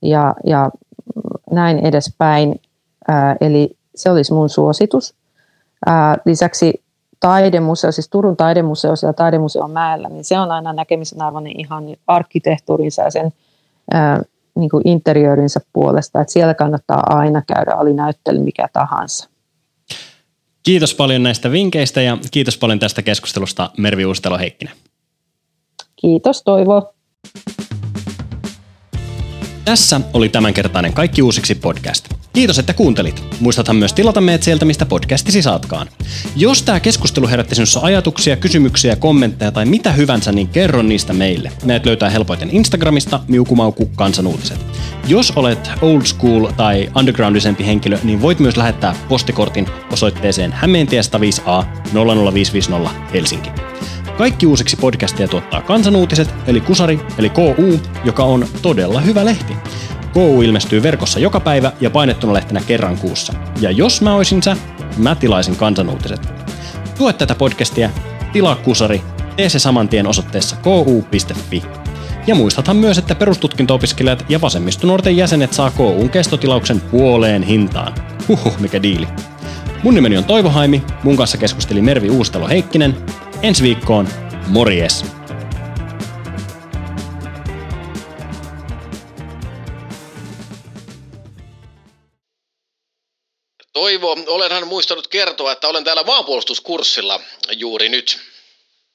ja, 0.02 0.36
ja 0.46 0.70
näin 1.52 1.80
edespäin. 1.80 2.62
Ää, 3.08 3.36
eli 3.42 3.78
se 3.96 4.12
olisi 4.12 4.34
mun 4.34 4.50
suositus. 4.50 5.14
Ää, 5.86 6.18
lisäksi 6.26 6.84
taidemuseo, 7.20 7.92
siis 7.92 8.10
Turun 8.10 8.38
taidemuseo 8.38 8.96
siellä 8.96 9.14
taidemuseon 9.14 9.72
mäellä, 9.72 10.10
niin 10.10 10.24
se 10.24 10.40
on 10.40 10.52
aina 10.52 10.74
näkemisen 10.74 11.22
arvoinen 11.22 11.60
ihan 11.60 11.84
arkkitehtuurinsa 12.08 13.02
ja 13.02 13.12
sen 13.12 13.34
ää, 13.94 14.22
niin 14.56 14.70
kuin 14.70 14.84
puolesta, 15.74 16.22
että 16.22 16.34
siellä 16.34 16.54
kannattaa 16.54 17.04
aina 17.18 17.42
käydä, 17.54 17.76
oli 17.76 17.94
näyttely 17.94 18.40
mikä 18.40 18.68
tahansa. 18.74 19.30
Kiitos 20.66 20.96
paljon 20.96 21.24
näistä 21.24 21.52
vinkkeistä 21.52 22.02
ja 22.02 22.18
kiitos 22.32 22.58
paljon 22.58 22.80
tästä 22.80 23.02
keskustelusta 23.02 23.70
Mervi 23.78 24.06
Uustelo-Heikkinen. 24.06 24.74
Kiitos 25.96 26.44
Toivo. 26.44 26.94
Tässä 29.66 30.02
oli 30.14 30.30
tämänkertainen 30.30 30.94
Kaikki 30.94 31.22
uusiksi 31.22 31.56
podcast. 31.56 32.10
Kiitos, 32.34 32.60
että 32.60 32.74
kuuntelit. 32.74 33.24
Muistathan 33.40 33.76
myös 33.76 33.94
tilata 33.94 34.22
meidät 34.22 34.44
sieltä, 34.44 34.66
mistä 34.66 34.86
podcastisi 34.86 35.42
saatkaan. 35.42 35.88
Jos 36.36 36.64
tämä 36.64 36.80
keskustelu 36.80 37.28
herätti 37.28 37.56
sinussa 37.56 37.80
ajatuksia, 37.80 38.36
kysymyksiä, 38.36 38.96
kommentteja 38.96 39.52
tai 39.52 39.66
mitä 39.66 39.92
hyvänsä, 39.92 40.32
niin 40.32 40.48
kerro 40.48 40.82
niistä 40.82 41.14
meille. 41.14 41.52
Meidät 41.64 41.86
löytää 41.86 42.10
helpoiten 42.10 42.50
Instagramista 42.50 43.20
miukumauku 43.28 43.86
kansanuutiset. 43.96 44.60
Jos 45.08 45.34
olet 45.36 45.72
old 45.82 46.02
school 46.02 46.52
tai 46.58 46.90
undergroundisempi 46.96 47.66
henkilö, 47.66 47.98
niin 48.04 48.22
voit 48.22 48.40
myös 48.40 48.58
lähettää 48.58 48.96
postikortin 49.10 49.68
osoitteeseen 49.92 50.54
Hämeentie 50.54 51.02
5A 51.02 51.66
00550 51.94 52.90
Helsinki. 53.14 53.50
Kaikki 54.18 54.48
uusiksi 54.48 54.78
podcastia 54.78 55.28
tuottaa 55.28 55.62
Kansanuutiset, 55.62 56.34
eli 56.48 56.62
Kusari, 56.62 57.00
eli 57.18 57.30
KU, 57.30 57.80
joka 58.04 58.24
on 58.24 58.48
todella 58.62 59.00
hyvä 59.00 59.26
lehti. 59.26 59.54
KU 60.14 60.42
ilmestyy 60.42 60.84
verkossa 60.84 61.20
joka 61.20 61.40
päivä 61.40 61.72
ja 61.82 61.90
painettuna 61.90 62.34
lehtenä 62.34 62.62
kerran 62.68 62.98
kuussa. 62.98 63.34
Ja 63.62 63.72
jos 63.72 64.02
mä 64.02 64.16
oisin 64.16 64.44
sä, 64.44 64.58
mä 64.98 65.16
tilaisin 65.16 65.56
Kansanuutiset. 65.56 66.30
Tue 66.98 67.14
tätä 67.14 67.36
podcastia, 67.36 67.90
tilaa 68.34 68.56
Kusari, 68.56 69.02
tee 69.36 69.50
se 69.50 69.60
saman 69.60 69.90
tien 69.90 70.08
osoitteessa 70.08 70.56
ku.fi. 70.56 71.85
Ja 72.28 72.36
muistathan 72.36 72.78
myös, 72.78 72.98
että 72.98 73.16
perustutkinto-opiskelijat 73.16 74.26
ja 74.30 74.42
vasemmistonuorten 74.42 75.18
jäsenet 75.18 75.54
saa 75.54 75.72
KUn 75.72 76.10
kestotilauksen 76.10 76.82
puoleen 76.82 77.44
hintaan. 77.44 77.96
Huhhuh, 78.28 78.60
mikä 78.60 78.84
diili. 78.84 79.08
Mun 79.84 79.94
nimeni 79.94 80.18
on 80.18 80.24
Toivo 80.24 80.50
Haimi, 80.50 80.84
mun 81.04 81.18
kanssa 81.18 81.38
keskusteli 81.38 81.82
Mervi 81.82 82.10
Uustalo 82.10 82.48
Heikkinen. 82.48 83.06
Ensi 83.42 83.64
viikkoon, 83.64 84.08
morjes! 84.48 85.06
Toivo, 93.74 94.18
olenhan 94.28 94.68
muistanut 94.68 95.08
kertoa, 95.08 95.52
että 95.52 95.68
olen 95.68 95.84
täällä 95.84 96.04
maanpuolustuskurssilla 96.04 97.20
juuri 97.52 97.90
nyt. 97.90 98.35